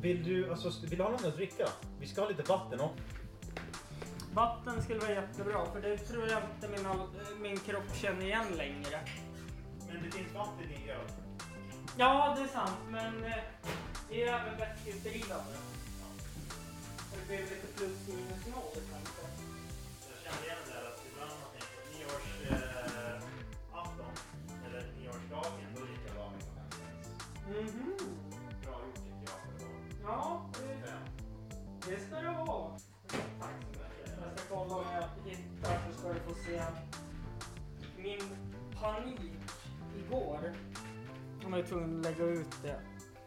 Vill 0.00 0.24
du, 0.24 0.50
alltså, 0.50 0.86
vill 0.86 0.98
du 0.98 1.04
ha 1.04 1.10
något 1.10 1.24
att 1.24 1.36
dricka? 1.36 1.68
Vi 2.00 2.06
ska 2.06 2.20
ha 2.20 2.28
lite 2.28 2.42
vatten 2.42 2.80
också. 2.80 3.02
Vatten 4.34 4.82
skulle 4.82 4.98
vara 4.98 5.12
jättebra 5.12 5.66
för 5.72 5.80
det 5.80 5.98
tror 5.98 6.28
jag 6.28 6.42
inte 6.54 6.68
min, 6.68 6.86
min 7.42 7.58
kropp 7.58 7.94
känner 7.94 8.24
igen 8.24 8.46
längre. 8.56 9.00
Men 9.88 10.02
det 10.02 10.10
finns 10.10 10.34
vatten 10.34 10.70
i 10.70 10.90
öl. 10.90 11.08
Ja, 11.96 12.34
det 12.36 12.42
är 12.42 12.48
sant, 12.48 12.78
men 12.90 13.24
eh, 13.24 13.32
det 14.08 14.22
är 14.22 14.40
även 14.40 14.58
vätskeutdrivande. 14.58 15.54
Det 17.12 17.26
blir 17.28 17.38
lite 17.38 17.66
plus 17.76 18.08
minus 18.08 18.46
noll 18.46 18.82
kanske. 18.92 19.22
Jag 20.08 20.18
känner 20.24 20.46
igen 20.46 20.58
det 20.66 20.77
så 36.28 36.34
ska 36.34 36.42
få 36.42 36.44
se 36.44 36.62
min 37.96 38.20
panik 38.80 39.20
igår. 39.98 40.52
Jag 41.42 41.50
var 41.50 41.58
ju 41.58 41.64
tvungen 41.64 41.98
att 41.98 42.04
lägga 42.04 42.24
ut 42.24 42.62
det. 42.62 42.80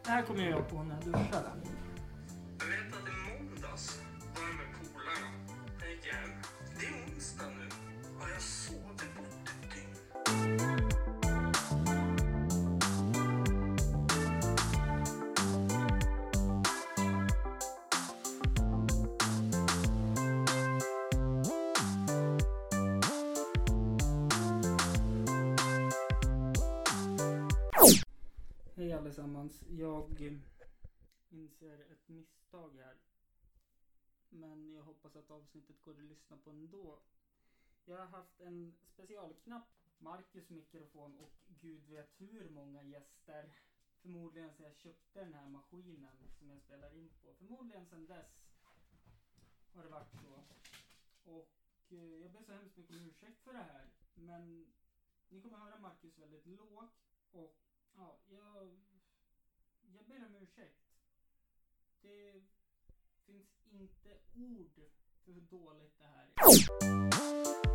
Det 0.04 0.10
här 0.10 0.22
kommer 0.22 0.50
jag 0.50 0.68
på 0.68 0.82
när 0.82 0.94
jag 0.94 1.04
duschade. 1.04 1.50
Hej. 29.42 29.78
Jag 29.78 30.22
eh, 30.22 30.38
inser 31.30 31.92
ett 31.92 32.08
misstag 32.08 32.76
här. 32.76 32.96
Men 34.28 34.72
jag 34.72 34.82
hoppas 34.82 35.16
att 35.16 35.30
avsnittet 35.30 35.82
går 35.82 35.92
att 35.92 36.04
lyssna 36.04 36.36
på 36.36 36.50
ändå. 36.50 37.02
Jag 37.84 37.98
har 37.98 38.06
haft 38.06 38.40
en 38.40 38.74
specialknapp, 38.92 39.68
Marcus 39.98 40.50
mikrofon 40.50 41.18
och 41.18 41.32
gud 41.60 41.86
vet 41.86 42.20
hur 42.20 42.50
många 42.50 42.82
gäster. 42.82 43.52
Förmodligen 44.02 44.52
sedan 44.54 44.66
jag 44.66 44.76
köpte 44.76 45.24
den 45.24 45.34
här 45.34 45.48
maskinen 45.48 46.16
som 46.38 46.50
jag 46.50 46.60
spelar 46.60 46.94
in 46.94 47.10
på. 47.22 47.34
Förmodligen 47.34 47.86
sedan 47.86 48.06
dess 48.06 48.46
har 49.74 49.82
det 49.82 49.88
varit 49.88 50.12
så. 50.12 50.44
Och 51.24 51.52
eh, 51.88 52.16
jag 52.22 52.32
ber 52.32 52.42
så 52.42 52.52
hemskt 52.52 52.76
mycket 52.76 52.96
om 52.96 53.02
ursäkt 53.02 53.40
för 53.44 53.52
det 53.52 53.62
här. 53.62 53.90
Men 54.14 54.72
ni 55.28 55.42
kommer 55.42 55.58
höra 55.58 55.78
Marcus 55.78 56.18
väldigt 56.18 56.46
lågt 56.46 56.92
och 57.30 57.58
Ja, 57.96 58.18
jag, 58.28 58.70
jag 59.96 60.04
ber 60.06 60.26
om 60.26 60.34
ursäkt. 60.36 60.78
Det 62.02 62.42
finns 63.26 63.48
inte 63.70 64.18
ord 64.34 64.80
för 65.24 65.32
hur 65.32 65.40
dåligt 65.40 65.98
det 65.98 66.06
här 66.06 66.26
är. 66.36 67.71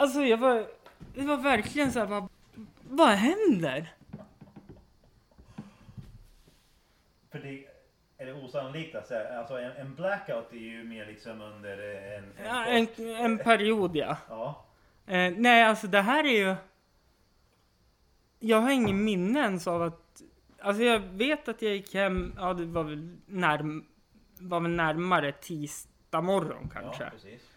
Alltså 0.00 0.20
jag 0.20 0.38
var, 0.38 0.66
det 1.14 1.22
var 1.22 1.36
verkligen 1.36 1.92
så 1.92 1.98
här, 1.98 2.06
vad, 2.06 2.28
vad 2.82 3.08
händer? 3.08 3.94
För 7.30 7.38
det 7.38 7.64
är 8.18 8.26
det 8.26 8.32
osannolikt 8.32 9.06
säga. 9.08 9.38
Alltså 9.38 9.58
en, 9.58 9.72
en 9.72 9.94
blackout 9.94 10.52
är 10.52 10.56
ju 10.56 10.84
mer 10.84 11.06
liksom 11.06 11.40
under 11.40 11.78
en... 11.78 12.24
en 12.24 12.44
Ja, 12.44 12.64
en, 12.66 12.88
en 13.16 13.38
period 13.38 13.96
ja. 13.96 14.16
ja. 14.28 14.66
Eh, 15.06 15.32
nej, 15.36 15.64
alltså 15.64 15.86
det 15.86 16.00
här 16.00 16.24
är 16.24 16.48
ju... 16.48 16.54
Jag 18.38 18.60
har 18.60 18.70
ingen 18.70 19.04
minne 19.04 19.40
ens 19.40 19.66
av 19.66 19.82
att... 19.82 20.22
Alltså 20.60 20.82
jag 20.82 21.00
vet 21.00 21.48
att 21.48 21.62
jag 21.62 21.72
gick 21.72 21.94
hem, 21.94 22.34
ja 22.36 22.54
det 22.54 22.64
var 22.64 22.84
väl, 22.84 23.16
närm, 23.26 23.86
var 24.38 24.60
väl 24.60 24.70
närmare 24.70 25.32
tisdag 25.32 26.20
morgon 26.20 26.70
kanske. 26.72 27.04
Ja, 27.04 27.10
precis. 27.10 27.49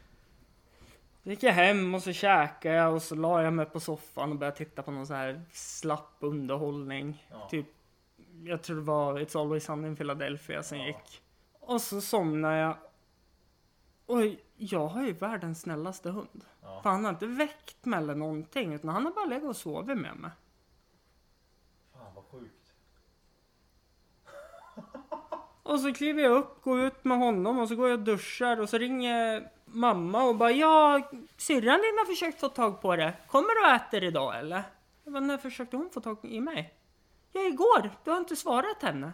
Då 1.23 1.29
gick 1.29 1.43
jag 1.43 1.53
hem 1.53 1.95
och 1.95 2.03
så 2.03 2.13
käkade 2.13 2.75
jag 2.75 2.93
och 2.93 3.01
så 3.01 3.15
la 3.15 3.41
jag 3.43 3.53
mig 3.53 3.65
på 3.65 3.79
soffan 3.79 4.31
och 4.31 4.37
började 4.37 4.57
titta 4.57 4.83
på 4.83 4.91
någon 4.91 5.07
så 5.07 5.13
här 5.13 5.41
slapp 5.51 6.15
underhållning. 6.19 7.27
Ja. 7.31 7.47
Typ, 7.49 7.65
jag 8.43 8.61
tror 8.63 8.75
det 8.75 8.81
var 8.81 9.19
It's 9.19 9.39
Always 9.39 9.63
Sunny 9.65 9.87
in 9.87 9.95
Philadelphia 9.95 10.63
som 10.63 10.77
Ja. 10.77 10.85
gick. 10.85 11.21
Och 11.59 11.81
så 11.81 12.01
somnade 12.01 12.57
jag. 12.57 12.77
Och 14.05 14.19
jag 14.55 14.87
har 14.87 15.03
ju 15.03 15.13
världens 15.13 15.61
snällaste 15.61 16.09
hund. 16.09 16.45
Ja. 16.61 16.81
För 16.81 16.89
han 16.89 17.03
har 17.05 17.11
inte 17.11 17.27
väckt 17.27 17.85
mig 17.85 17.97
eller 17.99 18.15
någonting 18.15 18.73
utan 18.73 18.89
han 18.89 19.05
har 19.05 19.11
bara 19.11 19.25
legat 19.25 19.49
och 19.49 19.55
sovit 19.57 19.97
med 19.97 20.15
mig. 20.15 20.31
Fan 21.93 22.13
vad 22.15 22.23
sjukt. 22.31 22.73
Och 25.63 25.79
så 25.79 25.93
kliver 25.93 26.23
jag 26.23 26.31
upp, 26.31 26.61
går 26.61 26.79
ut 26.81 27.03
med 27.03 27.17
honom 27.17 27.59
och 27.59 27.67
så 27.67 27.75
går 27.75 27.89
jag 27.89 27.99
och 27.99 28.05
duschar 28.05 28.59
och 28.59 28.69
så 28.69 28.77
ringer 28.77 29.49
mamma 29.73 30.23
och 30.23 30.35
bara 30.35 30.51
ja, 30.51 31.01
syrran 31.37 31.81
din 31.81 31.97
har 31.97 32.05
försökt 32.05 32.39
få 32.39 32.49
tag 32.49 32.81
på 32.81 32.95
det. 32.95 33.13
Kommer 33.27 33.61
du 33.61 33.67
och 33.69 33.75
äter 33.75 34.03
idag 34.03 34.39
eller? 34.39 34.63
Jag 35.03 35.13
bara, 35.13 35.19
när 35.19 35.37
försökte 35.37 35.77
hon 35.77 35.89
få 35.89 36.01
tag 36.01 36.17
i 36.21 36.39
mig? 36.41 36.73
Ja, 37.31 37.41
igår. 37.41 37.89
Du 38.03 38.11
har 38.11 38.17
inte 38.17 38.35
svarat 38.35 38.81
henne. 38.83 39.11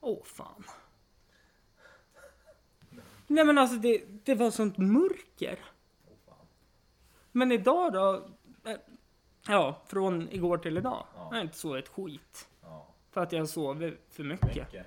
Åh 0.00 0.24
fan. 0.24 0.64
Nej 3.26 3.44
men 3.44 3.58
alltså 3.58 3.76
det, 3.76 4.04
det 4.24 4.34
var 4.34 4.50
sånt 4.50 4.78
mörker. 4.78 5.58
Men 7.32 7.52
idag 7.52 7.92
då? 7.92 8.28
eh, 8.70 8.76
Ja, 9.48 9.82
från 9.86 10.28
igår 10.32 10.58
till 10.58 10.76
idag. 10.78 11.06
Ja. 11.14 11.28
Jag 11.30 11.36
har 11.36 11.40
inte 11.42 11.56
sovit 11.58 11.84
ett 11.84 11.90
skit. 11.90 12.48
Ja. 12.62 12.86
För 13.10 13.20
att 13.20 13.32
jag 13.32 13.48
sover 13.48 13.98
för 14.10 14.24
mycket. 14.24 14.56
Mycket. 14.56 14.86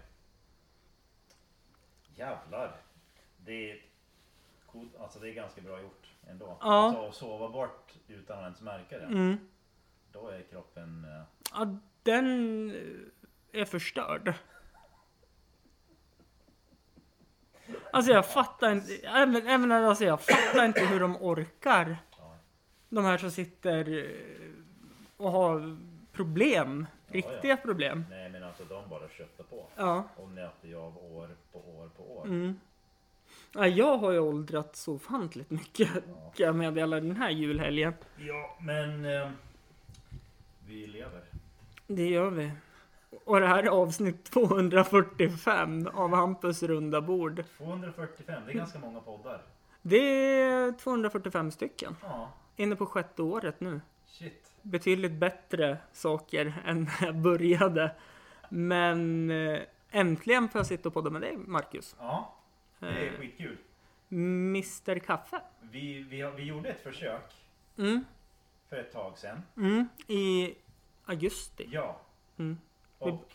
Jävlar. 2.15 2.81
Det 3.45 3.71
är, 3.71 3.81
alltså 4.99 5.19
det 5.19 5.29
är 5.29 5.33
ganska 5.33 5.61
bra 5.61 5.81
gjort 5.81 6.07
ändå. 6.29 6.57
Ja. 6.61 6.87
Alltså 6.87 7.07
att 7.07 7.15
sova 7.15 7.49
bort 7.49 7.93
utan 8.07 8.37
att 8.37 8.43
ens 8.43 8.61
märka 8.61 8.97
det. 8.97 9.05
Mm. 9.05 9.37
Då 10.11 10.27
är 10.27 10.41
kroppen... 10.41 11.05
eh, 11.05 11.21
Ja, 11.53 11.77
den 12.03 12.69
eh, 12.71 13.61
är 13.61 13.65
förstörd. 13.65 14.33
Alltså 17.91 18.11
jag 18.11 18.25
fattar 18.25 18.71
inte, 18.71 18.93
även, 19.07 19.47
även 19.47 19.71
alltså 19.71 20.03
jag 20.05 20.21
fattar 20.21 20.65
inte 20.65 20.85
hur 20.85 20.99
de 20.99 21.17
orkar. 21.17 21.97
Ja. 22.17 22.35
De 22.89 23.05
här 23.05 23.17
som 23.17 23.31
sitter 23.31 23.97
eh, 23.97 24.51
och 25.17 25.31
har 25.31 25.77
problem, 26.11 26.87
Ja, 27.07 27.13
riktiga 27.13 27.51
ja. 27.53 27.57
problem. 27.57 28.05
Nej 28.09 28.29
men 28.29 28.43
alltså 28.43 28.63
de 28.63 28.89
bara 28.89 29.09
köttar 29.09 29.43
på. 29.43 29.67
Ja. 29.75 30.03
Och 30.15 30.29
nöter 30.29 30.67
ju 30.67 30.75
av 30.75 30.97
år 30.97 31.29
på 31.51 31.59
år 31.59 31.89
på 31.97 32.17
år. 32.17 32.25
Mm. 32.25 32.59
Ja, 33.53 33.67
jag 33.67 33.97
har 33.97 34.11
ju 34.11 34.19
åldrats 34.19 34.81
så 34.81 34.93
ofantligt 34.93 35.49
mycket 35.49 35.89
kan 36.35 36.45
jag 36.45 36.55
meddela 36.55 36.99
den 36.99 37.15
här 37.15 37.29
julhelgen. 37.29 37.93
Ja 38.17 38.57
men... 38.61 39.05
Eh, 39.05 39.29
vi 40.67 40.87
lever. 40.87 41.21
Det 41.87 42.07
gör 42.09 42.29
vi. 42.29 42.51
Och 43.25 43.39
det 43.39 43.47
här 43.47 43.63
är 43.63 43.67
avsnitt 43.67 44.23
245 44.31 45.87
av 45.93 46.15
Hampus 46.15 46.63
runda 46.63 47.01
bord. 47.01 47.43
245, 47.57 48.41
det 48.45 48.51
är 48.51 48.55
ganska 48.55 48.79
många 48.79 48.99
poddar. 48.99 49.41
Det 49.81 49.97
är 50.41 50.71
245 50.71 51.51
stycken. 51.51 51.95
Ja, 52.01 52.29
Inne 52.55 52.75
på 52.75 52.85
sjätte 52.85 53.21
året 53.21 53.59
nu. 53.59 53.81
shit. 54.07 54.51
Betydligt 54.61 55.11
bättre 55.11 55.77
saker 55.93 56.53
än 56.65 56.83
när 56.83 57.05
jag 57.07 57.15
började. 57.15 57.91
Men 58.49 59.31
eh, 59.31 59.59
äntligen 59.91 60.49
får 60.49 60.59
jag 60.59 60.65
sitta 60.65 60.89
och 60.89 60.93
podda 60.93 61.09
med 61.09 61.21
dig, 61.21 61.37
Marcus. 61.37 61.95
Ja, 61.99 62.33
det 62.83 63.07
är 63.07 63.13
Eh, 63.13 63.19
skitkul. 63.19 63.57
Mr 64.11 64.99
Kaffe. 64.99 65.41
Vi, 65.61 65.99
vi, 66.03 66.31
vi 66.35 66.43
gjorde 66.43 66.69
ett 66.69 66.83
försök 66.83 67.33
Mm, 67.77 68.05
för 68.69 68.75
ett 68.77 68.91
tag 68.91 69.17
sedan. 69.17 69.43
mm, 69.57 69.87
I 70.07 70.55
augusti. 71.05 71.67
Ja. 71.71 71.97
Mm. 72.37 72.57
Och 72.99 73.31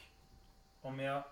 om 0.83 1.01
jag 1.01 1.23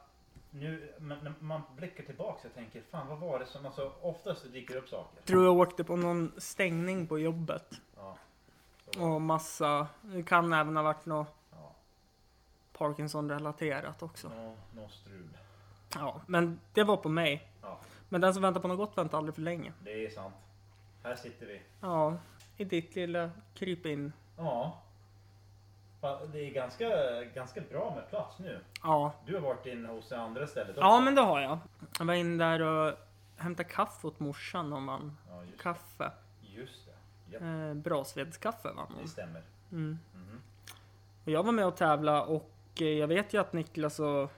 nu, 0.51 0.93
när 0.99 1.33
man 1.41 1.63
blickar 1.77 2.05
tillbaka 2.05 2.49
och 2.49 2.55
tänker, 2.55 2.83
fan 2.91 3.09
vad 3.09 3.19
var 3.19 3.39
det 3.39 3.47
som, 3.47 3.67
alltså 3.67 3.93
oftast 4.03 4.53
dyker 4.53 4.77
upp 4.77 4.89
saker. 4.89 5.23
Tror 5.23 5.45
jag 5.45 5.57
åkte 5.57 5.85
på 5.85 5.97
någon 5.97 6.33
stängning 6.39 7.07
på 7.07 7.19
jobbet. 7.19 7.81
Ja. 7.97 8.17
Och 8.99 9.21
massa, 9.23 9.87
det 10.03 10.23
kan 10.23 10.53
även 10.53 10.77
ha 10.77 10.83
varit 10.83 11.07
något 11.07 11.35
Ja. 11.53 11.75
Parkinson-relaterat 12.73 14.03
också. 14.03 14.29
Nå, 14.29 14.57
nå 14.75 14.89
strul. 14.89 15.29
Ja, 15.95 16.21
men 16.27 16.61
det 16.73 16.85
var 16.85 16.97
på 16.97 17.09
mig. 17.09 17.49
Ja, 17.63 17.79
Men 18.09 18.21
den 18.21 18.35
som 18.35 18.43
väntar 18.43 18.61
på 18.61 18.69
något 18.69 18.77
gott 18.79 18.99
väntar 18.99 19.19
aldrig 19.19 19.35
för 19.35 19.43
länge. 19.43 19.73
det 19.81 20.07
är 20.07 20.11
sant. 20.11 20.35
Här 21.03 21.15
sitter 21.15 21.47
vi. 21.47 21.61
Ja, 21.81 22.17
i 22.57 22.65
ditt 22.65 22.97
lilla 22.97 23.31
kryp 23.55 23.87
in. 23.87 24.13
Ja. 24.37 24.83
Det 26.33 26.39
är 26.39 26.51
ganska, 26.53 26.89
ganska 27.35 27.61
bra 27.61 27.95
med 27.95 28.11
plats 28.11 28.39
nu. 28.39 28.61
Ja, 28.83 29.13
Du 29.27 29.35
har 29.35 29.41
varit 29.41 29.67
inne 29.67 29.89
hos 29.89 30.09
det 30.09 30.19
andra 30.21 30.47
stället 30.47 30.77
ja 30.77 31.01
men 31.01 31.15
det 31.15 31.21
har 31.21 31.41
jag. 31.41 31.59
Jag 31.99 32.05
var 32.07 32.15
in 32.15 32.39
där 32.39 32.61
och 32.63 32.95
hämtade 33.37 33.69
kaffe 33.69 34.07
åt 34.07 34.21
morsan 34.21 34.73
om 34.73 34.85
man 34.85 35.17
Ja, 35.31 35.43
just, 35.45 35.63
kaffe. 35.63 36.11
just 36.41 36.87
det. 36.87 36.93
Ja, 37.39 37.47
Eh, 37.69 37.75
Brasvedskaffe 37.75 38.69
vann 38.73 38.87
det 38.89 38.95
hon. 38.99 39.09
stämmer. 39.09 39.43
Mm. 39.73 39.99
Mhm. 40.15 40.41
Och 41.25 41.31
jag 41.31 41.43
var 41.43 41.53
med 41.53 41.67
och 41.67 41.77
tävla 41.77 42.23
och 42.23 42.51
eh, 42.81 42.87
jag 42.87 43.09
vet 43.09 43.35
ju 43.35 43.41
att 43.41 43.53
Niklas 43.53 44.01
och 44.01 44.33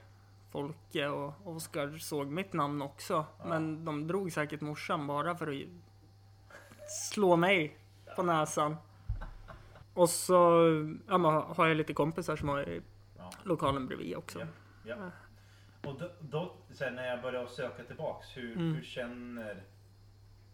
Folke 0.51 1.07
och 1.07 1.33
Oskar 1.47 1.97
såg 1.97 2.27
mitt 2.27 2.53
namn 2.53 2.81
också. 2.81 3.13
Ja. 3.13 3.45
Men 3.45 3.85
de 3.85 4.07
drog 4.07 4.31
säkert 4.31 4.61
morsan 4.61 5.07
bara 5.07 5.35
för 5.35 5.47
att 5.47 6.91
slå 6.91 7.35
mig 7.35 7.77
på 8.15 8.23
näsan. 8.23 8.75
Och 9.93 10.09
så 10.09 10.61
ja, 11.07 11.17
har 11.57 11.67
jag 11.67 11.77
lite 11.77 11.93
kompisar 11.93 12.35
som 12.35 12.49
har 12.49 12.69
i 12.69 12.81
Ja. 13.17 13.29
lokalen 13.43 13.87
bredvid 13.87 14.15
också. 14.17 14.47
Ja. 14.85 14.95
Och 15.85 15.99
då, 15.99 16.11
då 16.19 16.53
sen 16.73 16.95
när 16.95 17.07
jag 17.07 17.21
började 17.21 17.47
söka 17.49 17.83
tillbaks, 17.83 18.37
hur, 18.37 18.55
Mm. 18.57 18.73
hur 18.75 18.83
känner... 18.83 19.63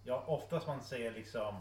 Ja, 0.03 0.23
oftast 0.27 0.67
man 0.67 0.81
säger 0.81 1.11
liksom... 1.13 1.55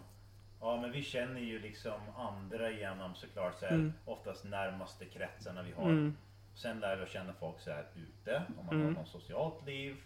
Ja, 0.60 0.80
men 0.80 0.92
vi 0.92 1.02
känner 1.02 1.40
ju 1.40 1.58
liksom 1.58 2.00
andra 2.16 2.70
genom 2.70 3.14
såklart 3.14 3.58
så 3.58 3.66
här, 3.66 3.74
Mm. 3.74 3.92
oftast 4.04 4.44
närmaste 4.44 5.04
kretsarna 5.04 5.62
vi 5.62 5.72
har. 5.72 5.90
Mm. 5.90 6.16
Sen 6.54 6.80
lär 6.80 6.96
vi 6.96 7.06
känna 7.06 7.32
folk 7.32 7.60
så 7.60 7.70
här 7.70 7.86
ute, 7.96 8.42
om 8.58 8.66
man 8.66 8.74
Mm. 8.74 8.86
har 8.86 8.92
något 9.02 9.08
socialt 9.08 9.66
liv. 9.66 9.96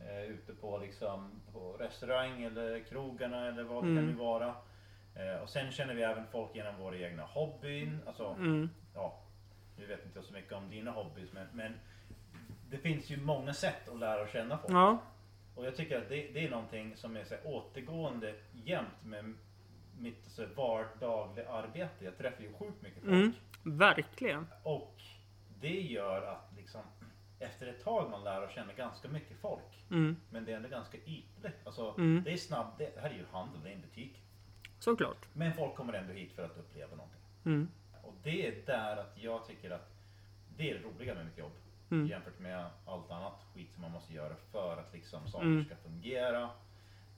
Eh, 0.00 0.22
ute 0.22 0.52
på 0.54 0.78
liksom 0.78 1.30
på 1.52 1.72
restaurang 1.72 2.42
eller 2.42 2.78
krogarna 2.84 3.46
eller 3.48 3.62
vad 3.62 3.84
det 3.84 3.90
Mm. 3.90 3.96
kan 4.04 4.06
nu 4.06 4.18
vara. 4.24 4.54
Eh, 5.14 5.42
och 5.42 5.48
sen 5.48 5.72
känner 5.72 5.94
vi 5.94 6.02
även 6.02 6.26
folk 6.26 6.54
genom 6.56 6.76
våra 6.76 6.96
egna 6.98 7.22
hobbyn. 7.22 7.98
Alltså, 8.06 8.26
Mm. 8.38 8.70
ja, 8.94 9.18
nu 9.76 9.86
vet 9.86 10.04
inte 10.06 10.18
jag 10.18 10.24
så 10.24 10.32
mycket 10.32 10.52
om 10.52 10.70
dina 10.70 10.90
hobbys 10.90 11.32
men, 11.32 11.46
men 11.52 11.74
det 12.70 12.78
finns 12.78 13.10
ju 13.10 13.16
många 13.20 13.54
sätt 13.54 13.88
att 13.88 13.98
lära 13.98 14.28
känna 14.28 14.58
folk. 14.58 14.72
Ja, 14.72 14.98
Och 15.54 15.66
jag 15.66 15.76
tycker 15.76 15.98
att 15.98 16.08
det, 16.08 16.28
det 16.34 16.46
är 16.46 16.50
någonting 16.50 16.96
som 16.96 17.16
är 17.16 17.24
så 17.24 17.34
här, 17.34 17.46
återgående 17.46 18.34
jämt 18.52 19.04
med 19.04 19.34
mitt 19.98 20.24
så 20.24 20.42
här, 20.42 20.48
vardagliga 20.56 21.48
arbete. 21.50 22.04
Jag 22.04 22.18
träffar 22.18 22.42
ju 22.42 22.52
sjukt 22.52 22.82
mycket 22.82 23.00
folk. 23.02 23.12
Mm. 23.12 23.32
verkligen. 23.62 24.46
Och 24.62 24.94
det 25.62 25.80
gör 25.80 26.22
att 26.26 26.52
liksom 26.56 26.80
efter 27.38 27.66
ett 27.66 27.84
tag 27.84 28.10
man 28.10 28.24
lär 28.24 28.48
känna 28.48 28.72
ganska 28.72 29.08
mycket 29.08 29.36
folk. 29.40 29.84
Mm. 29.90 30.16
Men 30.30 30.44
det 30.44 30.52
är 30.52 30.56
ändå 30.56 30.68
ganska 30.68 30.98
ytligt. 30.98 31.66
Alltså, 31.66 31.94
Mm. 31.98 32.22
Det 32.24 32.32
är 32.32 32.36
snabbt. 32.36 32.78
Det 32.78 33.00
här 33.00 33.10
är 33.10 33.14
ju 33.14 33.24
handel, 33.32 33.60
det 33.64 33.70
är 33.70 33.74
en 33.74 33.80
butik. 33.80 34.22
Såklart. 34.78 35.26
Men 35.32 35.52
folk 35.54 35.74
kommer 35.74 35.92
ändå 35.92 36.12
hit 36.12 36.32
för 36.32 36.44
att 36.44 36.56
uppleva 36.56 36.96
någonting. 36.96 37.20
Mm. 37.44 37.68
Och 38.02 38.14
det 38.22 38.46
är 38.46 38.66
där 38.66 38.96
att 38.96 39.18
jag 39.22 39.46
tycker 39.46 39.70
att 39.70 39.90
det 40.56 40.70
är 40.70 40.74
det 40.74 40.80
roliga 40.82 41.14
med 41.14 41.24
mitt 41.26 41.38
jobb. 41.38 41.52
Mm. 41.90 42.06
Jämfört 42.06 42.38
med 42.38 42.66
allt 42.86 43.10
annat 43.10 43.40
skit 43.54 43.72
som 43.72 43.82
man 43.82 43.90
måste 43.90 44.12
göra 44.14 44.34
för 44.52 44.76
att 44.76 44.92
liksom 44.94 45.28
saker 45.28 45.46
Mm. 45.46 45.64
ska 45.64 45.76
fungera. 45.76 46.42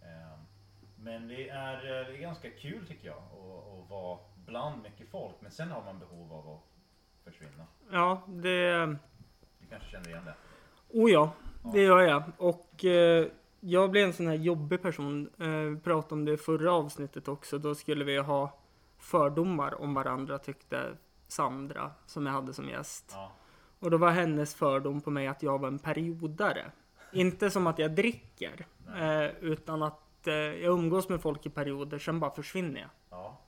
Ehm, 0.03 0.39
Men 0.97 1.29
det 1.29 1.49
är, 1.49 1.75
eh, 1.77 2.07
det 2.07 2.17
är 2.17 2.19
ganska 2.21 2.51
kul 2.51 2.87
tycker 2.87 3.07
jag 3.09 3.17
att, 3.17 3.83
att 3.85 3.91
vara 3.91 4.19
bland 4.47 4.83
mycket 4.83 5.09
folk. 5.09 5.35
Men 5.41 5.51
sen 5.51 5.71
har 5.71 5.85
man 5.85 5.99
behov 5.99 6.33
av 6.33 6.49
att 6.49 6.63
försvinna. 7.25 7.67
Ja, 7.91 8.23
det... 8.27 8.87
Du 9.61 9.67
kanske 9.71 9.91
känner 9.91 10.09
igen 10.09 10.25
det? 10.25 10.35
Oh 10.89 11.11
ja, 11.11 11.33
det 11.73 11.83
gör 11.83 12.01
jag. 12.01 12.23
Och 12.39 12.85
eh, 12.85 13.27
jag 13.61 13.91
blev 13.91 14.07
en 14.07 14.13
sån 14.13 14.27
här 14.27 14.35
jobbig 14.35 14.83
person. 14.83 15.31
Eh, 15.39 15.49
vi 15.49 15.81
pratade 15.81 16.15
om 16.15 16.25
det 16.25 16.33
i 16.33 16.37
förra 16.37 16.73
avsnittet 16.73 17.29
också. 17.29 17.59
Då 17.59 17.75
skulle 17.75 18.05
vi 18.05 18.19
ha 18.19 18.59
fördomar 18.99 19.81
om 19.81 19.95
varandra 19.95 20.39
tyckte 20.39 20.97
Sandra 21.29 21.91
som 22.07 22.27
jag 22.27 22.33
hade 22.33 22.53
som 22.53 22.69
gäst. 22.69 23.11
Ja. 23.13 23.33
Och 23.79 23.91
då 23.91 23.97
var 23.97 24.11
hennes 24.11 24.55
fördom 24.55 25.01
på 25.01 25.11
mig 25.11 25.27
att 25.27 25.43
jag 25.43 25.59
var 25.59 25.69
en 25.69 25.79
periodare. 25.79 26.71
Inte 27.13 27.51
som 27.51 27.67
att 27.67 27.79
jag 27.79 27.91
dricker. 27.91 28.67
Eh, 28.97 29.27
utan 29.41 29.83
att 29.83 30.27
eh, 30.27 30.35
jag 30.35 30.79
umgås 30.79 31.09
med 31.09 31.21
folk 31.21 31.47
i 31.47 31.51
perioder, 31.51 31.99
sen 31.99 32.21
bara 32.21 32.31
försvinner 32.31 32.81
jag. 32.81 32.91
ja. 33.11 33.41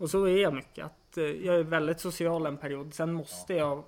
Och 0.00 0.10
så 0.10 0.24
är 0.24 0.36
jag 0.42 0.54
mycket. 0.54 0.84
Att 0.84 1.16
eh, 1.18 1.24
jag 1.24 1.54
är 1.56 1.64
väldigt 1.64 2.00
social 2.00 2.46
en 2.46 2.56
period. 2.56 2.94
Sen 2.94 3.12
måste 3.12 3.54
jag 3.54 3.84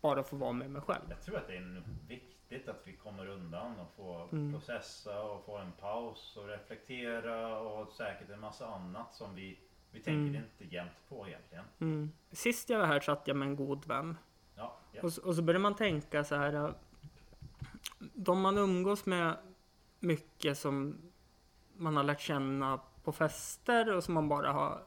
bara 0.00 0.22
få 0.22 0.36
vara 0.36 0.52
med 0.52 0.70
mig 0.70 0.82
själv. 0.82 1.02
Jag 1.08 1.22
tror 1.22 1.36
att 1.36 1.46
det 1.46 1.56
är 1.56 1.82
viktigt 2.08 2.68
att 2.68 2.80
vi 2.84 2.92
kommer 2.92 3.26
undan 3.26 3.78
och 3.80 3.92
får 3.96 4.28
Mm. 4.32 4.52
processa 4.52 5.22
och 5.22 5.44
få 5.44 5.58
en 5.58 5.72
paus 5.72 6.36
och 6.36 6.48
reflektera 6.48 7.58
och 7.60 7.88
säkert 7.92 8.30
en 8.30 8.40
massa 8.40 8.66
annat 8.66 9.14
som 9.14 9.34
vi, 9.34 9.58
vi 9.90 10.00
tänker 10.00 10.38
Mm. 10.38 10.42
inte 10.60 10.74
jämt 10.76 10.90
på 11.08 11.28
egentligen. 11.28 11.64
Mm. 11.80 12.12
Sist 12.32 12.70
jag 12.70 12.78
var 12.78 12.86
här 12.86 13.00
satt 13.00 13.22
jag 13.28 13.36
med 13.36 13.48
en 13.48 13.56
god 13.56 13.86
vän. 13.86 14.16
Ja, 14.56 14.76
ja. 14.92 15.02
Och, 15.02 15.12
så- 15.12 15.22
och 15.22 15.34
så 15.36 15.42
börjar 15.42 15.60
man 15.60 15.74
tänka 15.74 16.24
så 16.24 16.34
här. 16.34 16.52
äh, 16.54 16.70
De 17.98 18.40
man 18.40 18.58
umgås 18.58 19.06
med 19.06 19.36
mycket 19.98 20.58
som 20.58 20.96
man 21.76 21.96
har 21.96 22.04
lärt 22.04 22.20
känna 22.20 22.80
på 23.04 23.12
fester 23.12 23.96
och 23.96 24.04
som 24.04 24.14
man 24.14 24.28
bara 24.28 24.52
har. 24.52 24.82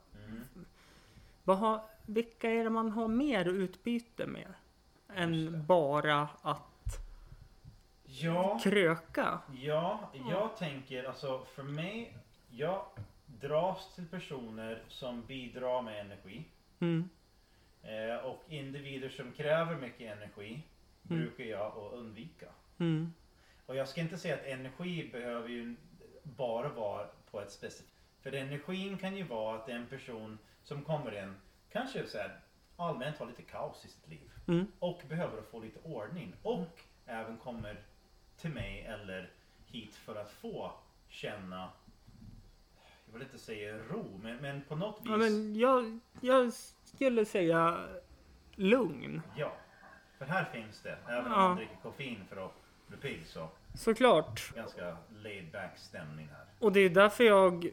Mm. 1.46 1.58
Vad 1.58 1.58
har 1.58 1.82
vilka 2.06 2.50
är 2.50 2.64
det 2.64 2.70
man 2.70 2.92
har 2.92 3.08
mer 3.08 3.46
utbyte 3.46 4.26
med? 4.26 4.54
Än 5.16 5.66
bara 5.66 6.28
att 6.42 7.00
Ja, 8.04 8.60
kröka. 8.64 9.40
ja, 9.62 10.12
jag 10.30 10.58
tänker 10.58 11.04
alltså 11.04 11.46
för 11.46 11.64
mig, 11.64 12.18
jag 12.50 12.86
dras 13.26 13.96
till 13.96 14.08
personer 14.08 14.84
som 14.88 15.26
bidrar 15.26 15.82
med 15.82 16.02
energi. 16.02 16.44
Mm. 16.80 17.10
Eh, 17.84 18.26
och 18.26 18.44
individer 18.48 19.10
som 19.10 19.32
kräver 19.32 19.76
mycket 19.76 20.18
energi 20.18 20.62
Mm. 21.10 21.20
brukar 21.22 21.44
jag 21.44 21.62
att 21.78 21.94
undvika. 21.94 22.46
Mm. 22.78 23.14
Och 23.66 23.76
jag 23.76 23.88
ska 23.90 24.02
inte 24.02 24.18
säga 24.18 24.34
att 24.36 24.46
energi 24.46 25.10
behöver 25.12 25.50
ju 25.50 25.76
bara 26.24 26.70
vara 26.70 27.08
på 27.32 27.42
ett 27.42 27.52
specifikt... 27.52 27.92
För 28.22 28.32
energin 28.32 28.98
kan 28.98 29.16
ju 29.18 29.24
vara 29.24 29.58
att 29.58 29.70
en 29.70 29.86
person 29.88 30.38
som 30.66 30.82
kommer 30.82 31.24
in 31.24 31.36
kanske 31.72 32.08
så 32.08 32.18
här, 32.18 32.40
allmänt 32.78 33.18
har 33.18 33.26
lite 33.26 33.42
kaos 33.42 33.86
i 33.86 33.88
sitt 33.88 34.08
liv. 34.10 34.32
Mm. 34.48 34.66
Och 34.80 35.02
behöver 35.10 35.42
få 35.42 35.60
lite 35.60 35.80
ordning. 35.84 36.36
Och 36.42 36.82
även 37.06 37.38
kommer 37.38 37.80
till 38.38 38.50
mig 38.50 38.82
eller 38.86 39.30
hit 39.68 39.96
för 39.96 40.16
att 40.16 40.32
få 40.32 40.72
känna 41.10 41.70
jag 43.06 43.14
vill 43.14 43.22
inte 43.22 43.38
säga 43.40 43.78
ro, 43.78 44.20
men, 44.24 44.38
men 44.38 44.62
på 44.62 44.76
något 44.76 45.00
vis. 45.02 45.08
Ja, 45.10 45.18
men 45.18 45.56
jag, 45.56 46.00
jag 46.22 46.52
skulle 46.84 47.26
säga 47.26 47.86
lugn. 48.56 49.22
Ja. 49.38 49.52
För 50.18 50.26
här 50.26 50.46
finns 50.46 50.82
det. 50.82 50.98
Även 51.08 51.26
om 51.26 51.32
Ja. 51.32 51.38
man 51.48 51.58
dricker 51.58 51.76
koffein 51.84 52.26
för 52.30 52.46
att 52.46 52.52
bli 52.88 52.98
pigg 52.98 53.28
så 53.28 53.50
Såklart. 53.74 54.56
ganska 54.56 54.98
laid 55.24 55.52
back 55.52 55.78
stämning 55.78 56.28
här. 56.28 56.46
Och 56.60 56.72
det 56.72 56.80
är 56.80 56.90
därför 56.90 57.24
jag, 57.24 57.68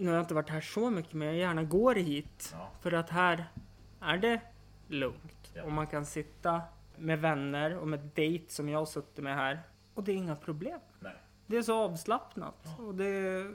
nu 0.00 0.06
har 0.08 0.14
jag 0.16 0.22
inte 0.22 0.34
varit 0.34 0.50
här 0.50 0.60
så 0.60 0.90
mycket, 0.90 1.12
men 1.12 1.28
jag 1.28 1.36
gärna 1.36 1.62
går 1.62 1.94
hit. 1.94 2.50
Ja. 2.52 2.70
För 2.80 2.92
att 2.92 3.10
här 3.10 3.44
är 4.00 4.18
det 4.18 4.40
lugnt. 4.88 5.52
Ja. 5.54 5.62
Och 5.62 5.72
man 5.72 5.86
kan 5.86 6.06
sitta 6.06 6.62
med 6.96 7.18
vänner 7.20 7.76
och 7.78 7.88
med 7.88 8.10
dejt 8.14 8.52
som 8.52 8.68
jag 8.68 8.88
suttit 8.88 9.24
med 9.24 9.34
här. 9.36 9.60
Och 9.94 10.04
det 10.04 10.12
är 10.12 10.16
inga 10.16 10.36
problem. 10.36 10.80
Nej. 11.00 11.14
Det 11.46 11.56
är 11.56 11.62
så 11.62 11.74
avslappnat. 11.84 12.66
Och 12.78 12.94
det... 12.94 13.46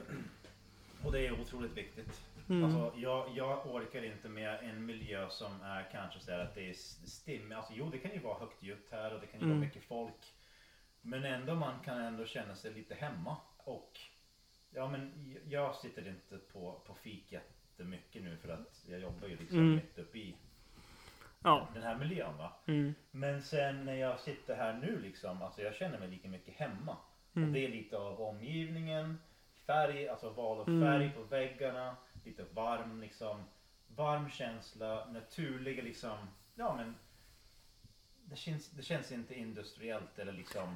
Och 1.04 1.12
det 1.12 1.28
är 1.28 1.42
otroligt 1.42 1.78
viktigt. 1.78 2.22
Mm. 2.50 2.64
Alltså, 2.64 3.00
jag, 3.00 3.30
jag 3.36 3.66
orkar 3.76 4.04
inte 4.04 4.30
med 4.30 4.60
en 4.64 4.86
miljö 4.86 5.30
som 5.30 5.62
är 5.64 5.90
kanske 5.92 6.20
så 6.20 6.32
att 6.32 6.56
det 6.56 6.70
är 6.70 6.74
stim. 7.08 7.52
Alltså, 7.58 7.74
jo, 7.76 7.90
det 7.90 7.98
kan 7.98 8.12
ju 8.12 8.20
vara 8.20 8.40
högt 8.40 8.64
ljud 8.64 8.78
här 8.92 9.14
och 9.14 9.22
det 9.22 9.28
kan 9.28 9.40
ju 9.40 9.46
Mm. 9.46 9.58
vara 9.58 9.68
mycket 9.68 9.84
folk. 9.84 10.34
Men 11.02 11.24
ändå 11.26 11.56
man 11.56 11.80
kan 11.86 11.98
ändå 12.02 12.26
känna 12.26 12.56
sig 12.56 12.74
lite 12.74 12.96
hemma. 12.96 13.38
Och 13.58 13.92
ja, 14.76 14.88
men 14.88 15.36
jag 15.50 15.76
sitter 15.76 16.08
inte 16.08 16.38
på, 16.38 16.80
på 16.88 16.94
fik 16.94 17.32
jättemycket 17.32 18.24
nu 18.24 18.38
för 18.38 18.50
att 18.50 18.86
jag 18.90 19.00
jobbar 19.00 19.28
ju 19.28 19.38
liksom 19.38 19.58
Mm. 19.60 19.76
mitt 19.76 19.98
uppe 19.98 20.18
i 20.18 20.36
Ja. 21.44 21.68
den 21.74 21.84
här 21.84 21.96
miljön. 21.98 22.38
Va? 22.38 22.54
Mm. 22.68 22.94
Men 23.12 23.42
sen 23.42 23.86
när 23.86 23.96
jag 23.96 24.20
sitter 24.20 24.56
här 24.56 24.74
nu 24.74 25.00
liksom, 25.00 25.42
alltså 25.42 25.62
jag 25.62 25.76
känner 25.76 26.00
mig 26.00 26.08
lika 26.08 26.28
mycket 26.28 26.54
hemma. 26.56 26.98
Mm. 27.36 27.48
Och 27.48 27.54
det 27.54 27.66
är 27.66 27.70
lite 27.70 27.98
av 27.98 28.22
omgivningen, 28.22 29.18
färg, 29.66 30.08
alltså 30.10 30.30
val 30.30 30.60
av 30.60 30.70
Mm. 30.70 30.82
färg 30.82 31.10
på 31.16 31.24
väggarna, 31.24 31.96
lite 32.26 32.44
varm 32.54 33.02
liksom, 33.02 33.44
varm 33.88 34.30
känsla, 34.30 35.06
naturliga 35.06 35.84
liksom, 35.84 36.18
ja 36.56 36.76
men 36.76 36.96
det 38.30 38.36
känns, 38.36 38.70
det 38.70 38.82
känns 38.84 39.12
inte 39.12 39.34
industriellt 39.36 40.20
eller 40.20 40.32
liksom... 40.32 40.76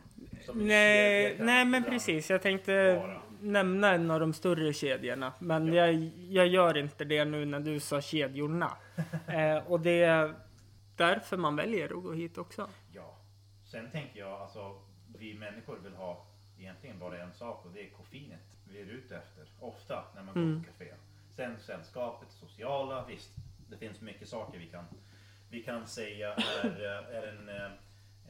Nej, 0.54 1.36
nej 1.40 1.66
men 1.66 1.84
precis. 1.84 2.30
Jag 2.30 2.42
tänkte 2.42 2.96
vara. 2.96 3.22
nämna 3.42 3.94
en 3.94 4.12
av 4.12 4.20
de 4.20 4.34
större 4.34 4.74
kedjorna. 4.74 5.34
Men 5.40 5.68
Ja. 5.74 5.74
jag, 5.88 5.96
jag 6.30 6.48
gör 6.48 6.78
inte 6.78 7.06
det 7.06 7.26
nu 7.26 7.46
när 7.46 7.60
du 7.60 7.80
sa 7.80 8.02
kedjorna. 8.02 8.78
eh, 9.28 9.58
och 9.72 9.80
det 9.80 10.04
är 10.04 10.34
därför 10.96 11.38
man 11.38 11.56
väljer 11.56 11.98
att 11.98 12.04
gå 12.04 12.14
hit 12.14 12.38
också. 12.38 12.70
Ja. 12.94 13.16
Sen 13.66 13.92
tänker 13.92 14.20
jag 14.20 14.42
alltså, 14.42 14.82
vi 15.18 15.34
människor 15.34 15.78
vill 15.84 15.94
ha 15.94 16.26
egentligen 16.60 17.00
bara 17.00 17.18
en 17.24 17.34
sak 17.34 17.66
och 17.66 17.72
det 17.74 17.82
är 17.82 17.90
koffeinet 17.90 18.40
vi 18.72 18.82
är 18.82 18.86
ute 18.86 19.18
efter. 19.18 19.46
Ofta 19.60 20.04
när 20.16 20.24
man 20.24 20.34
går 20.34 20.42
Mm. 20.42 20.64
på 20.64 20.70
café. 20.72 20.94
Sen 21.36 21.56
sällskapet, 21.60 22.32
sociala, 22.32 23.06
visst. 23.08 23.32
Det 23.70 23.78
finns 23.78 24.02
mycket 24.02 24.28
saker 24.28 24.60
vi 24.60 24.66
kan, 24.66 24.84
vi 25.50 25.64
kan 25.64 25.88
säga 25.88 26.34
är, 26.34 26.66
eh, 26.66 27.18
är 27.18 27.28
en, 27.28 27.50
eh, 27.50 27.72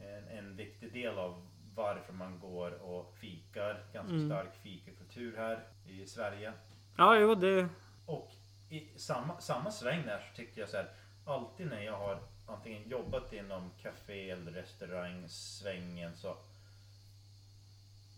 en, 0.00 0.28
en 0.28 0.56
viktig 0.56 0.92
del 0.92 1.18
av 1.18 1.46
varför 1.74 2.12
man 2.12 2.40
går 2.40 2.70
och 2.82 3.14
fikar. 3.18 3.84
Ganska 3.92 4.14
Mm. 4.14 4.28
stark 4.28 4.54
fikakultur 4.62 5.36
här 5.36 5.60
i 5.86 6.06
Sverige. 6.06 6.52
Ja, 6.96 7.16
jo, 7.18 7.34
det... 7.34 7.68
Och 8.06 8.30
i 8.68 8.98
samma, 8.98 9.40
samma 9.40 9.70
sväng 9.70 10.06
där 10.06 10.18
så 10.30 10.36
tycker 10.36 10.60
jag 10.60 10.68
så 10.68 10.76
här. 10.76 10.88
Alltid 11.24 11.66
när 11.66 11.82
jag 11.82 11.98
har 11.98 12.18
antingen 12.46 12.88
jobbat 12.88 13.32
inom 13.32 13.70
café 13.82 14.30
eller 14.30 14.52
restaurangsvängen 14.52 16.16
så 16.16 16.36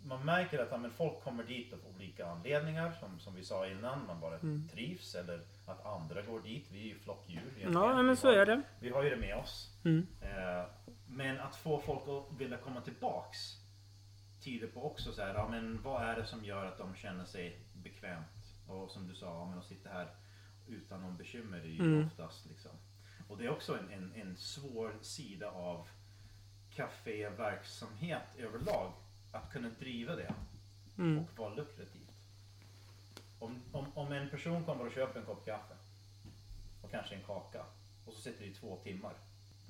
man 0.04 0.24
märker 0.24 0.58
att 0.58 0.68
ja, 0.70 0.76
men 0.76 0.90
folk 0.90 1.20
kommer 1.24 1.44
dit 1.44 1.72
av 1.72 1.78
olika 1.94 2.26
anledningar 2.26 2.92
som, 3.00 3.20
som 3.20 3.34
vi 3.34 3.44
sa 3.44 3.66
innan. 3.66 4.06
Man 4.06 4.20
bara 4.20 4.34
Mm. 4.38 4.68
trivs 4.68 5.14
eller 5.14 5.40
att 5.66 5.86
andra 5.86 6.22
går 6.22 6.40
dit. 6.40 6.68
Vi 6.70 6.78
är 6.80 6.84
ju 6.94 6.98
flockdjur. 6.98 7.52
Ja, 7.60 7.94
men 7.96 8.08
Vi 8.08 8.16
så 8.16 8.26
har- 8.28 8.34
är 8.36 8.46
det. 8.46 8.62
Vi 8.80 8.88
har 8.90 9.02
ju 9.02 9.10
det 9.10 9.16
med 9.16 9.36
oss. 9.36 9.70
Mm. 9.84 10.06
Eh, 10.20 10.64
men 11.06 11.40
att 11.40 11.56
få 11.56 11.78
folk 11.80 12.02
att 12.08 12.40
vilja 12.40 12.56
komma 12.58 12.80
tillbaks 12.80 13.38
tyder 14.44 14.66
på 14.68 14.84
också 14.90 15.12
så 15.12 15.22
här, 15.22 15.34
ja, 15.34 15.48
men 15.48 15.82
vad 15.82 16.02
är 16.02 16.16
det 16.16 16.26
som 16.26 16.44
gör 16.44 16.66
att 16.66 16.78
de 16.78 16.94
känner 16.94 17.24
sig 17.24 17.58
bekvämt? 17.74 18.26
Och 18.68 18.90
som 18.90 19.08
du 19.08 19.14
sa, 19.14 19.26
ja, 19.26 19.46
men 19.50 19.58
att 19.58 19.64
sitta 19.66 19.88
här 19.90 20.08
utan 20.68 21.00
någon 21.02 21.16
bekymmer 21.16 21.58
är 21.58 21.64
ju 21.64 21.80
Mm. 21.80 22.06
oftast 22.06 22.46
liksom. 22.46 22.70
Och 23.28 23.38
det 23.38 23.44
är 23.44 23.50
också 23.50 23.78
en, 23.78 23.90
en, 23.90 24.12
en 24.14 24.36
svår 24.36 24.94
sida 25.02 25.50
av 25.50 25.88
kaféverksamhet 26.70 28.22
överlag. 28.38 28.92
Att 29.32 29.52
kunna 29.52 29.68
driva 29.78 30.16
det 30.16 30.34
Mm. 30.98 31.18
och 31.18 31.38
vara 31.38 31.54
lukrativt. 31.54 32.10
Om, 33.38 33.62
om, 33.72 33.86
om 33.94 34.12
en 34.12 34.30
person 34.30 34.64
kommer 34.64 34.86
och 34.86 34.92
köper 34.92 35.20
en 35.20 35.26
kopp 35.26 35.46
kaffe 35.46 35.74
och 36.82 36.90
kanske 36.90 37.14
en 37.14 37.22
kaka 37.22 37.64
och 38.06 38.12
så 38.12 38.20
sitter 38.20 38.40
det 38.44 38.50
i 38.50 38.54
två 38.54 38.76
timmar. 38.76 39.12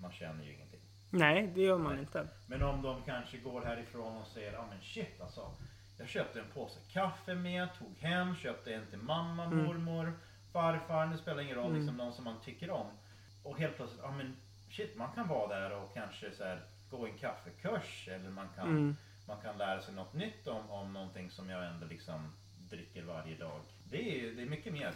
Man 0.00 0.12
känner 0.12 0.45
ju 0.45 0.52
ingenting. 0.54 0.81
Nej, 1.11 1.52
det 1.54 1.61
gör 1.62 1.78
man 1.78 1.92
Nej. 1.92 2.00
inte. 2.00 2.28
Men 2.47 2.62
om 2.62 2.83
de 2.83 3.02
kanske 3.02 3.38
går 3.38 3.62
härifrån 3.62 4.16
och 4.16 4.26
säger, 4.26 4.52
ja 4.52 4.66
men 4.71 4.81
shit 4.83 5.21
alltså. 5.21 5.50
Jag 5.99 6.09
köpte 6.09 6.40
en 6.40 6.47
påse 6.54 6.78
kaffe 6.92 7.35
med, 7.35 7.69
tog 7.78 7.99
hem, 7.99 8.37
köpte 8.37 8.75
en 8.75 8.87
till 8.87 8.99
mamma, 8.99 9.45
Mm. 9.45 9.64
mormor, 9.64 10.12
farfar, 10.52 11.07
det 11.07 11.19
spelar 11.19 11.42
ingen 11.42 11.54
roll, 11.57 11.66
Mm. 11.71 11.76
liksom 11.81 11.97
någon 11.97 12.12
som 12.12 12.25
man 12.25 12.40
tycker 12.45 12.71
om. 12.71 12.87
Och 13.42 13.59
helt 13.59 13.76
plötsligt, 13.76 14.00
ja 14.02 14.11
men 14.11 14.37
shit 14.71 14.97
man 14.97 15.12
kan 15.12 15.28
vara 15.28 15.59
där 15.61 15.71
och 15.76 15.95
kanske 15.95 16.31
så 16.35 16.45
här, 16.45 16.61
gå 16.90 17.07
en 17.07 17.19
kaffekurs 17.19 18.09
eller 18.09 18.31
man 18.31 18.49
kan, 18.57 18.66
Mm. 18.69 18.97
Man 19.32 19.42
kan 19.42 19.58
lära 19.58 19.80
sig 19.80 19.94
något 19.94 20.14
nytt 20.14 20.46
om, 20.48 20.70
om 20.70 20.92
någonting 20.92 21.30
som 21.30 21.50
jag 21.50 21.66
ändå 21.66 21.86
liksom 21.86 22.32
dricker 22.70 23.02
varje 23.02 23.36
dag. 23.36 23.60
Det 23.90 24.20
är, 24.20 24.32
det 24.32 24.42
är 24.42 24.46
mycket 24.46 24.72
mer 24.72 24.92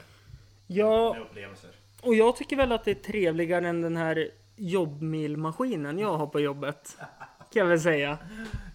Ja, 0.66 1.12
med 1.12 1.22
upplevelser. 1.22 1.70
och 2.02 2.14
jag 2.14 2.36
tycker 2.36 2.56
väl 2.56 2.72
att 2.72 2.84
det 2.84 2.90
är 2.90 2.94
trevligare 2.94 3.68
än 3.68 3.82
den 3.82 3.96
här 3.96 4.30
jobbmilmaskinen 4.56 5.98
jag 5.98 6.16
har 6.16 6.26
på 6.26 6.40
jobbet. 6.40 6.96
Kan 7.52 7.60
jag 7.60 7.66
väl 7.66 7.80
säga. 7.80 8.18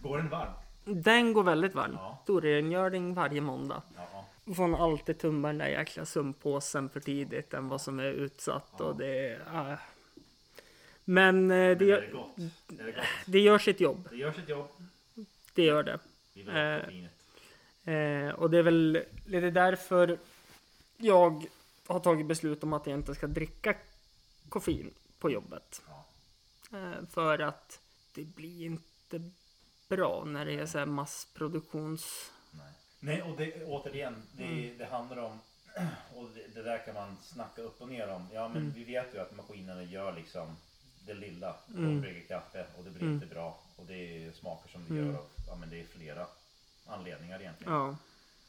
Går 0.04 0.18
den 0.18 0.30
varm? 0.30 0.52
Den 0.86 1.34
går 1.34 1.44
väldigt 1.44 1.76
varm. 1.76 1.94
Ja. 1.94 2.20
Storrengöring 2.24 3.14
varje 3.14 3.42
måndag. 3.42 3.82
Ja. 3.96 4.54
Får 4.56 4.84
alltid 4.84 5.20
tumma 5.20 5.48
den 5.48 5.58
där 5.58 5.68
jäkla 5.68 6.06
sumpåsen 6.06 6.90
för 6.90 7.00
tidigt 7.00 7.54
än 7.54 7.70
vad 7.70 7.82
som 7.82 8.00
är 8.00 8.12
utsatt. 8.12 8.72
Ja. 8.80 8.86
Och 8.86 8.98
det 8.98 9.30
är... 9.30 9.72
äh. 9.72 9.78
Men 11.06 11.52
eh, 11.52 11.58
Men 11.58 11.78
det, 11.78 11.86
är 11.86 11.88
gör, 11.88 12.26
det 12.68 12.94
det 13.26 13.40
gör 13.40 13.58
sitt 13.58 13.80
jobb. 13.80 14.08
Det 14.12 14.18
gör 14.18 14.32
sitt 14.32 14.50
jobb. 14.50 14.68
Det 15.54 15.64
gör 15.64 15.84
det. 15.84 16.00
Eh. 17.86 17.94
Eh, 17.96 18.30
och 18.30 18.50
det 18.50 18.58
är 18.58 18.64
väl 18.64 19.04
lite 19.26 19.52
därför 19.52 20.20
jag 20.98 21.46
har 21.88 22.00
tagit 22.00 22.26
beslut 22.28 22.64
om 22.64 22.74
att 22.74 22.88
jag 22.88 22.98
inte 23.00 23.16
ska 23.16 23.28
dricka 23.28 23.76
koffein 24.50 24.94
på 25.20 25.32
jobbet. 25.32 25.82
Eh, 26.74 27.06
för 27.10 27.40
att 27.40 27.80
det 28.14 28.24
blir 28.24 28.66
inte 28.66 29.32
bra 29.88 30.24
när 30.26 30.46
det 30.46 30.54
är 30.54 30.66
så 30.66 30.78
här 30.80 30.86
massproduktions... 30.86 32.32
Nej. 32.52 32.72
Nej, 33.00 33.22
och 33.22 33.38
det, 33.38 33.64
återigen, 33.66 34.16
det, 34.38 34.44
Mm. 34.44 34.78
det 34.78 34.86
handlar 34.86 35.18
om 35.18 35.40
och 36.16 36.30
det, 36.36 36.48
det 36.56 36.62
där 36.64 36.86
kan 36.86 36.94
man 36.94 37.18
snacka 37.22 37.62
upp 37.62 37.82
och 37.82 37.90
ner 37.90 38.08
om. 38.10 38.28
Ja, 38.34 38.48
men 38.48 38.58
Mm. 38.62 38.74
vi 38.74 38.84
vet 38.84 39.14
ju 39.16 39.20
att 39.20 39.36
maskinerna 39.36 39.84
gör 39.84 40.14
liksom 40.16 40.56
det 41.06 41.14
lilla. 41.14 41.56
De 41.68 41.78
Mm. 41.86 42.02
brygger 42.02 42.28
kaffe 42.28 42.66
och 42.78 42.84
det 42.84 42.90
blir 42.90 43.02
Mm. 43.04 43.14
inte 43.14 43.26
bra. 43.26 43.60
Och 43.82 43.88
det 43.88 44.32
smakar 44.36 44.70
som 44.70 44.82
det 44.88 44.94
Mm. 44.94 45.08
gör 45.08 45.18
av, 45.20 45.26
ja 45.48 45.56
men 45.56 45.70
det 45.70 45.80
är 45.80 45.86
flera 45.86 46.28
anledningar 46.86 47.40
egentligen. 47.42 47.74
Ja. 47.74 47.96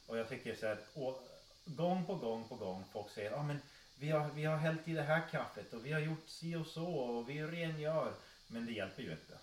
Och 0.06 0.18
jag 0.18 0.28
tycker 0.28 0.54
så 0.54 0.66
här, 0.66 0.78
och, 0.94 1.28
gång 1.64 2.06
på 2.06 2.14
gång 2.14 2.48
på 2.48 2.54
gång 2.56 2.84
folk 2.92 3.10
säger, 3.10 3.30
ja 3.30 3.42
men 3.42 3.58
vi 3.98 4.10
har, 4.10 4.30
vi 4.34 4.44
har 4.44 4.56
hällt 4.56 4.88
i 4.88 4.92
det 4.92 5.02
här 5.02 5.22
kaffet 5.30 5.72
och 5.72 5.86
vi 5.86 5.92
har 5.92 6.00
gjort 6.00 6.22
si 6.26 6.56
och 6.56 6.66
så 6.66 6.86
och 6.86 7.28
vi 7.30 7.42
rengör. 7.42 8.12
Men 8.46 8.66
det 8.66 8.72
hjälper 8.72 9.02
ju 9.02 9.10
inte. 9.10 9.38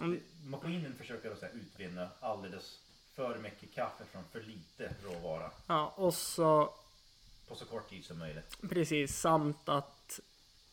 Mm. 0.00 0.20
Maskinen 0.44 0.94
försöker 0.98 1.28
här 1.42 1.50
utvinna 1.54 2.08
alldeles 2.20 2.78
för 3.14 3.38
mycket 3.38 3.74
kaffe 3.74 4.04
från 4.04 4.24
för 4.32 4.42
lite 4.42 4.94
råvara 5.04 5.50
ja, 5.66 5.92
och 5.96 6.14
så 6.14 6.74
på 7.48 7.54
så 7.54 7.64
kort 7.64 7.90
tid 7.90 8.04
som 8.04 8.18
möjligt. 8.18 8.56
precis 8.70 9.16
samt 9.18 9.68
att 9.68 10.20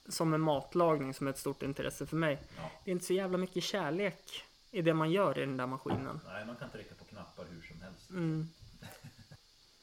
som 0.09 0.33
en 0.33 0.41
matlagning 0.41 1.13
som 1.13 1.27
är 1.27 1.31
ett 1.31 1.37
stort 1.37 1.61
intresse 1.63 2.05
för 2.05 2.17
mig. 2.17 2.39
Ja. 2.57 2.71
Det 2.83 2.91
är 2.91 2.93
inte 2.93 3.05
så 3.05 3.13
jävla 3.13 3.37
mycket 3.37 3.63
kärlek 3.63 4.43
i 4.71 4.81
det 4.81 4.93
man 4.93 5.11
gör 5.11 5.37
i 5.37 5.41
den 5.41 5.57
där 5.57 5.65
maskinen. 5.67 6.19
Nej, 6.25 6.45
man 6.45 6.55
kan 6.55 6.69
trycka 6.69 6.95
på 6.95 7.05
knappar 7.05 7.45
hur 7.51 7.61
som 7.61 7.81
helst. 7.81 8.09
Mm. 8.09 8.49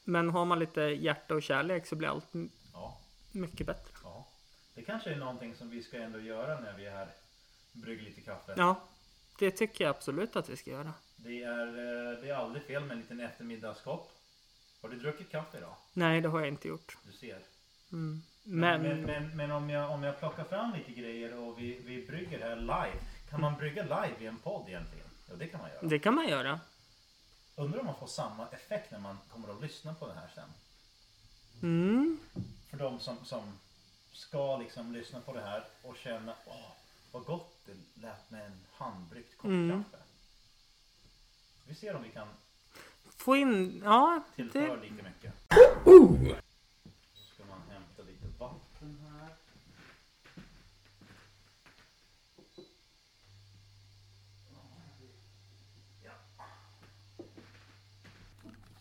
Men 0.05 0.29
har 0.31 0.45
man 0.45 0.59
lite 0.59 0.81
hjärta 0.81 1.35
och 1.35 1.43
kärlek 1.43 1.87
så 1.87 1.97
blir 1.97 2.09
allt 2.09 2.27
Ja, 2.73 2.99
mycket 3.33 3.67
bättre. 3.67 3.93
ja. 4.05 4.27
Det 4.75 4.83
kanske 4.83 5.11
är 5.11 5.17
någonting 5.17 5.55
som 5.55 5.71
vi 5.71 5.83
ska 5.83 5.97
ändå 5.99 6.21
göra 6.21 6.61
när 6.61 6.77
vi 6.77 6.87
är 6.87 6.91
här. 6.91 7.09
Brygger 7.73 8.03
lite 8.03 8.21
kaffe. 8.21 8.55
Ja, 8.57 8.81
det 9.39 9.51
tycker 9.51 9.85
jag 9.85 9.91
absolut 9.97 10.37
att 10.37 10.49
vi 10.49 10.57
ska 10.57 10.71
göra. 10.71 10.93
Det, 11.17 11.43
är, 11.43 11.67
eh, 11.67 12.21
det 12.23 12.29
är 12.31 12.35
aldrig 12.35 12.65
fel 12.65 12.83
med 12.85 12.91
en 12.93 12.99
liten 13.01 13.21
eftermiddagskopp. 13.21 14.13
Har 14.83 14.89
du 14.89 14.97
druckit 14.99 15.31
kaffe 15.31 15.59
idag? 15.59 15.75
Nej, 15.93 16.21
det 16.21 16.29
har 16.29 16.39
jag 16.39 16.49
inte 16.49 16.69
gjort. 16.69 16.97
Du 17.07 17.13
ser. 17.13 17.39
Mm. 17.93 18.23
Men, 18.45 18.83
Men, 18.83 19.03
men, 19.03 19.37
men, 19.37 19.51
om, 19.51 19.71
jag, 19.71 19.91
om 19.91 20.03
jag 20.03 20.19
plockar 20.19 20.45
fram 20.45 20.73
lite 20.75 20.93
grejer 20.93 21.39
och 21.39 21.59
vi, 21.59 21.81
vi 21.85 22.07
brygger 22.07 22.39
här 22.41 22.57
live. 22.57 22.99
Kan 23.31 23.41
man 23.41 23.55
brygga 23.57 23.83
live 23.83 24.15
i 24.21 24.27
en 24.27 24.37
podd 24.39 24.69
egentligen? 24.69 25.07
Ja, 25.29 25.35
det 25.37 25.47
kan 25.47 25.61
man 25.61 25.71
göra. 25.71 25.81
det 25.89 25.99
kan 25.99 26.15
man 26.15 26.29
göra. 26.29 26.61
Undrar 27.57 27.81
om 27.81 27.87
man 27.87 27.95
får 27.99 28.07
samma 28.07 28.49
effekt 28.49 28.91
när 28.91 28.99
man 28.99 29.19
kommer 29.33 29.49
att 29.49 29.63
lyssna 29.63 29.95
på 29.95 30.07
det 30.07 30.15
här 30.15 30.29
sen. 30.35 30.49
Mm. 31.63 32.19
För 32.71 32.77
de 32.77 33.01
som, 33.01 33.17
som 33.25 33.43
ska 34.13 34.57
liksom 34.57 34.93
lyssna 34.93 35.21
på 35.21 35.33
det 35.33 35.41
här 35.43 35.65
och 35.83 35.97
känna 35.97 36.35
åh, 36.47 36.73
vad 37.13 37.25
gott 37.25 37.57
det 37.67 38.01
lät 38.03 38.31
med 38.31 38.47
en 38.47 38.61
handbryggt 38.73 39.37
kopp 39.39 39.49
Mm. 39.51 39.85
kaffe. 39.85 40.03
Vi 41.67 41.75
ser 41.75 41.97
om 41.97 42.03
vi 42.03 42.09
kan 42.09 42.29
Få 43.17 43.37
in, 43.37 43.81
ja, 43.85 44.23
tillföra 44.37 44.77
det, 44.77 44.83
lika 44.83 44.95
mycket. 45.03 45.33
Så 47.15 47.35
ska 47.35 47.45
man 47.45 47.61
hämta 47.71 48.03
lite 48.03 48.27
vatten 48.83 48.99
här. 49.11 49.29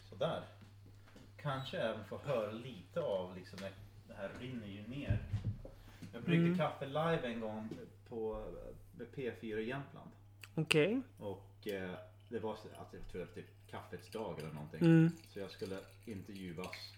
Sådär. 0.10 0.44
Kanske 1.42 1.78
även 1.78 2.06
få 2.06 2.18
höra 2.18 2.52
lite 2.52 3.02
av 3.02 3.36
liksom 3.36 3.60
det 4.08 4.14
här 4.14 4.30
rinner 4.40 4.68
ju 4.68 4.88
ner. 4.88 5.20
Jag 6.14 6.24
bryggde 6.24 6.46
Mm. 6.46 6.58
kaffe 6.58 6.86
live 6.88 7.22
en 7.24 7.40
gång 7.40 7.70
på 8.10 8.46
eh, 9.00 9.06
P4 9.16 9.58
i 9.58 9.68
Jämtland. 9.68 10.10
okej. 10.56 11.02
Och 11.20 11.68
eh, 11.68 11.92
det 12.30 12.40
var 12.40 12.56
så- 12.56 12.82
att 12.82 12.94
jag 12.94 13.08
tror 13.12 13.20
det 13.22 13.26
var 13.26 13.34
typ 13.34 13.68
kaffets 13.70 14.12
dag 14.12 14.40
eller 14.40 14.52
någonting. 14.54 14.80
Mm. 14.82 15.12
Så 15.34 15.40
jag 15.40 15.52
skulle 15.52 15.78
intervjuas. 16.06 16.94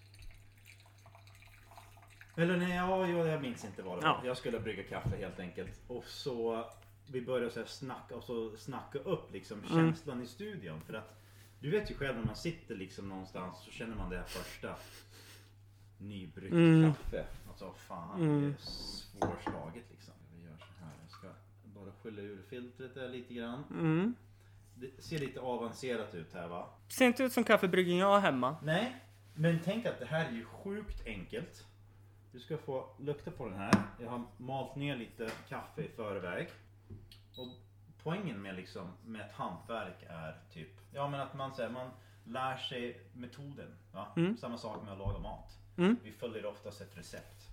Eller 2.36 2.56
nej, 2.56 2.76
ja, 2.76 3.08
jag 3.08 3.42
minns 3.42 3.64
inte 3.64 3.82
vad 3.82 3.98
det 3.98 4.06
var. 4.06 4.08
Ja. 4.08 4.20
Jag 4.24 4.36
skulle 4.36 4.60
brygga 4.60 4.82
kaffe 4.82 5.16
helt 5.16 5.40
enkelt. 5.40 5.80
Och 5.86 6.04
så 6.04 6.64
vi 7.06 7.20
började 7.22 7.50
så 7.50 7.60
här 7.60 7.66
snacka 7.66 8.16
och 8.16 8.24
så 8.24 8.56
snacka 8.56 8.98
upp 8.98 9.32
liksom 9.32 9.58
Mm. 9.58 9.70
känslan 9.70 10.22
i 10.22 10.26
studion. 10.26 10.80
För 10.80 10.94
att 10.94 11.20
du 11.60 11.70
vet 11.70 11.90
ju 11.90 11.94
själv 11.94 12.16
när 12.18 12.24
man 12.24 12.36
sitter 12.36 12.74
liksom 12.74 13.08
någonstans 13.08 13.58
så 13.64 13.70
känner 13.70 13.96
man 13.96 14.10
det 14.10 14.16
här 14.16 14.24
första 14.24 14.76
nybryggt 15.98 16.52
Mm. 16.54 16.94
kaffe. 16.94 17.24
Alltså 17.48 17.72
fan, 17.72 18.20
Mm. 18.22 18.40
det 18.42 18.46
är 18.48 18.54
svårslaget 18.58 19.84
liksom. 19.90 20.14
Vi 20.36 20.44
gör 20.44 20.56
så 20.58 20.84
här. 20.84 20.92
Jag 21.02 21.10
ska 21.10 21.28
bara 21.64 21.92
skylla 22.02 22.22
ur 22.22 22.42
filtret 22.48 22.94
där 22.94 23.08
lite 23.08 23.34
grann. 23.34 23.64
Mm. 23.70 24.14
Det 24.74 25.02
ser 25.04 25.18
lite 25.18 25.40
avancerat 25.40 26.14
ut 26.14 26.32
här 26.34 26.48
va? 26.48 26.68
Ser 26.88 27.06
inte 27.06 27.22
ut 27.22 27.32
som 27.32 27.44
kaffebryggen 27.44 27.96
jag 27.96 28.06
har 28.06 28.20
hemma. 28.20 28.56
Nej, 28.62 28.96
men 29.34 29.58
tänk 29.64 29.86
att 29.86 29.98
det 29.98 30.06
här 30.06 30.24
är 30.28 30.32
ju 30.32 30.44
sjukt 30.44 31.06
enkelt. 31.06 31.66
Du 32.34 32.40
ska 32.40 32.58
få 32.58 32.88
lukta 32.98 33.30
på 33.30 33.48
den 33.48 33.58
här. 33.58 33.72
Jag 34.00 34.10
har 34.10 34.22
malt 34.36 34.76
ner 34.76 34.96
lite 34.96 35.30
kaffe 35.48 35.82
i 35.82 35.88
förväg. 35.88 36.48
Och 37.36 37.48
poängen 38.02 38.42
med, 38.42 38.54
liksom, 38.54 38.88
med 39.04 39.20
ett 39.20 39.32
hantverk 39.32 40.02
är 40.08 40.38
typ, 40.52 40.68
ja 40.92 41.08
men 41.08 41.20
att 41.20 41.34
man, 41.34 41.54
säger, 41.54 41.70
man 41.70 41.90
lär 42.24 42.56
sig 42.56 43.00
metoden. 43.12 43.76
Mm. 44.16 44.36
Samma 44.36 44.58
sak 44.58 44.82
med 44.82 44.92
att 44.92 44.98
laga 44.98 45.18
mat. 45.18 45.58
Mm. 45.78 45.96
Vi 46.02 46.12
följer 46.12 46.46
oftast 46.46 46.80
ett 46.80 46.96
recept. 46.96 47.48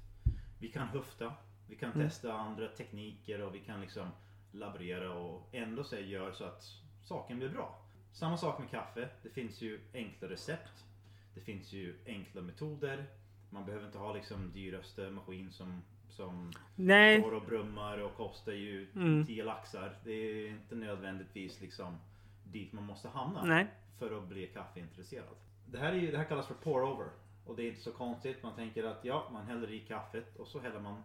Vi 0.60 0.72
kan 0.72 0.88
höfta, 0.88 1.34
vi 1.68 1.76
kan 1.76 1.92
Mm. 1.92 2.08
testa 2.10 2.34
andra 2.34 2.68
tekniker 2.68 3.42
och 3.42 3.56
vi 3.56 3.60
kan 3.60 3.82
liksom 3.82 4.08
laborera 4.52 5.14
och 5.14 5.50
ändå 5.52 5.84
så 5.84 5.96
gör 5.96 6.32
så 6.32 6.44
att 6.44 6.64
saken 7.04 7.38
blir 7.38 7.50
bra. 7.50 7.86
Samma 8.14 8.38
sak 8.38 8.60
med 8.60 8.70
kaffe. 8.70 9.10
Det 9.24 9.30
finns 9.30 9.62
ju 9.62 9.82
enkla 9.94 10.30
recept. 10.30 10.86
Det 11.34 11.42
finns 11.42 11.74
ju 11.74 12.00
enkla 12.06 12.42
metoder. 12.42 13.06
Man 13.54 13.66
behöver 13.66 13.86
inte 13.86 13.98
ha 13.98 14.14
liksom 14.14 14.52
dyraste 14.54 15.10
maskin 15.10 15.52
som, 15.52 15.82
som 16.10 16.52
Nej. 16.76 17.20
står 17.20 17.34
och 17.34 17.46
brummar 17.46 17.98
och 17.98 18.16
kostar 18.16 18.52
ju 18.52 18.88
Mm. 18.96 19.26
10 19.26 19.44
laxar. 19.44 19.98
Det 20.04 20.12
är 20.12 20.50
inte 20.50 20.76
nödvändigtvis 20.76 21.62
liksom 21.62 21.98
dit 22.44 22.74
man 22.74 22.84
måste 22.84 23.10
hamna 23.10 23.44
Nej. 23.44 23.68
för 24.00 24.18
att 24.18 24.28
bli 24.28 24.48
kaffeintresserad. 24.48 25.36
Det 25.66 25.78
här, 25.78 25.94
är 25.94 26.12
det 26.12 26.18
här 26.18 26.26
kallas 26.26 26.48
för 26.48 26.54
pour 26.54 26.84
over. 26.84 27.08
Och 27.46 27.56
det 27.56 27.64
är 27.64 27.68
inte 27.68 27.82
så 27.82 27.92
konstigt. 27.92 28.44
Man 28.44 28.56
tänker 28.56 28.84
att 28.84 29.06
ja, 29.06 29.30
man 29.34 29.46
häller 29.46 29.72
i 29.72 29.80
kaffet 29.80 30.36
och 30.36 30.48
så 30.48 30.60
häller 30.60 30.80
man 30.80 31.04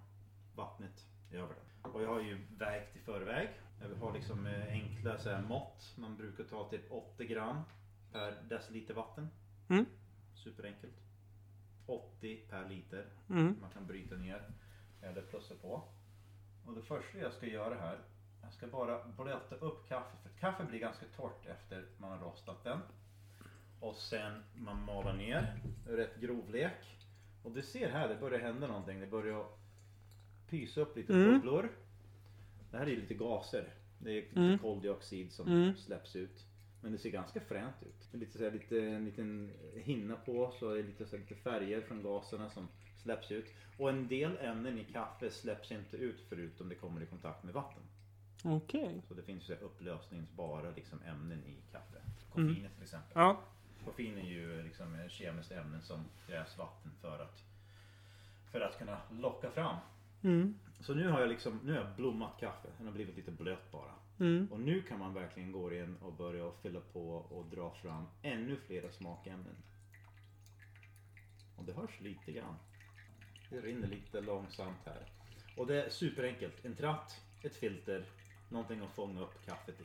vattnet 0.55 1.07
över 1.33 1.55
det. 1.55 1.89
Och 1.89 2.03
jag 2.03 2.09
har 2.09 2.21
ju 2.21 2.39
vägt 2.59 2.97
i 2.97 2.99
förväg. 2.99 3.49
Jag 3.81 4.07
har 4.07 4.13
liksom 4.13 4.47
eh, 4.47 4.69
enkla 4.73 5.19
så 5.19 5.31
här, 5.31 5.43
mått. 5.43 5.95
Man 5.97 6.17
brukar 6.17 6.45
ta 6.45 6.69
typ 6.69 6.93
80 6.93 7.27
gram 7.27 7.61
per 8.13 8.43
deciliter 8.49 8.95
vatten. 8.95 9.29
Mm. 9.69 9.87
Superenkelt. 10.35 10.95
80 11.87 12.37
per 12.51 12.69
liter. 12.69 13.07
Mm. 13.31 13.57
Man 13.61 13.71
kan 13.71 13.87
bryta 13.87 14.15
ner 14.17 14.43
eller 15.03 15.23
plussa 15.23 15.55
på. 15.55 15.83
Och 16.67 16.75
det 16.75 16.83
första 16.83 17.19
jag 17.19 17.33
ska 17.33 17.47
göra 17.47 17.75
här. 17.75 17.99
Jag 18.43 18.53
ska 18.53 18.67
bara 18.67 19.05
blöta 19.05 19.55
upp 19.55 19.89
kaffet. 19.89 20.19
För 20.23 20.31
kaffe 20.41 20.65
blir 20.65 20.79
ganska 20.79 21.07
torrt 21.17 21.47
efter 21.47 21.85
man 21.99 22.11
har 22.11 22.19
rostat 22.19 22.65
den. 22.65 22.79
Och 23.81 23.97
sen 23.97 24.43
man 24.55 24.85
malar 24.85 25.17
ner 25.17 25.61
rätt 25.87 26.17
grovlek. 26.21 26.97
Och 27.43 27.53
du 27.53 27.63
ser 27.63 27.91
här, 27.91 28.09
det 28.09 28.15
börjar 28.15 28.41
hända 28.41 28.67
någonting. 28.67 29.01
Det 29.01 29.07
börjar 29.07 29.47
pysa 30.49 30.81
upp 30.81 30.97
lite 30.97 31.13
Mm. 31.15 31.33
bubblor. 31.35 31.69
Det 32.71 32.77
här 32.79 32.87
är 32.87 32.97
lite 32.97 33.15
gaser. 33.15 33.75
Det 33.99 34.11
är 34.11 34.15
lite 34.23 34.41
Mm. 34.41 34.59
koldioxid 34.59 35.33
som 35.33 35.49
Mm. 35.49 35.77
släpps 35.77 36.17
ut. 36.17 36.47
Men 36.87 36.93
det 36.93 36.99
ser 36.99 37.11
ganska 37.11 37.41
fränt 37.41 37.75
ut. 37.83 38.15
Är 38.15 38.19
lite, 38.19 38.39
så 38.39 38.45
här, 38.45 38.51
lite, 38.51 38.81
en 38.81 39.05
liten 39.05 39.53
hinna 39.75 40.17
på 40.17 40.53
så 40.59 40.71
är 40.71 40.77
det 40.77 40.83
lite, 40.83 41.07
så 41.07 41.17
här, 41.17 41.23
lite 41.23 41.35
färger 41.35 41.81
från 41.81 42.03
gaserna 42.03 42.51
som 42.51 42.69
släpps 43.03 43.31
ut. 43.31 43.47
Och 43.79 43.91
en 43.91 44.09
del 44.09 44.39
ämnen 44.41 44.79
i 44.79 44.85
kaffe 44.85 45.31
släpps 45.31 45.73
inte 45.73 45.97
ut 45.97 46.21
förutom 46.29 46.69
det 46.69 46.75
kommer 46.75 47.03
i 47.03 47.07
kontakt 47.07 47.45
med 47.45 47.55
vatten. 47.55 47.83
Okej. 48.45 49.03
Så 49.09 49.15
det 49.15 49.23
finns 49.23 49.45
så 49.45 49.55
här 49.55 49.63
upplösningsbara 49.63 50.71
liksom, 50.77 51.03
ämnen 51.03 51.45
i 51.45 51.57
kaffe. 51.73 51.99
Koffeinet 52.33 52.75
till 52.75 52.83
exempel. 52.83 53.13
Ja. 53.15 53.41
Koffein 53.85 54.19
är 54.19 54.31
ju 54.31 54.63
liksom 54.63 54.99
kemiskt 55.09 55.53
ämne 55.53 55.81
som 55.81 56.05
krävs 56.27 56.59
vatten 56.59 56.91
för 57.01 57.19
att, 57.19 57.43
för 58.53 58.61
att 58.61 58.79
kunna 58.79 58.99
locka 59.11 59.51
fram. 59.51 59.77
Mm. 60.23 60.59
Så 60.81 60.95
nu 60.95 61.09
har 61.09 61.21
jag 61.21 61.29
liksom, 61.29 61.61
nu 61.65 61.73
har 61.73 61.79
jag 61.79 61.97
blommat 61.97 62.41
kaffe. 62.41 62.69
Den 62.79 62.87
har 62.87 62.95
blivit 62.95 63.17
lite 63.17 63.31
blöt 63.31 63.73
bara. 63.73 63.95
Mm. 64.21 64.49
Och 64.53 64.61
nu 64.61 64.83
kan 64.83 64.99
man 64.99 65.15
verkligen 65.15 65.53
gå 65.53 65.75
in 65.75 65.97
och 65.97 66.13
börja 66.13 66.53
fylla 66.63 66.81
på 66.81 67.09
och 67.11 67.47
dra 67.47 67.71
fram 67.71 68.05
ännu 68.23 68.57
flera 68.57 68.93
smakämnen. 68.93 69.57
Och 71.57 71.65
det 71.65 71.73
hörs 71.73 72.01
lite 72.01 72.33
grann. 72.33 72.55
Det 73.51 73.61
rinner 73.61 73.89
lite 73.89 74.21
långsamt 74.21 74.79
här. 74.85 75.07
Och 75.57 75.67
det 75.67 75.85
är 75.85 75.91
superenkelt. 75.91 76.65
En 76.65 76.77
tratt, 76.77 77.21
ett 77.43 77.57
filter, 77.57 78.05
någonting 78.49 78.81
att 78.81 78.95
fånga 78.95 79.21
upp 79.21 79.47
kaffet 79.47 79.81
i. 79.81 79.85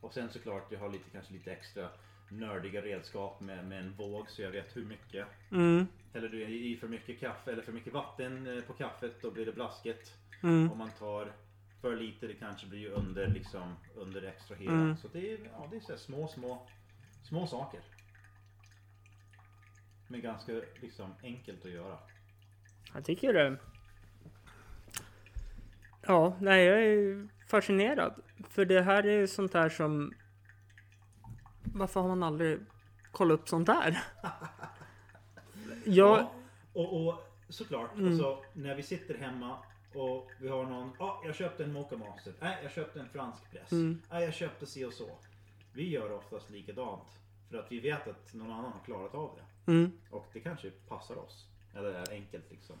Och 0.00 0.12
sen 0.12 0.30
såklart, 0.30 0.72
jag 0.72 0.80
har 0.80 0.88
lite, 0.88 1.10
kanske 1.10 1.32
lite 1.32 1.52
extra 1.52 1.88
nördiga 2.30 2.82
redskap 2.82 3.40
med, 3.40 3.68
med 3.68 3.78
en 3.78 3.92
våg 3.92 4.30
så 4.30 4.42
jag 4.42 4.50
vet 4.50 4.76
hur 4.76 4.84
mycket. 4.84 5.26
Mm. 5.52 5.86
Häller 6.12 6.28
du 6.28 6.42
i 6.44 6.76
för 6.76 6.88
mycket 6.88 7.20
kaffe 7.20 7.52
eller 7.52 7.62
för 7.62 7.72
mycket 7.72 7.92
vatten 7.92 8.46
eh, 8.46 8.64
på 8.64 8.72
kaffet 8.72 9.22
då 9.22 9.30
blir 9.30 9.46
det 9.46 9.52
blasket. 9.52 10.14
Mm. 10.42 10.72
Om 10.72 10.78
man 10.78 10.90
tar 10.90 11.32
för 11.80 11.96
lite 11.96 12.26
det 12.26 12.34
kanske 12.34 12.66
blir 12.66 12.90
under 12.90 13.26
liksom 13.26 13.74
under 13.94 14.22
extra 14.22 14.56
hela. 14.56 14.72
Mm. 14.72 14.96
Så 14.96 15.08
det 15.08 15.32
är, 15.32 15.38
ja, 15.52 15.68
det 15.70 15.76
är 15.76 15.80
så 15.80 15.96
små, 15.96 16.28
små, 16.28 16.68
små 17.22 17.46
saker. 17.46 17.80
Men 20.08 20.20
ganska 20.20 20.52
liksom 20.80 21.14
enkelt 21.22 21.64
att 21.64 21.70
göra. 21.70 21.98
Jag 22.94 23.04
tycker 23.04 23.32
det. 23.32 23.56
Ja, 26.06 26.36
nej 26.40 26.64
jag 26.64 26.82
är 26.82 27.28
fascinerad. 27.48 28.22
För 28.48 28.64
det 28.64 28.82
här 28.82 29.06
är 29.06 29.26
sånt 29.26 29.54
här 29.54 29.68
som... 29.68 30.12
Varför 31.74 32.00
har 32.00 32.08
man 32.08 32.22
aldrig 32.22 32.60
kollat 33.12 33.40
upp 33.40 33.48
sånt 33.48 33.68
här? 33.68 34.02
Jag... 35.84 36.18
Ja, 36.26 36.32
och, 36.72 37.06
och 37.08 37.20
såklart, 37.48 37.94
Mm. 37.94 38.06
alltså, 38.08 38.44
när 38.52 38.74
vi 38.74 38.82
sitter 38.82 39.18
hemma 39.18 39.58
och 39.94 40.30
vi 40.40 40.48
har 40.48 40.64
någon, 40.64 40.90
ja 40.98 41.04
ah, 41.04 41.22
jag 41.26 41.34
köpte 41.34 41.64
en 41.64 41.72
Mocha 41.72 41.96
Master, 41.96 42.32
nej 42.40 42.58
jag 42.62 42.72
köpte 42.72 43.00
en 43.00 43.08
fransk 43.08 43.50
press, 43.50 43.72
Mm. 43.72 44.02
nej 44.10 44.24
jag 44.24 44.34
köpte 44.34 44.66
si 44.66 44.84
och 44.84 44.92
så. 44.92 45.08
Vi 45.72 45.88
gör 45.90 46.12
oftast 46.12 46.50
likadant. 46.50 47.02
För 47.50 47.58
att 47.58 47.72
vi 47.72 47.80
vet 47.80 48.08
att 48.08 48.34
någon 48.34 48.50
annan 48.52 48.72
har 48.72 48.80
klarat 48.84 49.14
av 49.14 49.36
det. 49.66 49.72
Mm. 49.72 49.92
Och 50.10 50.26
det 50.32 50.40
kanske 50.40 50.70
passar 50.70 51.18
oss. 51.18 51.46
Eller 51.76 51.92
är 51.92 52.10
enkelt 52.12 52.44
liksom. 52.50 52.76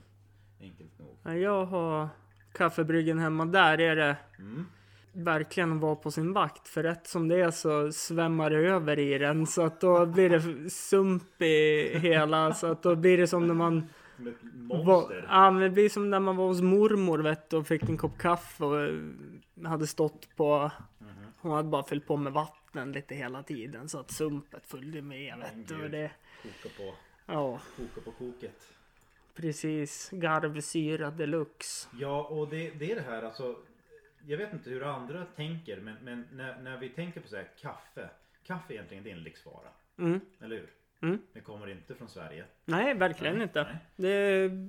Enkelt 0.60 0.98
nog. 0.98 1.16
Ja, 1.22 1.34
Jag 1.34 1.64
har 1.64 2.08
kaffebryggen 2.52 3.18
hemma. 3.18 3.44
Där 3.44 3.80
är 3.80 3.96
det 3.96 4.16
Mm. 4.38 4.66
verkligen 5.12 5.72
att 5.72 5.80
vara 5.80 5.96
på 5.96 6.10
sin 6.10 6.32
vakt. 6.32 6.68
För 6.68 6.82
rätt 6.82 7.06
som 7.06 7.28
det 7.28 7.40
är 7.40 7.50
så 7.50 7.92
svämmar 7.92 8.50
det 8.50 8.56
över 8.56 8.98
i 8.98 9.18
den. 9.18 9.46
Så 9.46 9.62
att 9.62 9.80
då 9.80 10.06
blir 10.06 10.30
det 10.30 10.70
sump 10.70 11.42
i 11.42 11.98
hela. 11.98 12.54
Så 12.54 12.66
att 12.66 12.82
då 12.82 12.96
blir 12.96 13.18
det 13.18 13.26
som 13.26 13.46
när 13.46 13.54
man 13.54 13.88
Som 14.24 14.28
ett 14.28 14.54
monster. 14.54 15.26
ja, 15.28 15.50
men 15.50 15.62
det 15.62 15.70
blir 15.70 15.88
som 15.88 16.10
när 16.10 16.20
man 16.20 16.36
var 16.36 16.46
hos 16.46 16.60
mormor 16.60 17.18
vet 17.18 17.50
du, 17.50 17.56
och 17.56 17.66
fick 17.66 17.82
en 17.82 17.96
kopp 17.98 18.18
kaffe 18.18 18.64
och 18.64 18.80
eh, 18.80 18.94
hade 19.64 19.86
stått 19.86 20.36
på 20.36 20.70
Mhm. 20.98 21.08
hon 21.40 21.52
hade 21.52 21.68
bara 21.68 21.84
fyllt 21.84 22.06
på 22.06 22.16
med 22.16 22.32
vatten 22.32 22.92
lite 22.92 23.14
hela 23.14 23.42
tiden 23.42 23.88
så 23.88 23.98
att 23.98 24.10
sumpet 24.10 24.66
följde 24.66 25.02
med 25.02 25.34
vet 25.38 25.68
du. 25.68 25.84
Och 25.84 25.90
det, 25.90 26.10
Koka 26.42 26.74
på, 26.76 26.94
ja, 27.26 27.60
koka 27.76 28.00
på 28.04 28.10
koket. 28.10 28.72
precis. 29.34 30.10
Garvsyra 30.12 31.10
deluxe. 31.10 31.88
Ja, 31.98 32.22
och 32.24 32.48
det, 32.48 32.70
det 32.70 32.92
är 32.92 32.96
det 32.96 33.02
här 33.02 33.22
alltså. 33.22 33.56
Jag 34.26 34.38
vet 34.38 34.52
inte 34.52 34.70
hur 34.70 34.82
andra 34.84 35.24
tänker, 35.24 35.80
men, 35.80 35.94
men 36.02 36.24
när, 36.32 36.62
när 36.62 36.76
vi 36.78 36.88
tänker 36.88 37.20
på 37.20 37.28
så 37.28 37.36
här 37.36 37.48
kaffe. 37.60 38.10
Kaffe 38.46 38.74
egentligen 38.74 39.04
det 39.04 39.10
är 39.10 39.14
en 39.16 39.22
lyxvara. 39.22 39.68
Mm. 39.98 40.20
Eller 40.40 40.56
hur? 40.56 40.70
Mm. 41.02 41.18
Det 41.32 41.40
kommer 41.40 41.68
inte 41.70 41.94
från 41.94 42.08
Sverige. 42.08 42.44
Nej, 42.64 42.94
verkligen 42.94 43.34
Nej, 43.34 43.42
inte. 43.42 43.62
nej. 43.64 43.76
Det 43.96 44.08
är 44.08 44.68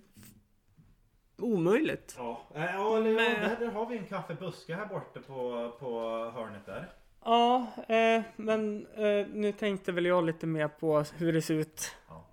omöjligt. 1.38 2.16
Ja, 2.18 2.42
äh, 2.56 2.66
ja 2.66 2.98
eller, 2.98 3.16
Men- 3.16 3.60
där, 3.60 3.72
har 3.72 3.86
vi 3.86 3.98
en 3.98 4.06
kaffebuske 4.06 4.76
här 4.76 4.86
borta 4.86 5.20
på, 5.28 5.72
på 5.80 6.00
hörnet 6.36 6.66
där. 6.66 6.90
Ja, 7.24 7.68
eh, 7.88 8.22
men 8.36 8.88
eh, 8.88 9.28
nu 9.34 9.52
tänkte 9.52 9.92
väl 9.92 10.06
jag 10.06 10.24
lite 10.26 10.48
mer 10.48 10.68
på 10.68 11.04
hur 11.18 11.34
det 11.34 11.42
ser 11.42 11.54
ut. 11.54 11.96
Ja. 12.10 12.26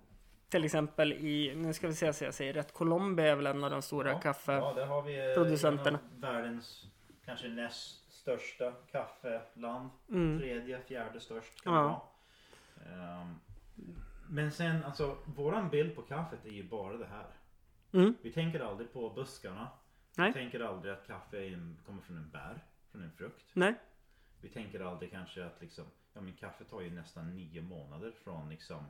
Till 0.49 0.65
exempel 0.65 1.13
i, 1.13 1.53
nu 1.55 1.73
ska 1.73 1.87
vi 1.87 1.95
se 1.95 2.13
så 2.13 2.23
jag 2.23 2.33
säger 2.33 2.53
rätt, 2.53 2.73
Colombia 2.73 3.27
är 3.31 3.35
väl 3.35 3.47
en 3.47 3.63
av 3.63 3.71
de 3.71 3.81
stora 3.81 4.11
Ja, 4.11 4.19
kaffe... 4.19 4.51
Ja, 4.53 4.73
där 4.73 4.85
har 4.85 5.01
vi 5.01 5.33
eh, 5.89 5.99
världens 6.19 6.85
kanske 7.25 7.47
näst 7.47 8.11
största 8.13 8.71
kaffeland. 8.91 9.89
Mm. 10.09 10.39
Tredje, 10.39 10.79
fjärde 10.81 11.19
störst 11.19 11.63
kan 11.63 11.73
Ja. 11.73 12.09
det 12.83 12.95
vara. 12.95 13.21
Ehm, 13.21 13.35
men 14.29 14.51
sen 14.51 14.83
alltså, 14.83 15.17
våran 15.25 15.69
bild 15.69 15.95
på 15.95 16.01
kaffet 16.01 16.45
är 16.45 16.49
ju 16.51 16.69
bara 16.69 16.97
det 16.97 17.05
här. 17.05 17.27
Mm. 17.91 18.13
Vi 18.21 18.31
tänker 18.31 18.59
aldrig 18.59 18.93
på 18.93 19.09
buskarna. 19.09 19.67
Nej. 20.17 20.27
Vi 20.27 20.33
tänker 20.33 20.59
aldrig 20.59 20.93
att 20.93 21.07
kaffe 21.07 21.45
en, 21.47 21.77
kommer 21.85 22.01
från 22.01 22.17
en 22.17 22.29
bär, 22.29 22.63
från 22.91 23.03
en 23.03 23.11
frukt. 23.11 23.45
Nej. 23.53 23.73
Vi 24.41 24.49
tänker 24.49 24.79
aldrig 24.79 25.11
kanske 25.11 25.45
att 25.45 25.61
liksom, 25.61 25.85
ja 26.13 26.21
men 26.21 26.33
kaffe 26.33 26.63
tar 26.63 26.81
ju 26.81 26.91
nästan 26.91 27.35
nio 27.35 27.61
månader 27.61 28.11
från 28.23 28.49
liksom 28.49 28.85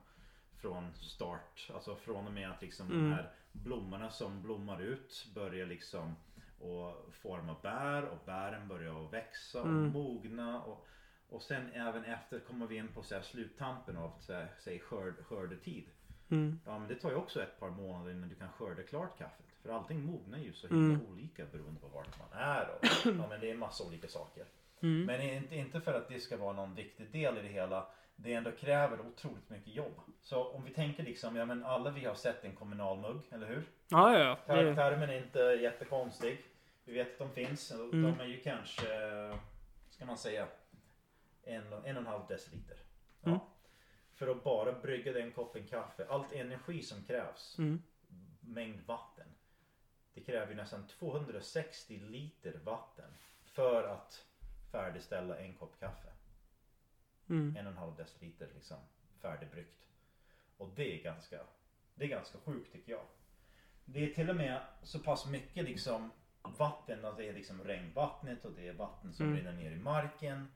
från 0.61 0.93
start, 0.95 1.69
alltså 1.73 1.95
från 1.95 2.27
och 2.27 2.33
med 2.33 2.49
att 2.51 2.61
liksom 2.61 2.91
Mm. 2.91 3.03
de 3.09 3.15
här 3.15 3.31
blommorna 3.51 4.09
som 4.09 4.41
blommar 4.41 4.81
ut 4.81 5.27
börjar 5.35 5.65
liksom 5.67 6.15
och 6.59 7.13
forma 7.13 7.55
bär 7.61 8.03
och 8.05 8.17
bären 8.25 8.67
börjar 8.67 9.11
växa 9.11 9.61
och 9.61 9.67
Mm. 9.67 9.91
mogna 9.91 10.63
och, 10.63 10.87
och 11.29 11.41
sen 11.41 11.71
även 11.73 12.03
efter 12.05 12.39
kommer 12.39 12.67
vi 12.67 12.75
in 12.75 12.87
på 12.87 13.03
så 13.03 13.15
här 13.15 13.21
sluttampen 13.21 13.97
av 13.97 14.11
så 14.19 14.33
här, 14.33 14.47
säg 14.59 14.79
skörd, 14.79 15.13
skördetid. 15.25 15.85
Mm. 16.31 16.59
Ja 16.65 16.79
men 16.79 16.87
det 16.87 16.95
tar 16.95 17.09
ju 17.09 17.15
också 17.15 17.43
ett 17.43 17.59
par 17.59 17.69
månader 17.69 18.11
innan 18.11 18.29
du 18.29 18.35
kan 18.35 18.49
skörda 18.49 18.83
klart 18.83 19.17
kaffet. 19.17 19.45
För 19.63 19.69
allting 19.69 20.03
mognar 20.05 20.37
ju 20.37 20.53
så 20.53 20.67
himla 20.67 20.95
Mm. 20.95 21.07
olika 21.11 21.45
beroende 21.51 21.79
på 21.81 21.87
vart 21.87 22.19
man 22.19 22.39
är 22.41 22.69
och 22.69 22.85
ja, 23.05 23.27
men 23.29 23.39
det 23.41 23.51
är 23.51 23.55
massa 23.55 23.83
olika 23.83 24.07
saker. 24.07 24.45
Mm. 24.81 25.05
Men 25.05 25.21
inte, 25.21 25.55
inte 25.55 25.81
för 25.81 25.93
att 25.93 26.07
det 26.09 26.19
ska 26.19 26.37
vara 26.37 26.53
någon 26.53 26.75
viktig 26.75 27.11
del 27.11 27.37
i 27.37 27.41
det 27.41 27.47
hela. 27.47 27.87
Det 28.15 28.33
ändå 28.33 28.51
kräver 28.51 28.99
otroligt 29.01 29.49
mycket 29.49 29.75
jobb. 29.75 29.93
Så 30.21 30.43
om 30.51 30.63
vi 30.63 30.71
tänker 30.73 31.03
liksom, 31.03 31.35
ja 31.35 31.45
men 31.45 31.65
alla 31.65 31.91
vi 31.91 32.05
har 32.05 32.15
sett 32.15 32.43
en 32.43 32.55
kommunalmugg, 32.55 33.21
eller 33.31 33.47
hur? 33.47 33.63
Ja, 33.89 34.17
ja, 34.17 34.19
ja. 34.47 34.53
Ter- 34.55 34.75
Termen 34.75 35.09
är 35.09 35.17
inte 35.17 35.39
jättekonstig. 35.39 36.41
Vi 36.85 36.93
vet 36.93 37.11
att 37.11 37.17
de 37.35 37.45
finns. 37.45 37.71
Mm. 37.71 38.01
De 38.03 38.19
är 38.19 38.25
ju 38.27 38.39
kanske, 38.39 38.85
ska 39.89 40.05
man 40.05 40.17
säga, 40.17 40.47
en, 41.43 41.73
en 41.73 41.73
och 41.73 41.87
en 41.87 42.07
halv 42.07 42.27
deciliter. 42.27 42.77
Ja. 43.21 43.29
Mm. 43.29 43.39
För 44.13 44.27
att 44.27 44.43
bara 44.43 44.79
brygga 44.79 45.13
den 45.13 45.31
koppen 45.31 45.67
kaffe, 45.67 46.07
allt 46.09 46.33
energi 46.33 46.83
som 46.83 47.03
krävs, 47.03 47.57
mm. 47.57 47.81
mängd 48.39 48.79
vatten. 48.85 49.27
Det 50.13 50.21
kräver 50.21 50.51
ju 50.51 50.55
nästan 50.55 50.87
260 50.87 51.99
liter 51.99 52.59
vatten 52.63 53.11
för 53.45 53.83
att 53.83 54.25
färdigställa 54.71 55.37
en 55.37 55.53
kopp 55.55 55.79
kaffe. 55.79 56.09
Mm. 57.29 57.55
En 57.57 57.65
och 57.65 57.71
en 57.71 57.77
halv 57.77 57.95
deciliter 57.95 58.49
liksom 58.55 58.77
färdigbryggt. 59.21 59.85
Och 60.57 60.69
det 60.75 60.99
är 60.99 61.03
ganska, 61.03 61.39
det 61.95 62.05
är 62.05 62.09
ganska 62.09 62.37
sjukt 62.37 62.71
tycker 62.71 62.91
jag. 62.91 63.05
Det 63.85 64.03
är 64.09 64.13
till 64.13 64.29
och 64.29 64.35
med 64.35 64.61
så 64.83 64.99
pass 64.99 65.27
mycket 65.27 65.63
liksom 65.65 66.11
vatten, 66.57 67.05
att 67.05 67.17
det 67.17 67.29
är 67.29 67.33
liksom 67.33 67.63
regnvattnet 67.63 68.45
och 68.45 68.51
det 68.51 68.67
är 68.67 68.73
vatten 68.73 69.13
som 69.13 69.25
Mm. 69.25 69.37
rinner 69.37 69.53
ner 69.53 69.71
i 69.71 69.79
marken. 69.79 70.47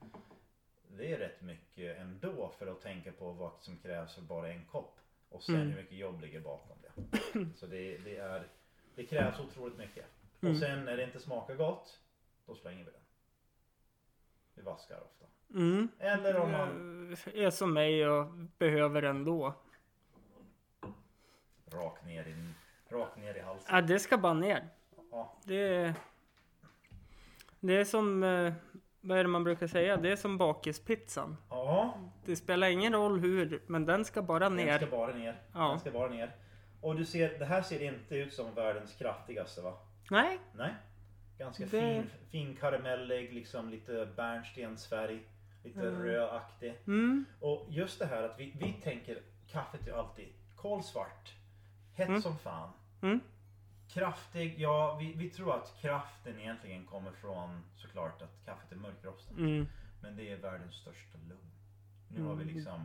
Det 0.96 1.12
är 1.12 1.18
rätt 1.18 1.40
mycket 1.42 1.98
ändå 1.98 2.52
för 2.58 2.66
att 2.66 2.80
tänka 2.80 3.12
på 3.12 3.32
vad 3.32 3.52
som 3.60 3.76
krävs 3.76 4.14
för 4.14 4.22
bara 4.22 4.48
en 4.52 4.64
kopp. 4.64 4.98
Och 5.28 5.42
sen 5.42 5.54
Mm. 5.54 5.68
hur 5.68 5.76
mycket 5.76 5.98
jobb 5.98 6.20
ligger 6.20 6.40
bakom 6.40 6.76
det. 6.82 6.92
Så 7.56 7.66
det, 7.66 7.98
det, 7.98 8.16
är, 8.16 8.46
det 8.94 9.06
krävs 9.06 9.40
otroligt 9.40 9.78
mycket. 9.78 10.04
Mm. 10.40 10.54
Och 10.54 10.60
sen 10.60 10.84
när 10.84 10.96
det 10.96 11.04
inte 11.04 11.20
smakar 11.20 11.54
gott, 11.54 12.00
då 12.46 12.54
slänger 12.54 12.84
vi 12.84 12.90
den. 12.90 13.00
Vi 14.54 14.62
vaskar 14.62 15.00
ofta. 15.00 15.24
Mm. 15.50 15.88
Eller 15.98 16.36
om 16.36 16.52
man 16.52 17.16
Jag 17.24 17.44
är 17.44 17.50
som 17.50 17.74
mig 17.74 18.08
och 18.08 18.26
behöver 18.58 19.02
ändå. 19.02 19.54
Rakt 21.66 22.04
ner 22.06 22.24
i, 22.28 22.52
rakt 22.88 23.16
ner 23.16 23.34
i 23.34 23.40
halsen. 23.40 23.74
Ja, 23.74 23.80
det 23.82 23.98
ska 23.98 24.18
bara 24.18 24.34
ner. 24.34 24.68
Ja, 25.10 25.36
Det, 25.44 25.94
det 27.60 27.76
är 27.76 27.84
som, 27.84 28.22
eh, 28.22 28.52
vad 29.04 29.18
är 29.18 29.24
det 29.24 29.28
man 29.28 29.44
brukar 29.44 29.66
säga? 29.66 29.96
Det 29.96 30.12
är 30.12 30.16
som 30.16 30.38
bakispizzan. 30.38 31.36
ja 31.50 31.94
Det 32.24 32.36
spelar 32.36 32.66
ingen 32.68 32.92
roll 32.92 33.20
hur, 33.20 33.62
men 33.66 33.86
den 33.86 34.04
ska 34.04 34.22
bara 34.22 34.38
den 34.50 34.58
ska 34.58 34.64
ner. 34.66 34.86
bara 34.90 35.14
ner. 35.14 35.40
Ja. 35.52 35.68
Den 35.68 35.80
ska 35.80 35.90
bara 35.90 36.08
ner. 36.08 36.36
Och 36.80 36.96
du 36.96 37.04
ser, 37.04 37.38
det 37.38 37.44
här 37.44 37.62
ser 37.62 37.82
inte 37.82 38.16
ut 38.16 38.32
som 38.32 38.54
världens 38.54 38.94
kraftigaste 38.94 39.60
va? 39.62 39.74
Nej, 40.10 40.38
Nej. 40.54 40.74
Ganska 41.38 41.64
Det- 41.64 41.70
fin, 41.70 42.10
fin 42.30 42.56
karamellig, 42.56 43.32
liksom 43.32 43.70
lite 43.70 44.08
bärnstensfärg. 44.16 45.22
Lite 45.64 45.80
Mm. 45.80 46.02
rödaktig. 46.02 46.74
mm, 46.86 47.24
Och 47.40 47.66
just 47.68 47.98
det 47.98 48.06
här 48.06 48.22
att 48.22 48.40
vi, 48.40 48.56
vi 48.60 48.72
tänker 48.72 49.18
kaffet 49.46 49.88
är 49.88 49.92
alltid 49.92 50.28
kolsvart. 50.56 51.32
Hett 51.94 52.08
Mm. 52.08 52.22
som 52.22 52.38
fan. 52.38 52.70
mm, 53.02 53.20
Kraftig, 53.94 54.54
ja 54.60 54.96
vi, 55.00 55.12
vi 55.12 55.30
tror 55.30 55.54
att 55.54 55.74
kraften 55.80 56.40
egentligen 56.40 56.86
kommer 56.86 57.12
från 57.12 57.60
såklart 57.76 58.22
att 58.22 58.44
kaffet 58.44 58.72
är 58.72 58.76
mörkrostat. 58.76 59.36
mm. 59.38 59.66
Men 60.02 60.16
det 60.16 60.30
är 60.32 60.36
världens 60.36 60.74
största 60.74 61.18
lugn. 61.28 61.50
Nu 62.08 62.22
har 62.22 62.34
vi 62.34 62.42
Mm. 62.42 62.54
liksom 62.54 62.84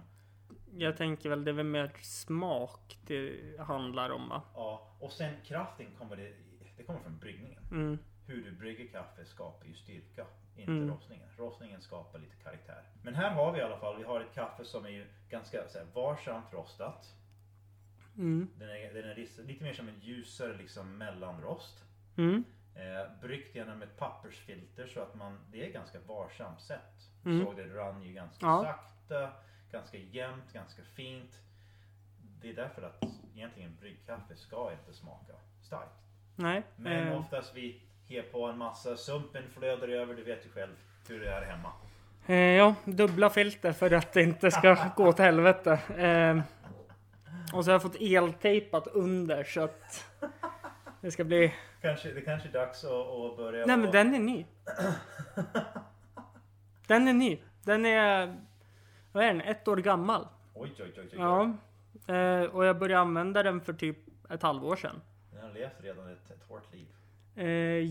Jag 0.77 0.97
tänker 0.97 1.29
väl 1.29 1.43
det 1.43 1.51
är 1.51 1.55
väl 1.55 1.65
mer 1.65 1.91
smak 2.01 2.97
det 3.01 3.39
handlar 3.59 4.09
om 4.09 4.29
va? 4.29 4.41
Ja, 4.55 4.95
och 4.99 5.11
sen 5.11 5.33
kraften 5.45 5.87
kommer 5.97 6.15
det, 6.15 6.33
det 6.77 6.83
kommer 6.83 6.99
från 6.99 7.17
bryggningen. 7.19 7.63
Mm, 7.71 7.99
Hur 8.27 8.43
du 8.43 8.51
brygger 8.51 8.87
kaffe 8.87 9.25
skapar 9.25 9.65
ju 9.65 9.73
styrka, 9.73 10.25
inte 10.55 10.71
Mm. 10.71 10.89
rostningen. 10.91 11.27
Rostningen 11.37 11.81
skapar 11.81 12.19
lite 12.19 12.35
karaktär. 12.35 12.83
Men 13.03 13.15
här 13.15 13.31
har 13.31 13.51
vi 13.51 13.59
i 13.59 13.61
alla 13.61 13.77
fall, 13.77 13.97
vi 13.97 14.03
har 14.03 14.21
ett 14.21 14.33
kaffe 14.33 14.65
som 14.65 14.85
är 14.85 14.89
ju 14.89 15.05
ganska 15.29 15.67
så 15.69 15.77
här, 15.77 15.85
varsamt 15.93 16.53
rostat. 16.53 17.15
Mm, 18.19 18.49
Den 18.59 18.69
är, 18.69 18.93
den 18.93 19.09
är 19.09 19.15
lite, 19.15 19.63
mer 19.63 19.73
som 19.73 19.87
en 19.87 19.99
ljusare 20.01 20.57
liksom 20.57 20.97
mellanrost. 20.97 21.83
mm, 22.17 22.43
Eh, 22.75 23.21
bryggt 23.21 23.55
genom 23.55 23.81
ett 23.81 23.97
pappersfilter 23.97 24.87
så 24.87 24.99
att 25.01 25.15
man, 25.15 25.39
det 25.51 25.65
är 25.67 25.71
ganska 25.71 25.99
varsamt 26.07 26.61
sätt. 26.61 26.93
Mm. 27.25 27.45
Såg 27.45 27.55
det 27.55 27.63
rann 27.63 28.03
ju 28.03 28.13
ganska 28.13 28.45
Ja. 28.45 28.63
sakta, 28.63 29.29
ganska 29.71 29.97
jämnt, 29.97 30.53
ganska 30.53 30.81
fint. 30.83 31.31
Det 32.41 32.49
är 32.49 32.53
därför 32.55 32.81
att 32.81 33.03
egentligen 33.35 33.75
bryggkaffe 33.79 34.35
ska 34.35 34.71
inte 34.71 34.93
smaka 34.93 35.33
starkt. 35.61 35.95
nej. 36.35 36.63
Men 36.75 37.07
eh, 37.07 37.19
oftast 37.19 37.55
vi 37.55 37.81
ger 38.07 38.23
på 38.23 38.45
en 38.45 38.57
massa, 38.57 38.97
sumpen 38.97 39.43
flödar 39.49 39.87
över, 39.87 40.13
du 40.13 40.23
vet 40.23 40.45
ju 40.45 40.49
själv 40.49 40.75
hur 41.09 41.19
det 41.19 41.29
är 41.31 41.41
hemma. 41.41 41.71
Eh, 42.27 42.35
ja, 42.35 42.75
dubbla 42.85 43.29
filter 43.29 43.73
för 43.73 43.91
att 43.93 44.13
det 44.13 44.21
inte 44.23 44.51
ska 44.51 44.77
gå 44.95 45.13
till 45.13 45.25
helvete. 45.25 45.71
Eh, 45.97 46.41
och 47.53 47.65
så 47.65 47.71
har 47.71 47.73
jag 47.73 47.81
fått 47.81 47.95
eltejpat 47.99 48.87
under 48.87 49.43
så 49.43 49.61
att 49.61 50.05
det 51.01 51.11
ska 51.11 51.23
bli... 51.23 51.53
Kanske, 51.81 52.11
det 52.11 52.21
kanske 52.21 52.49
är 52.49 52.53
dags 52.53 52.83
att, 52.83 52.91
att 52.91 53.37
börja... 53.37 53.65
Nej 53.65 53.77
men 53.77 53.91
den 53.91 54.13
är 54.13 54.19
ny. 54.19 54.45
Den 56.87 57.07
är 57.07 57.13
ny. 57.13 57.39
Den 57.63 57.85
är... 57.85 58.35
Vad 59.11 59.23
är 59.23 59.27
den? 59.27 59.41
Ett 59.41 59.67
år 59.67 59.77
gammal. 59.77 60.27
Oj, 60.53 60.73
oj, 60.79 60.85
oj, 60.85 60.93
oj. 60.97 61.09
oj. 61.11 61.17
Ja. 61.17 61.53
Eh, 62.15 62.43
och 62.43 62.65
jag 62.65 62.79
började 62.79 63.01
använda 63.01 63.43
den 63.43 63.61
för 63.61 63.73
typ 63.73 63.97
ett 64.29 64.41
halvår 64.41 64.75
sedan. 64.75 65.01
Den 65.31 65.41
har 65.43 65.51
levt 65.51 65.81
redan 65.81 66.11
ett, 66.11 66.31
ett 66.31 66.43
hårt 66.47 66.73
liv. 66.73 66.87
Eh, 67.35 67.47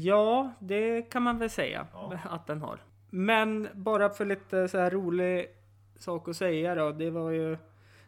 ja, 0.06 0.52
det 0.58 1.02
kan 1.02 1.22
man 1.22 1.38
väl 1.38 1.50
säga 1.50 1.86
Ja. 1.92 2.18
att 2.30 2.46
den 2.46 2.62
har. 2.62 2.78
Men 3.10 3.68
bara 3.72 4.10
för 4.10 4.24
lite 4.24 4.68
så 4.68 4.78
här 4.78 4.90
rolig 4.90 5.46
sak 5.96 6.28
att 6.28 6.36
säga 6.36 6.74
då. 6.74 6.92
Det 6.92 7.10
var 7.10 7.30
ju 7.30 7.48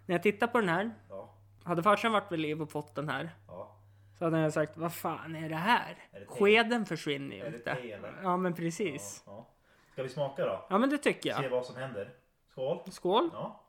när 0.06 0.14
jag 0.14 0.22
tittade 0.22 0.52
på 0.52 0.60
den 0.60 0.68
här. 0.68 0.90
Ja, 1.08 1.34
Hade 1.64 1.82
farsan 1.82 2.12
varit 2.12 2.32
vid 2.32 2.38
liv 2.38 2.62
och 2.62 2.70
fått 2.70 2.94
den 2.94 3.08
här. 3.08 3.30
ja. 3.46 3.76
Så 4.18 4.24
hade 4.24 4.38
jag 4.38 4.52
sagt, 4.52 4.76
vad 4.76 4.94
fan 4.94 5.36
är 5.36 5.48
det 5.48 5.54
här? 5.56 5.96
Är 6.12 6.20
det? 6.20 6.26
Skeden 6.26 6.86
försvinner 6.86 7.36
ju 7.36 7.46
inte. 7.46 7.76
Ja 8.22 8.36
men 8.36 8.54
precis. 8.54 9.22
ja, 9.26 9.32
ja. 9.32 9.46
Ska 9.92 10.02
vi 10.02 10.08
smaka 10.08 10.44
då? 10.46 10.66
Ja 10.70 10.78
men 10.78 10.90
det 10.90 10.98
tycker 10.98 11.34
Se 11.34 11.42
jag. 11.42 11.50
vad 11.50 11.66
som 11.66 11.76
händer. 11.76 12.10
Skål! 12.48 12.82
Skål! 12.90 13.30
Ja. 13.32 13.60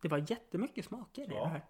Det 0.00 0.08
var 0.08 0.18
jättemycket 0.30 0.84
smaker 0.84 1.22
i 1.22 1.26
Ja. 1.34 1.42
det 1.44 1.48
här. 1.48 1.62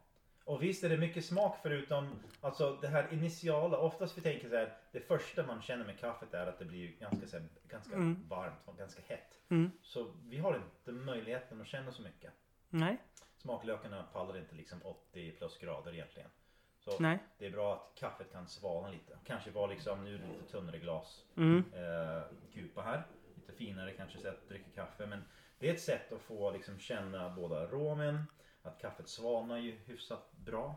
Och 0.45 0.63
visst 0.63 0.85
är 0.85 0.89
det 0.89 0.97
mycket 0.97 1.25
smak 1.25 1.59
förutom 1.63 2.11
alltså 2.41 2.79
det 2.81 2.89
här 2.89 3.13
initiala. 3.13 3.79
Oftast 3.79 4.19
vi 4.19 4.23
tänker 4.23 4.49
så 4.49 4.57
här. 4.57 4.77
Det 4.93 5.01
första 5.01 5.47
man 5.47 5.63
känner 5.63 5.85
med 5.85 5.99
kaffet 5.99 6.35
är 6.35 6.47
att 6.47 6.59
det 6.59 6.65
blir 6.65 6.89
ganska, 6.89 7.27
så 7.27 7.37
här, 7.39 7.47
ganska 7.69 7.95
Mm. 7.95 8.29
varmt 8.29 8.61
och 8.65 8.79
ganska 8.79 9.03
hett. 9.07 9.39
Mm. 9.49 9.71
Så 9.83 10.07
vi 10.25 10.39
har 10.39 10.57
inte 10.57 10.93
möjligheten 10.93 11.61
att 11.61 11.67
känna 11.67 11.93
så 11.93 12.03
mycket. 12.03 12.33
Nej, 12.71 12.97
Smaklökarna 13.37 14.03
pallar 14.13 14.39
inte 14.39 14.55
liksom 14.55 14.81
80 14.85 15.33
plus 15.33 15.59
grader 15.59 15.95
egentligen. 15.95 16.31
Så 16.79 16.99
nej. 17.01 17.19
det 17.39 17.47
är 17.47 17.51
bra 17.51 17.75
att 17.75 18.01
kaffet 18.01 18.33
kan 18.33 18.49
svalna 18.49 18.89
lite. 18.89 19.19
Kanske 19.25 19.51
vara 19.51 19.67
liksom, 19.67 20.05
nu 20.05 20.15
är 20.15 20.19
det 20.19 20.27
lite 20.27 20.53
tunnare 20.53 20.79
glas. 20.79 21.25
Mm. 21.37 21.65
Eh, 21.73 22.23
kupa 22.55 22.83
här. 22.83 23.03
Lite 23.35 23.53
finare 23.53 23.91
kanske 23.93 24.19
sätt 24.19 24.39
att 24.43 24.49
dricka 24.49 24.71
kaffe. 24.75 25.07
Men 25.07 25.25
det 25.59 25.69
är 25.69 25.75
ett 25.75 25.81
sätt 25.81 26.13
att 26.13 26.21
få 26.21 26.51
liksom 26.51 26.79
känna 26.79 27.31
båda 27.31 27.61
aromen. 27.61 28.25
Att 28.65 28.79
kaffet 28.81 29.09
svalnar 29.09 29.57
ju 29.59 29.73
hyfsat 29.87 30.33
bra. 30.33 30.75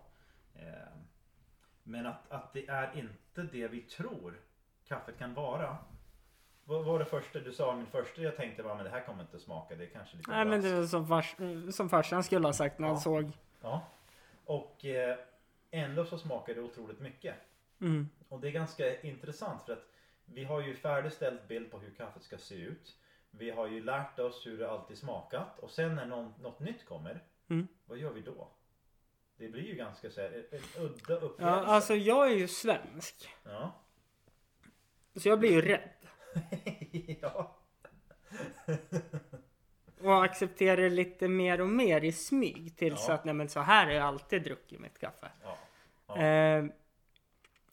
Eh, 0.56 0.88
men 1.84 2.06
att, 2.06 2.32
att 2.32 2.54
det 2.54 2.68
är 2.68 2.92
inte 3.00 3.42
det 3.58 3.68
vi 3.68 3.82
tror 3.82 4.40
kaffet 4.88 5.18
kan 5.18 5.34
vara. 5.34 5.78
Vad 6.64 6.86
var 6.86 7.00
det 7.00 7.06
första 7.06 7.40
du 7.40 7.52
sa? 7.54 7.76
Min 7.76 7.86
första 7.86 8.22
jag 8.22 8.36
tänkte 8.38 8.64
var 8.64 8.76
men 8.76 8.84
det 8.84 8.90
här 8.92 9.06
kommer 9.06 9.22
inte 9.22 9.40
smaka. 9.40 9.76
Det 9.76 9.84
är 9.84 9.90
kanske 9.90 10.18
lite 10.18 10.32
Nej 10.32 10.46
men 10.46 10.62
brask." 10.62 10.74
det 10.76 10.82
är 10.82 10.86
som, 10.86 11.08
fars, 11.08 11.36
som 11.76 11.90
farsan 11.90 12.24
skulle 12.24 12.48
ha 12.48 12.54
sagt 12.54 12.80
när 12.80 12.88
han 12.88 12.96
Ja. 12.96 13.02
såg. 13.02 13.32
Ja. 13.62 13.82
Och 14.46 14.86
eh, 14.86 15.18
ändå 15.72 16.06
så 16.06 16.18
smakar 16.18 16.54
det 16.56 16.62
otroligt 16.62 17.00
mycket. 17.00 17.36
Mm. 17.82 18.10
Och 18.30 18.40
det 18.40 18.48
är 18.48 18.52
ganska 18.52 19.02
intressant 19.02 19.64
för 19.64 19.74
att 19.74 19.86
vi 20.26 20.44
har 20.44 20.62
ju 20.62 20.76
färdigställt 20.76 21.48
bild 21.48 21.72
på 21.72 21.80
hur 21.80 21.92
kaffet 21.92 22.24
ska 22.24 22.38
se 22.38 22.56
ut. 22.56 22.98
Vi 23.32 23.50
har 23.50 23.68
ju 23.68 23.84
lärt 23.84 24.20
oss 24.20 24.46
hur 24.46 24.58
det 24.58 24.72
alltid 24.72 24.98
smakat 24.98 25.60
och 25.60 25.72
sen 25.72 25.96
när 25.96 26.06
någon, 26.06 26.34
något 26.42 26.60
nytt 26.60 26.86
kommer, 26.86 27.24
Mm. 27.50 27.68
vad 27.86 27.98
gör 27.98 28.12
vi 28.14 28.22
då? 28.22 28.52
Det 29.38 29.48
blir 29.50 29.64
ju 29.64 29.74
ganska 29.76 30.10
så 30.12 30.22
här, 30.22 30.46
en, 30.52 30.84
udda 30.84 31.14
Ja, 31.14 31.16
upplevelse. 31.16 31.46
alltså 31.72 31.96
jag 31.96 32.32
är 32.32 32.36
ju 32.36 32.48
svensk. 32.48 33.30
Ja. 33.44 33.72
Så 35.16 35.30
jag 35.30 35.40
blir 35.40 35.52
ju 35.52 35.62
rädd. 35.62 35.90
ja. 37.22 37.56
Och 40.02 40.24
accepterar 40.24 40.90
lite 40.90 41.28
mer 41.28 41.62
och 41.62 41.70
mer 41.70 42.04
i 42.04 42.12
smyg. 42.12 42.78
Tills 42.78 43.06
Ja. 43.08 43.14
att 43.14 43.26
nej 43.26 43.34
men 43.34 43.50
så 43.50 43.60
här 43.60 43.86
har 43.86 43.92
jag 43.94 44.04
alltid 44.06 44.44
druckit 44.44 44.80
mitt 44.80 45.00
kaffe. 45.00 45.32
Ja. 45.44 45.58
Ja. 46.08 46.18
Eh, 46.22 46.66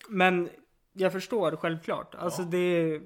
men 0.08 0.50
jag 0.92 1.12
förstår 1.12 1.56
självklart. 1.56 2.14
Alltså 2.14 2.42
Ja. 2.42 2.48
det, 2.48 3.00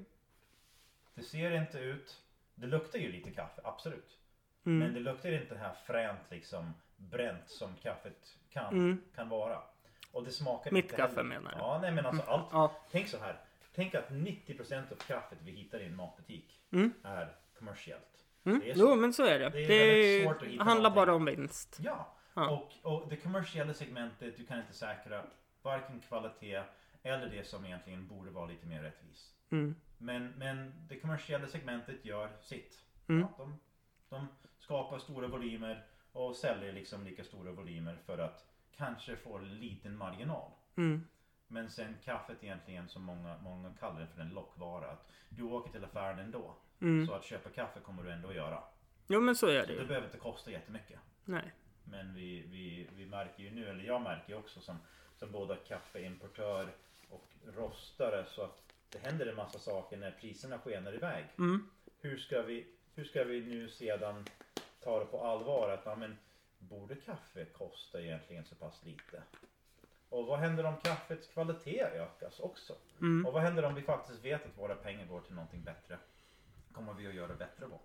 Det 1.15 1.23
ser 1.23 1.51
inte 1.51 1.79
ut. 1.79 2.21
Det 2.55 2.67
luktar 2.67 2.99
ju 2.99 3.11
lite 3.11 3.31
kaffe, 3.31 3.61
absolut. 3.63 4.17
Mm. 4.69 4.79
Men 4.79 4.93
det 4.93 4.99
luktar 5.11 5.31
inte 5.31 5.53
det 5.53 5.59
här 5.59 5.73
fränt 5.85 6.19
liksom 6.29 6.73
bränt 6.97 7.49
som 7.49 7.75
kaffet 7.75 8.35
kan, 8.49 8.73
Mm. 8.73 9.01
kan 9.15 9.29
vara. 9.29 9.57
Och 10.11 10.23
det 10.23 10.31
smakar 10.31 10.71
Mitt 10.71 10.85
inte 10.85 10.95
kaffe 10.95 11.15
heller- 11.15 11.23
menar 11.29 11.51
du? 11.51 11.57
Ja, 11.57 11.79
nej 11.81 11.91
men 11.91 12.05
alltså 12.05 12.23
allt. 12.23 12.47
Ja. 12.51 12.71
Tänk 12.91 13.07
så 13.07 13.17
här. 13.19 13.39
Tänk 13.75 13.95
att 13.95 14.09
90% 14.09 14.91
av 14.91 14.95
kaffet 14.95 15.37
vi 15.43 15.51
hittar 15.51 15.79
i 15.79 15.85
en 15.85 15.95
matbutik 15.95 16.59
Mm. 16.71 16.93
är 17.03 17.35
kommersiellt. 17.59 18.25
Mm. 18.43 18.61
Så. 18.61 18.67
Jo 18.75 18.95
men 18.95 19.13
så 19.13 19.23
är 19.25 19.39
det. 19.39 19.49
Det 19.49 19.59
är 19.61 20.19
Det, 20.23 20.25
handlar 20.27 20.75
någonting. 20.75 20.95
bara 20.95 21.13
om 21.15 21.25
vinst. 21.25 21.77
Ja, 21.81 22.15
Ja. 22.33 22.49
Och, 22.83 22.93
och 22.93 23.09
det 23.09 23.15
kommersiella 23.15 23.73
segmentet, 23.73 24.37
du 24.37 24.45
kan 24.45 24.59
inte 24.59 24.73
säkra 24.73 25.23
varken 25.61 25.99
kvalitet 25.99 26.63
eller 27.03 27.29
det 27.29 27.47
som 27.47 27.65
egentligen 27.65 28.07
borde 28.07 28.31
vara 28.31 28.45
lite 28.45 28.65
mer 28.67 28.81
rättvist. 28.81 29.35
Mm. 29.51 29.75
Men, 29.97 30.33
men 30.37 30.73
det 30.89 30.99
kommersiella 30.99 31.47
segmentet 31.47 32.05
gör 32.05 32.29
sitt. 32.41 32.83
Mm. 33.09 33.21
Ja, 33.21 33.27
de, 33.37 33.59
de 34.09 34.27
skapar 34.69 34.99
stora 34.99 35.27
volymer 35.27 35.83
och 36.11 36.35
säljer 36.35 36.73
liksom 36.73 37.03
lika 37.03 37.23
stora 37.23 37.51
volymer 37.51 37.97
för 38.05 38.17
att 38.17 38.45
kanske 38.77 39.15
få 39.15 39.37
en 39.37 39.59
liten 39.59 39.97
marginal. 39.97 40.51
Mm. 40.77 41.07
Men 41.47 41.69
sen 41.69 41.95
kaffet 42.03 42.43
egentligen 42.43 42.89
som 42.89 43.03
många, 43.03 43.37
många 43.37 43.73
kallar 43.79 43.99
det 43.99 44.07
för 44.07 44.21
en 44.21 44.29
lockvara. 44.29 44.91
Att 44.91 45.11
du 45.29 45.43
åker 45.43 45.71
till 45.71 45.83
affären 45.83 46.19
ändå. 46.19 46.55
Mm. 46.81 47.07
Så 47.07 47.13
att 47.13 47.23
köpa 47.25 47.49
kaffe 47.49 47.79
kommer 47.79 48.03
du 48.03 48.11
ändå 48.11 48.33
göra. 48.33 48.63
Jo 49.07 49.21
men 49.21 49.35
så 49.35 49.47
är 49.47 49.53
det 49.53 49.61
Så 49.61 49.67
det 49.67 49.73
ju. 49.81 49.85
behöver 49.87 50.07
inte 50.07 50.17
kosta 50.19 50.51
jättemycket. 50.51 50.99
Nej. 51.25 51.53
Men 51.83 52.13
vi, 52.15 52.41
vi, 52.47 52.87
vi 52.95 53.05
märker 53.05 53.43
ju 53.43 53.51
nu, 53.51 53.69
eller 53.69 53.83
jag 53.83 54.01
märker 54.01 54.29
ju 54.33 54.39
också 54.39 54.59
som, 54.59 54.77
som 55.15 55.31
både 55.31 55.55
kaffeimportör 55.55 56.75
och 57.09 57.27
rostare 57.55 58.25
så 58.25 58.41
att 58.41 58.63
det 58.89 58.99
händer 58.99 59.25
en 59.27 59.35
massa 59.35 59.59
saker 59.59 59.97
när 59.97 60.11
priserna 60.11 60.59
skenar 60.59 60.93
iväg. 60.93 61.25
Mm. 61.37 61.69
Hur 62.01 62.17
ska 62.17 62.41
vi, 62.41 62.67
hur 62.95 63.03
ska 63.03 63.23
vi 63.23 63.41
nu 63.41 63.69
sedan 63.69 64.25
ta 64.83 64.99
det 64.99 65.05
på 65.05 65.23
allvar 65.23 65.69
att 65.69 65.85
ja, 65.85 65.95
men, 65.95 66.17
borde 66.59 66.95
kaffe 66.95 67.45
kosta 67.45 68.01
egentligen 68.01 68.45
så 68.45 68.55
pass 68.55 68.85
lite? 68.85 69.23
Och 70.09 70.25
vad 70.25 70.39
händer 70.39 70.65
om 70.65 70.75
kaffets 70.83 71.27
kvalitet 71.27 71.81
ökas 71.81 72.39
också? 72.39 72.75
Mm. 73.01 73.25
Och 73.25 73.33
vad 73.33 73.41
händer 73.41 73.65
om 73.65 73.75
vi 73.75 73.81
faktiskt 73.81 74.25
vet 74.25 74.45
att 74.45 74.57
våra 74.57 74.75
pengar 74.75 75.05
går 75.05 75.21
till 75.21 75.35
någonting 75.35 75.63
bättre? 75.63 75.97
Kommer 76.71 76.93
vi 76.93 77.07
att 77.07 77.13
göra 77.13 77.35
bättre 77.35 77.65
val? 77.65 77.79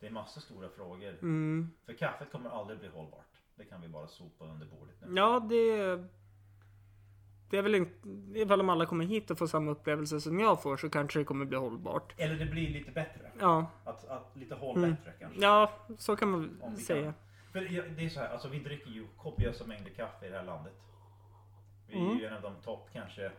Det 0.00 0.06
är 0.06 0.10
massa 0.10 0.40
stora 0.40 0.68
frågor. 0.68 1.18
Mm. 1.22 1.70
För 1.84 1.92
kaffet 1.92 2.32
kommer 2.32 2.50
aldrig 2.50 2.78
bli 2.78 2.88
hållbart. 2.88 3.40
Det 3.54 3.64
kan 3.64 3.80
vi 3.80 3.88
bara 3.88 4.08
sopa 4.08 4.44
under 4.44 4.66
bordet 4.66 4.94
nu. 5.00 5.16
Ja 5.16 5.40
det... 5.40 6.04
Det 7.52 7.58
är 7.58 7.62
väl 7.62 7.74
inte... 7.74 8.08
Ifall 8.38 8.58
de 8.58 8.68
alla 8.70 8.86
kommer 8.86 9.04
hit 9.04 9.30
och 9.30 9.38
får 9.38 9.46
samma 9.46 9.70
upplevelse 9.70 10.20
som 10.20 10.40
jag 10.40 10.62
får 10.62 10.76
så 10.76 10.90
kanske 10.90 11.18
det 11.18 11.24
kommer 11.24 11.44
bli 11.44 11.58
hållbart. 11.58 12.14
Eller 12.16 12.34
det 12.34 12.46
blir 12.46 12.68
lite 12.70 12.90
bättre. 12.90 13.30
Ja. 13.40 13.66
Att, 13.84 14.04
att 14.08 14.36
lite 14.36 14.54
håll 14.54 14.76
Mm. 14.76 14.90
bättre 14.90 15.12
kanske. 15.20 15.40
Ja, 15.40 15.72
så 15.98 16.16
kan 16.16 16.30
man 16.30 16.76
säga. 16.76 17.02
kan. 17.04 17.14
För 17.52 17.60
det 17.96 18.04
är 18.04 18.08
så 18.08 18.20
här, 18.20 18.28
alltså 18.28 18.48
vi 18.48 18.58
dricker 18.58 18.90
ju 18.90 19.06
kopiösa 19.16 19.66
mängder 19.66 19.90
kaffe 19.90 20.26
i 20.26 20.28
det 20.28 20.36
här 20.36 20.44
landet. 20.44 20.72
Vi 21.88 21.94
är 21.94 22.00
Mm. 22.06 22.18
ju 22.18 22.26
en 22.26 22.34
av 22.34 22.42
de 22.42 22.54
topp 22.62 22.88
kanske 22.92 23.32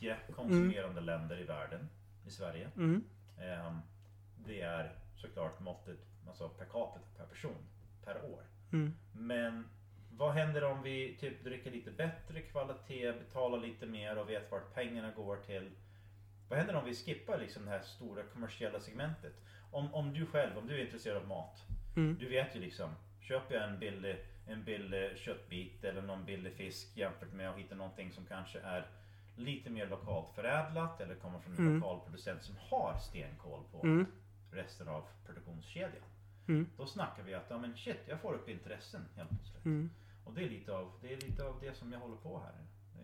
10 0.00 0.16
konsumerande 0.36 1.00
länder 1.00 1.40
i 1.40 1.44
världen. 1.44 1.88
I 2.26 2.30
Sverige. 2.30 2.68
Mm. 2.76 3.04
Ehm, 3.38 3.78
det 4.46 4.60
är 4.60 4.92
såklart 5.16 5.60
måttet 5.60 5.98
alltså 6.28 6.48
per 6.48 6.64
capita, 6.64 7.04
per 7.16 7.24
person, 7.26 7.56
per 8.04 8.24
år. 8.32 8.42
Mm. 8.72 8.94
Men 9.12 9.64
vad 10.16 10.32
händer 10.34 10.64
om 10.64 10.82
vi 10.82 11.16
typ 11.20 11.44
dricker 11.44 11.70
lite 11.70 11.90
bättre 11.90 12.40
kvalitet, 12.40 13.12
betalar 13.12 13.58
lite 13.58 13.86
mer 13.86 14.18
och 14.18 14.28
vet 14.28 14.50
vart 14.50 14.74
pengarna 14.74 15.10
går 15.10 15.36
till? 15.36 15.70
Vad 16.48 16.58
händer 16.58 16.74
om 16.76 16.84
vi 16.84 16.94
skippar 16.94 17.38
liksom 17.38 17.64
det 17.64 17.70
här 17.70 17.80
stora 17.82 18.22
kommersiella 18.22 18.80
segmentet? 18.80 19.34
Om, 19.70 19.94
om 19.94 20.12
du 20.12 20.26
själv, 20.26 20.58
om 20.58 20.66
du 20.66 20.74
är 20.80 20.84
intresserad 20.84 21.16
av 21.16 21.28
mat. 21.28 21.62
Mm. 21.96 22.16
Du 22.20 22.28
vet 22.28 22.56
ju 22.56 22.60
liksom, 22.60 22.90
köper 23.20 23.54
jag 23.54 23.64
en 23.68 23.78
billig, 23.78 24.16
en 24.48 24.64
billig 24.64 25.16
köttbit 25.18 25.84
eller 25.84 26.02
någon 26.02 26.24
billig 26.24 26.52
fisk 26.52 26.96
jämfört 26.96 27.32
med 27.32 27.50
att 27.50 27.58
hitta 27.58 27.74
någonting 27.74 28.12
som 28.12 28.26
kanske 28.26 28.60
är 28.60 28.86
lite 29.36 29.70
mer 29.70 29.86
lokalt 29.86 30.34
förädlat 30.34 31.00
eller 31.00 31.14
kommer 31.14 31.38
från 31.38 31.52
en 31.54 31.58
Mm. 31.60 31.74
lokal 31.74 32.00
producent 32.00 32.42
som 32.42 32.56
har 32.56 32.98
stenkoll 32.98 33.62
på 33.72 33.80
Mm. 33.86 34.06
resten 34.52 34.88
av 34.88 35.08
produktionskedjan. 35.26 36.02
Mm. 36.48 36.66
Då 36.76 36.86
snackar 36.86 37.22
vi 37.22 37.34
att, 37.34 37.46
ja 37.48 37.58
men 37.58 37.76
shit, 37.76 38.00
jag 38.06 38.20
får 38.20 38.34
upp 38.34 38.48
intressen 38.48 39.04
helt 39.16 39.28
plötsligt. 39.30 39.64
Mm. 39.64 39.90
Och 40.24 40.32
det 40.34 40.44
är 40.44 40.48
lite 40.50 40.76
av 40.76 40.90
det, 41.02 41.12
är 41.12 41.16
lite 41.20 41.44
av 41.44 41.60
det 41.60 41.74
som 41.74 41.92
jag 41.92 41.98
håller 42.00 42.16
på 42.16 42.38
här. 42.44 42.52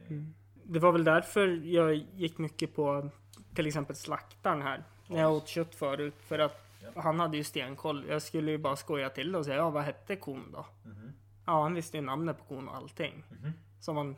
Det 0.08 0.14
Mm. 0.14 0.34
Det 0.64 0.78
var 0.78 0.92
väl 0.92 1.04
därför 1.04 1.48
jag 1.48 1.94
gick 1.94 2.38
mycket 2.38 2.74
på 2.74 3.10
till 3.54 3.66
exempel 3.66 3.96
slaktaren 3.96 4.62
här. 4.62 4.84
När 5.08 5.20
jag 5.20 5.32
åt 5.32 5.48
kött 5.48 5.74
förut. 5.74 6.14
För 6.20 6.38
att 6.38 6.66
Ja. 6.94 7.00
han 7.02 7.20
hade 7.20 7.36
ju 7.36 7.44
stenkoll. 7.44 8.06
Jag 8.08 8.22
skulle 8.22 8.50
ju 8.50 8.58
bara 8.58 8.76
skoja 8.76 9.10
till 9.10 9.32
det 9.32 9.38
och 9.38 9.44
säga 9.44 9.56
ja 9.56 9.70
vad 9.70 9.82
hette 9.82 10.16
kon 10.16 10.52
då? 10.52 10.66
Mhm, 10.84 11.12
Ja 11.46 11.62
han 11.62 11.74
visste 11.74 11.96
ju 11.96 12.00
namnet 12.02 12.38
på 12.38 12.44
kon 12.44 12.68
och 12.68 12.76
allting. 12.76 13.24
mhm. 13.30 13.52
Som 13.80 13.96
han 13.96 14.16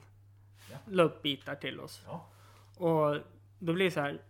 Ja. 0.71 0.77
la 0.87 1.03
upp 1.03 1.23
bitar 1.23 1.55
till 1.55 1.81
oss. 1.81 2.03
Ja, 2.07 2.27
Och 2.77 3.17
då 3.59 3.73
blir 3.73 3.85
det 3.85 3.91
så 3.91 4.01
här. 4.01 4.21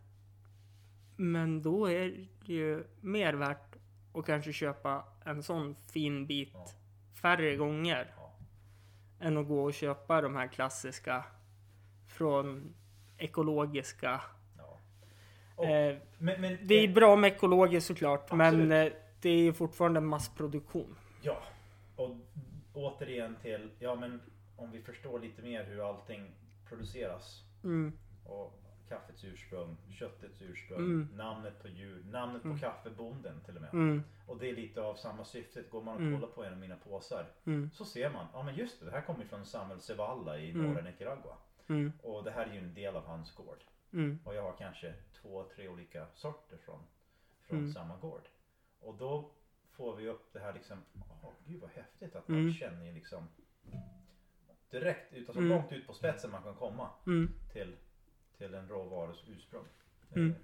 Men 1.16 1.62
då 1.62 1.86
är 1.90 2.26
det 2.46 2.52
ju 2.52 2.84
mer 3.00 3.34
värt 3.34 3.76
att 4.14 4.26
kanske 4.26 4.52
köpa 4.52 5.04
en 5.24 5.42
sån 5.42 5.74
fin 5.74 6.26
bit 6.26 6.50
Ja. 6.54 6.66
färre 7.14 7.56
gånger. 7.56 8.14
Än 9.22 9.36
att 9.38 9.48
gå 9.48 9.64
och 9.64 9.74
köpa 9.74 10.20
de 10.20 10.36
här 10.36 10.46
klassiska 10.46 11.24
från 12.06 12.74
ekologiska. 13.18 14.20
ja. 14.58 14.78
Och, 15.56 15.64
Eh, 15.66 15.96
men, 16.18 16.40
men, 16.40 16.58
det 16.66 16.74
är 16.74 16.88
bra 16.88 17.16
med 17.16 17.32
ekologiskt 17.32 17.86
såklart, 17.86 18.32
men 18.32 18.40
Absolut. 18.46 18.92
eh, 18.92 18.98
det 19.20 19.30
är 19.30 19.38
ju 19.42 19.52
fortfarande 19.52 20.00
massproduktion. 20.00 20.96
Ja, 21.22 21.42
och 21.96 22.16
återigen 22.74 23.36
till, 23.42 23.70
ja 23.78 23.94
men 23.94 24.20
om 24.56 24.70
vi 24.70 24.82
förstår 24.82 25.20
lite 25.20 25.42
mer 25.42 25.64
hur 25.64 25.88
allting 25.88 26.30
produceras. 26.68 27.42
Mm, 27.64 27.92
Och 28.26 28.61
kaffets 28.92 29.24
ursprung, 29.24 29.76
köttets 29.98 30.42
ursprung, 30.42 30.80
Mm. 30.80 31.08
namnet 31.12 31.62
på 31.62 31.68
djur, 31.68 32.04
namnet 32.04 32.42
på 32.42 32.56
kaffebonden 32.60 33.40
till 33.44 33.56
och 33.56 33.62
med. 33.62 33.72
mm, 33.74 34.02
Och 34.26 34.38
det 34.38 34.46
är 34.50 34.54
lite 34.54 34.80
av 34.82 34.94
samma 34.94 35.24
syftet. 35.24 35.70
Går 35.70 35.82
man 35.82 35.94
och 35.94 36.00
Mm. 36.00 36.14
kollar 36.14 36.28
på 36.34 36.44
en 36.44 36.52
av 36.52 36.58
mina 36.58 36.76
påsar 36.76 37.26
mm, 37.44 37.70
så 37.70 37.84
ser 37.84 38.10
man, 38.10 38.26
ja 38.32 38.42
men 38.42 38.54
just 38.54 38.78
det, 38.80 38.84
det 38.86 38.90
här 38.92 39.00
kommer 39.02 39.24
från 39.24 39.44
Samuel 39.44 39.80
Cevalla 39.80 40.38
i 40.38 40.50
Mm. 40.50 40.62
norra 40.66 40.82
Nicaragua. 40.82 41.36
mm, 41.66 41.92
Och 42.02 42.24
det 42.24 42.30
här 42.30 42.46
är 42.46 42.52
ju 42.52 42.58
en 42.58 42.74
del 42.74 42.96
av 42.96 43.04
hans 43.04 43.34
gård. 43.34 43.64
mm, 43.92 44.18
Och 44.24 44.34
jag 44.34 44.42
har 44.42 44.52
kanske 44.52 44.94
två, 45.12 45.44
tre 45.44 45.68
olika 45.68 46.06
sorter 46.14 46.56
från, 46.56 46.80
från 47.40 47.58
Mm. 47.58 47.72
samma 47.72 47.96
gård. 47.96 48.28
Och 48.80 48.94
då 48.94 49.30
får 49.70 49.94
vi 49.96 50.08
upp 50.08 50.32
det 50.32 50.40
här 50.40 50.52
liksom, 50.52 50.82
åh 51.22 51.32
gud 51.46 51.60
vad 51.60 51.70
häftigt 51.70 52.16
att 52.16 52.28
man 52.28 52.38
Mm. 52.38 52.52
känner 52.52 52.92
liksom 52.92 53.28
direkt 54.70 55.12
ut, 55.12 55.28
alltså 55.28 55.40
Mm. 55.40 55.48
långt 55.52 55.72
ut 55.72 55.86
på 55.86 55.92
spetsen 55.92 56.30
man 56.30 56.42
kan 56.42 56.54
komma 56.54 56.90
mm. 57.06 57.28
till, 57.52 57.76
till 58.42 58.54
en 58.54 58.68
råvarus 58.68 59.24
ursprung. 59.36 59.64
Mm. 60.16 60.34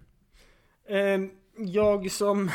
Eh, 0.85 0.97
Eh, 0.99 1.21
jag 1.57 2.11
som 2.11 2.51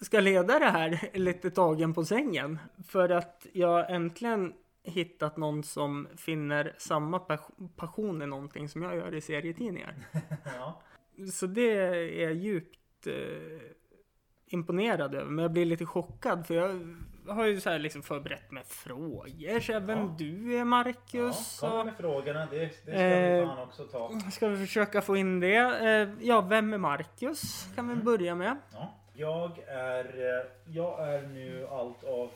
ska 0.00 0.20
leda 0.20 0.58
det 0.58 0.70
här 0.70 1.10
är 1.12 1.18
lite 1.18 1.50
tagen 1.50 1.94
på 1.94 2.04
sängen. 2.04 2.58
För 2.88 3.08
att 3.08 3.46
jag 3.52 3.90
äntligen 3.90 4.54
hittat 4.82 5.36
någon 5.36 5.62
som 5.62 6.08
finner 6.16 6.74
samma 6.78 7.18
pas- 7.18 7.70
passion 7.76 8.22
i 8.22 8.26
någonting 8.26 8.68
som 8.68 8.82
jag 8.82 8.96
gör 8.96 9.14
i 9.14 9.20
serietidningar. 9.20 9.94
ja. 10.44 10.82
Så 11.32 11.46
det 11.46 11.70
är 12.24 12.30
djupt 12.30 13.06
eh, 13.06 13.14
imponerad 14.46 15.14
över. 15.14 15.30
Men 15.30 15.42
jag 15.42 15.52
blir 15.52 15.64
lite 15.64 15.86
chockad 15.86 16.46
för 16.46 16.54
jag 16.54 16.80
har 17.34 17.44
ju 17.46 17.60
så 17.60 17.70
här 17.70 17.78
liksom 17.78 18.02
förberett 18.02 18.50
med 18.50 18.66
frågor. 18.66 19.60
Så 19.60 19.80
vem 19.80 19.98
Ja. 19.98 20.14
du 20.18 20.54
är 20.54 20.58
ja, 20.58 20.64
Marcus. 20.64 21.58
kom 21.60 21.72
och- 21.80 21.86
med 21.86 21.96
frågorna, 21.96 22.46
det, 22.50 22.58
det 22.58 22.70
ska 22.74 22.90
Eh, 22.92 23.40
vi 23.40 23.46
fan 23.46 23.58
också 23.58 23.84
ta. 23.84 24.10
Ska 24.32 24.48
vi 24.48 24.56
försöka 24.66 25.02
få 25.02 25.16
in 25.16 25.40
det? 25.40 25.56
Eh, 25.56 26.26
ja, 26.26 26.40
vem 26.40 26.72
är 26.72 26.78
Marcus? 26.78 27.66
Kan 27.74 27.88
vi 27.88 27.94
börja 27.94 28.34
med. 28.34 28.56
Ja. 28.72 28.94
Jag 29.14 29.58
är, 29.68 30.04
eh, 30.04 30.46
jag 30.74 31.14
är 31.14 31.22
nu 31.22 31.66
allt 31.70 32.04
av 32.04 32.30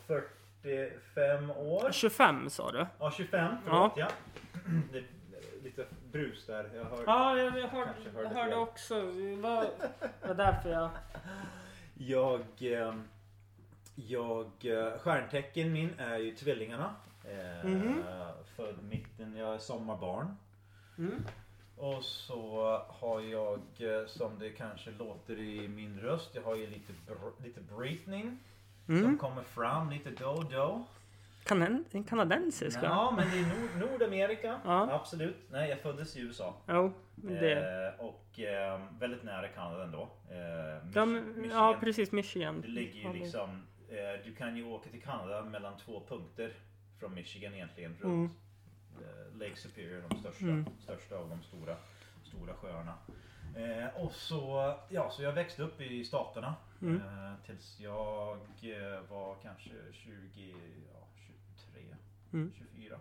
45 0.62 1.50
år. 1.50 1.92
25 1.92 2.50
sa 2.50 2.70
du? 2.72 2.86
Ja, 2.98 3.10
25. 3.10 3.54
Förlåt, 3.64 3.92
ja. 3.96 4.08
Det 4.92 4.98
är 4.98 5.04
lite 5.64 5.84
brus 6.12 6.46
där. 6.46 6.70
Jag 6.74 6.84
hör. 6.84 7.02
Ja, 7.06 7.36
jag, 7.38 7.46
jag 7.58 7.68
hörde, 7.68 7.90
hörde 8.14 8.28
jag 8.28 8.30
hörde 8.42 8.56
också. 8.56 8.94
Det 8.94 9.36
var, 9.36 9.66
var 10.26 10.34
därför 10.34 10.70
jag... 10.70 10.90
Jag, 12.06 12.40
eh, 12.60 12.94
jag, 13.94 14.46
eh, 14.60 14.98
stjärntecken 14.98 15.72
min 15.72 15.90
är 15.98 16.18
ju 16.18 16.34
tvillingarna. 16.36 16.94
Eh, 17.24 17.68
Mhm. 17.70 18.02
Född 18.56 18.82
mitten, 18.84 19.36
jag 19.36 19.54
är 19.54 19.58
sommarbarn. 19.58 20.36
Mm. 20.98 21.22
Och 21.76 22.04
så 22.04 22.78
har 22.88 23.20
jag, 23.20 23.58
eh, 23.78 24.06
som 24.06 24.38
det 24.38 24.50
kanske 24.50 24.90
låter 24.90 25.38
i 25.38 25.68
min 25.68 26.00
röst, 26.00 26.30
jag 26.34 26.42
har 26.42 26.56
ju 26.56 26.66
lite, 26.66 26.92
br- 27.06 27.42
lite 27.44 27.60
breathing. 27.60 28.38
Som 28.86 28.96
Mm. 28.96 29.18
kommer 29.18 29.42
fram 29.42 29.90
lite 29.90 30.10
då 30.10 30.28
och 30.30 30.44
då. 30.50 30.84
Kanen, 31.44 31.84
en 31.90 32.04
kanadensisk? 32.04 32.78
Ja, 32.82 33.14
men 33.16 33.30
det 33.30 33.38
är 33.38 33.60
Nord 33.80 33.90
Nordamerika. 33.90 34.60
Ja. 34.64 34.92
Absolut. 34.92 35.36
Nej, 35.50 35.70
jag 35.70 35.78
föddes 35.80 36.16
i 36.16 36.20
USA. 36.20 36.54
Jo, 36.68 36.92
det. 37.14 37.52
Eh, 37.98 38.04
och 38.04 38.40
eh, 38.40 38.80
väldigt 38.98 39.22
nära 39.22 39.48
Kanada 39.48 39.84
ändå. 39.84 40.08
Eh, 40.30 40.34
Mich- 40.98 41.50
Ja, 41.52 41.76
precis, 41.80 42.12
Michigan. 42.12 42.60
Det 42.60 42.68
ligger 42.68 43.00
ju 43.00 43.12
liksom... 43.12 43.50
Eh, 43.88 44.24
du 44.24 44.34
kan 44.34 44.56
ju 44.56 44.64
åka 44.64 44.90
till 44.90 45.02
Kanada 45.02 45.44
mellan 45.44 45.76
två 45.76 46.02
punkter 46.08 46.52
från 47.00 47.14
Michigan 47.14 47.54
egentligen. 47.54 47.96
Mm. 48.04 48.20
Runt 48.22 48.32
eh, 49.00 49.38
Lake 49.38 49.56
Superior, 49.56 50.02
de 50.08 50.16
största, 50.18 50.44
Mm. 50.44 50.66
största 50.82 51.16
av 51.16 51.28
de 51.28 51.42
stora, 51.42 51.76
stora 52.24 52.54
sjöarna. 52.54 52.94
Eh, 53.56 54.02
och 54.04 54.12
så, 54.12 54.74
ja, 54.88 55.10
så 55.10 55.22
jag 55.22 55.32
växte 55.32 55.62
upp 55.62 55.80
i 55.80 56.04
Staterna. 56.04 56.54
Mm. 56.82 56.96
Eh, 56.96 57.32
tills 57.46 57.80
jag 57.80 58.36
var 59.08 59.34
kanske 59.42 59.70
20, 59.92 60.54
ja, 60.94 60.99
23, 60.99 60.99
Mm. 62.32 62.52
24. 62.54 63.00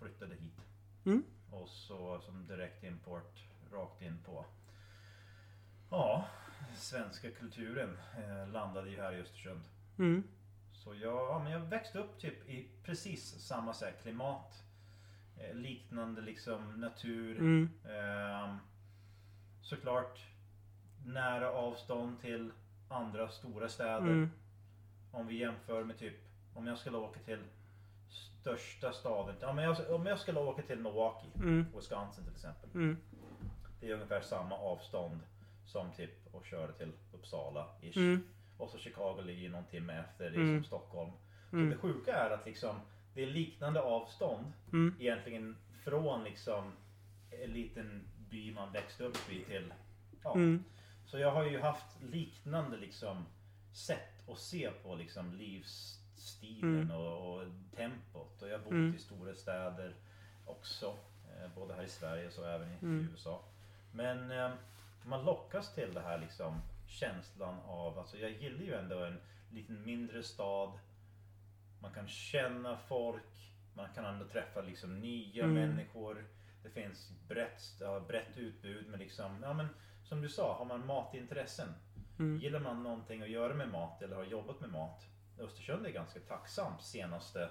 Flyttade 0.00 0.34
hit. 0.34 0.60
Mm. 1.04 1.24
Och 1.50 1.68
så 1.68 2.20
som 2.20 2.46
direktimport 2.46 3.44
rakt 3.72 4.02
in 4.02 4.18
på 4.24 4.44
Ja, 5.90 6.28
svenska 6.76 7.30
kulturen 7.30 7.98
eh, 8.18 8.48
landade 8.48 8.90
ju 8.90 8.96
här 9.00 9.12
i 9.12 9.20
Östersund. 9.20 9.60
Mm. 9.98 10.22
Så 10.72 10.94
jag, 10.94 11.30
ja, 11.30 11.40
men 11.42 11.52
jag 11.52 11.60
växte 11.60 11.98
upp 11.98 12.18
typ 12.18 12.48
i 12.48 12.68
precis 12.84 13.46
samma 13.46 13.74
så 13.74 13.84
här, 13.84 13.92
klimat. 14.02 14.64
Eh, 15.36 15.54
liknande 15.54 16.20
liksom 16.20 16.80
natur. 16.80 17.38
Mm. 17.38 17.68
Ehm, 17.84 18.56
såklart 19.62 20.20
nära 21.06 21.50
avstånd 21.50 22.20
till 22.20 22.52
andra 22.88 23.28
stora 23.28 23.68
städer. 23.68 23.98
Mm. 23.98 24.30
Om 25.12 25.26
vi 25.26 25.38
jämför 25.38 25.84
med 25.84 25.98
typ 25.98 26.16
om 26.54 26.66
jag 26.66 26.78
skulle 26.78 26.96
åka 26.96 27.20
till 27.20 27.42
största 28.44 28.92
staden. 28.92 29.34
Ja, 29.40 29.52
men 29.52 29.64
jag, 29.64 29.90
om 29.90 30.06
jag 30.06 30.18
skulle 30.18 30.40
åka 30.40 30.62
till 30.62 30.78
Milwaukee, 30.78 31.30
Mm. 31.36 31.66
Wisconsin 31.76 32.24
till 32.24 32.34
exempel. 32.34 32.70
Mm. 32.74 32.96
Det 33.80 33.88
är 33.90 33.94
ungefär 33.94 34.20
samma 34.20 34.54
avstånd 34.56 35.20
som 35.66 35.92
typ 35.92 36.34
att 36.34 36.46
köra 36.46 36.72
till 36.72 36.92
Uppsala 37.12 37.66
ish. 37.82 37.96
Mm. 37.96 38.22
Och 38.58 38.70
så 38.70 38.78
Chicago 38.78 39.20
ligger 39.24 39.42
ju 39.42 39.48
någon 39.48 39.64
timme 39.64 39.92
efter. 40.00 40.30
Det 40.30 40.36
är 40.36 40.40
Mm. 40.40 40.56
som 40.62 40.64
Stockholm. 40.64 41.10
Så 41.50 41.56
Mm. 41.56 41.70
det 41.70 41.76
sjuka 41.76 42.14
är 42.14 42.30
att 42.30 42.46
liksom 42.46 42.76
det 43.14 43.22
är 43.22 43.26
liknande 43.26 43.80
avstånd 43.82 44.52
Mm. 44.72 44.94
egentligen 45.00 45.56
från 45.84 46.24
liksom 46.24 46.72
en 47.30 47.50
liten 47.50 48.08
by 48.30 48.54
man 48.54 48.72
växte 48.72 49.04
upp 49.04 49.30
i 49.32 49.44
till 49.44 49.74
ja. 50.24 50.34
Så 51.06 51.18
jag 51.18 51.30
har 51.30 51.44
ju 51.44 51.60
haft 51.60 52.02
liknande 52.02 52.76
liksom 52.76 53.26
sätt 53.72 54.28
att 54.28 54.38
se 54.38 54.70
på 54.82 54.94
liksom 54.94 55.34
livsstilen 56.24 56.74
Mm. 56.82 56.90
och, 56.90 57.34
och 57.36 57.42
tempot. 57.76 58.42
Och 58.42 58.48
jag 58.48 58.58
har 58.58 58.64
bott 58.64 58.72
Mm. 58.72 58.94
i 58.94 58.98
stora 58.98 59.34
städer 59.34 59.94
också. 60.46 60.96
Eh, 61.36 61.50
både 61.54 61.74
här 61.74 61.82
i 61.82 61.88
Sverige 61.88 62.26
och 62.26 62.32
så 62.32 62.44
även 62.44 62.68
i 62.72 62.76
Mm. 62.82 63.08
USA. 63.12 63.44
Men 63.92 64.30
eh, 64.30 64.50
man 65.04 65.24
lockas 65.24 65.74
till 65.74 65.94
det 65.94 66.00
här 66.00 66.18
liksom 66.18 66.60
känslan 66.86 67.60
av, 67.66 67.98
alltså 67.98 68.18
jag 68.18 68.30
gillar 68.30 68.60
ju 68.64 68.74
ändå 68.74 68.98
en 69.04 69.20
liten 69.50 69.84
mindre 69.84 70.22
stad. 70.22 70.72
Man 71.80 71.92
kan 71.92 72.08
känna 72.08 72.76
folk. 72.76 73.52
Man 73.74 73.88
kan 73.94 74.04
ändå 74.04 74.24
träffa 74.24 74.60
liksom 74.60 75.00
nya 75.00 75.44
Mm. 75.44 75.54
människor. 75.54 76.24
Det 76.62 76.70
finns 76.70 77.10
brett, 77.28 77.62
brett 78.08 78.36
utbud 78.36 78.88
med 78.88 78.98
liksom, 78.98 79.38
ja 79.42 79.52
men 79.52 79.68
som 80.04 80.22
du 80.22 80.28
sa, 80.28 80.54
har 80.58 80.64
man 80.64 80.86
matintressen. 80.86 81.68
Mm. 82.18 82.38
Gillar 82.38 82.60
man 82.60 82.82
någonting 82.82 83.22
att 83.22 83.28
göra 83.30 83.54
med 83.54 83.68
mat 83.68 84.02
eller 84.02 84.16
har 84.16 84.24
jobbat 84.24 84.60
med 84.60 84.70
mat. 84.70 85.06
Östersund 85.38 85.86
är 85.86 85.90
ganska 85.90 86.20
tacksamt 86.20 86.82
senaste 86.82 87.48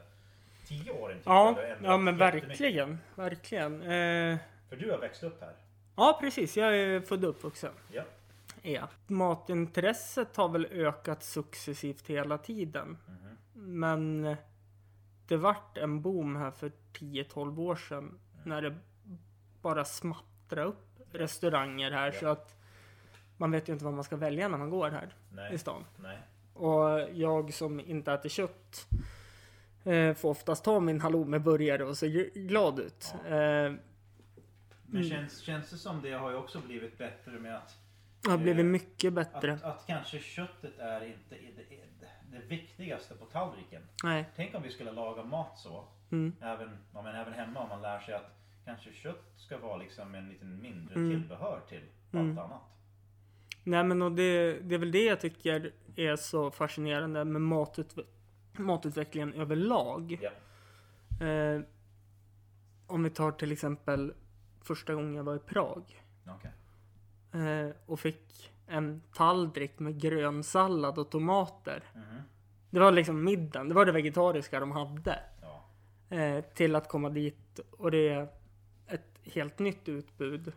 tio 0.68 0.92
åren. 0.92 1.18
Ja, 1.26 1.60
ja 1.84 1.98
men 1.98 2.18
verkligen. 2.18 3.00
Verkligen. 3.16 3.82
Eh, 3.82 4.38
För 4.70 4.76
du 4.76 4.92
har 4.92 4.98
växt 4.98 5.24
upp 5.24 5.42
här. 5.42 5.54
ja, 5.96 6.18
precis. 6.22 6.58
Jag 6.58 6.78
är 6.78 7.02
född 7.02 7.24
och 7.24 7.30
uppvuxen. 7.30 7.74
Ja. 7.92 8.04
Ja. 8.62 8.88
Matintresset 9.08 10.36
har 10.36 10.50
väl 10.50 10.66
ökat 10.72 11.24
successivt 11.24 12.08
hela 12.08 12.38
tiden. 12.38 12.98
Mhm. 13.08 13.38
Men 13.78 14.36
det 15.28 15.38
vart 15.38 15.78
en 15.78 16.02
boom 16.02 16.36
här 16.36 16.52
för 16.52 16.72
10-12 16.94 17.60
år 17.60 17.76
sedan. 17.76 18.20
När 18.46 18.62
det 18.62 18.78
bara 19.62 19.86
smattrade 19.86 20.68
upp 20.68 21.00
restauranger 21.12 21.92
här. 21.92 22.06
Ja. 22.14 22.20
Så 22.20 22.28
att 22.28 22.56
man 23.38 23.52
vet 23.52 23.70
ju 23.70 23.74
inte 23.74 23.86
vad 23.86 23.94
man 23.94 24.04
ska 24.04 24.16
välja 24.16 24.48
när 24.48 24.58
man 24.58 24.70
går 24.70 24.90
här 24.90 25.16
Nej. 25.32 25.54
i 25.54 25.58
stan. 25.58 25.86
Nej. 25.98 26.18
Och 26.54 27.00
jag 27.14 27.54
som 27.54 27.80
inte 27.80 28.14
äter 28.14 28.30
kött 28.30 28.88
eh, 29.84 30.14
får 30.14 30.30
oftast 30.30 30.64
ta 30.64 30.80
min 30.80 31.02
halloumiburgare 31.02 31.84
och 31.84 31.98
se 31.98 32.08
gl- 32.08 32.48
glad 32.48 32.80
ut. 32.80 33.14
Ja. 33.30 33.36
Eh, 33.36 33.74
Men 34.86 35.02
Mm. 35.04 35.10
känns, 35.10 35.40
känns 35.40 35.70
det 35.70 35.78
som 35.78 36.02
det 36.02 36.12
har 36.12 36.30
ju 36.32 36.36
också 36.38 36.60
blivit 36.62 36.98
bättre 36.98 37.32
med 37.32 37.56
att 37.58 37.78
det 38.24 38.30
har 38.32 38.38
blivit 38.38 38.60
Eh, 38.60 38.66
mycket 38.66 39.14
bättre. 39.14 39.54
Att, 39.54 39.64
att 39.64 39.84
kanske 39.88 40.20
köttet 40.20 40.80
är 40.80 41.06
inte 41.06 41.36
det, 41.36 41.84
det, 42.32 42.46
viktigaste 42.48 43.16
på 43.16 43.26
tallriken. 43.26 43.82
Nej. 44.04 44.26
Tänk 44.36 44.56
om 44.56 44.64
vi 44.64 44.70
skulle 44.70 44.92
laga 44.92 45.24
mat 45.24 45.58
så. 45.60 45.88
Mm. 46.12 46.36
Även, 46.42 46.78
ja, 46.94 47.02
men 47.02 47.16
även 47.16 47.34
hemma 47.34 47.60
om 47.60 47.70
man 47.70 47.82
lär 47.82 48.00
sig 48.00 48.14
att 48.14 48.32
kanske 48.66 48.94
kött 48.94 49.24
ska 49.38 49.58
vara 49.58 49.78
liksom 49.78 50.16
en 50.16 50.30
liten 50.30 50.62
mindre 50.62 50.96
Mm. 50.96 51.10
tillbehör 51.12 51.62
till 51.70 51.82
Mm. 52.14 52.30
allt 52.30 52.40
annat. 52.46 52.62
Nej 53.64 53.84
men 53.84 54.02
och 54.02 54.12
det, 54.12 54.60
det 54.60 54.76
är 54.76 54.80
väl 54.80 54.92
det 54.92 55.04
jag 55.04 55.20
tycker 55.20 55.72
är 55.96 56.16
så 56.16 56.52
fascinerande 56.52 57.26
med 57.26 57.42
matutve- 57.42 58.06
matutvecklingen 58.58 59.34
överlag. 59.34 60.20
Ja. 60.22 60.30
Eh, 61.28 61.62
om 62.88 63.04
vi 63.04 63.10
tar 63.10 63.32
till 63.32 63.52
exempel 63.52 64.14
första 64.62 64.94
gången 64.94 65.14
jag 65.16 65.24
var 65.24 65.36
i 65.36 65.40
Prag. 65.40 66.04
Okej. 66.28 66.52
Eh, 67.42 67.70
och 67.86 68.00
fick 68.00 68.52
en 68.68 69.02
tallrik 69.14 69.80
med 69.80 70.02
grönsallad 70.02 70.98
och 71.00 71.10
tomater. 71.12 71.84
Mhm. 71.96 72.22
Det 72.70 72.80
var 72.80 72.92
liksom 72.92 73.24
middagen, 73.24 73.70
det 73.70 73.76
var 73.76 73.86
det 73.86 73.92
vegetariska 73.92 74.60
de 74.60 74.72
hade. 74.72 75.20
Ja. 75.42 75.66
Eh, 76.18 76.44
till 76.44 76.76
att 76.76 76.90
komma 76.90 77.10
dit 77.10 77.60
och 77.72 77.92
det 77.92 78.10
är 78.10 78.28
ett 78.88 79.20
helt 79.24 79.60
nytt 79.60 79.90
utbud. 79.90 80.54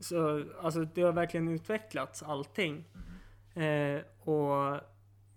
Så 0.00 0.44
alltså 0.60 0.84
det 0.84 1.02
har 1.02 1.12
verkligen 1.12 1.48
utvecklats 1.48 2.22
allting. 2.22 2.84
Mhm. 2.92 3.62
Eh, 3.62 4.02
och 4.20 4.80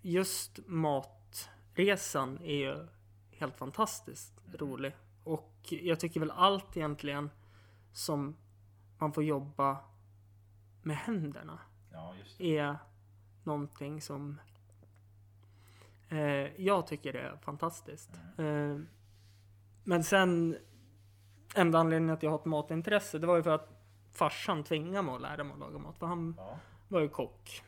just 0.02 0.58
matresan 0.66 2.38
är 2.42 2.54
ju 2.56 2.86
helt 3.30 3.56
fantastiskt 3.56 4.32
Mm. 4.46 4.58
rolig. 4.58 4.96
Och 5.24 5.54
jag 5.68 6.00
tycker 6.00 6.20
väl 6.20 6.30
allt 6.30 6.76
egentligen 6.76 7.30
som 7.92 8.36
man 8.98 9.12
får 9.12 9.24
jobba 9.24 9.78
med 10.82 10.96
händerna 10.96 11.58
ja, 11.92 12.14
är 12.38 12.76
någonting 13.42 14.00
som 14.00 14.40
eh, 16.08 16.62
jag 16.62 16.86
tycker 16.86 17.14
är 17.16 17.36
fantastiskt. 17.36 18.10
Eh, 18.38 18.78
men 19.84 20.04
sen 20.04 20.56
enda 21.54 21.78
anledningen 21.78 22.14
att 22.14 22.22
jag 22.22 22.30
har 22.30 22.38
ett 22.38 22.44
matintresse 22.44 23.18
det 23.18 23.26
var 23.26 23.36
ju 23.36 23.42
för 23.42 23.54
att 23.54 23.73
farsan 24.14 24.64
tvingade 24.64 25.02
mig 25.02 25.14
att 25.14 25.20
lära 25.20 25.44
mig 25.44 25.52
att 25.52 25.58
laga 25.60 25.78
mat. 25.78 25.98
För 25.98 26.06
han 26.06 26.34
Ja. 26.38 26.58
var 26.88 27.00
ju 27.00 27.08
kock. 27.08 27.62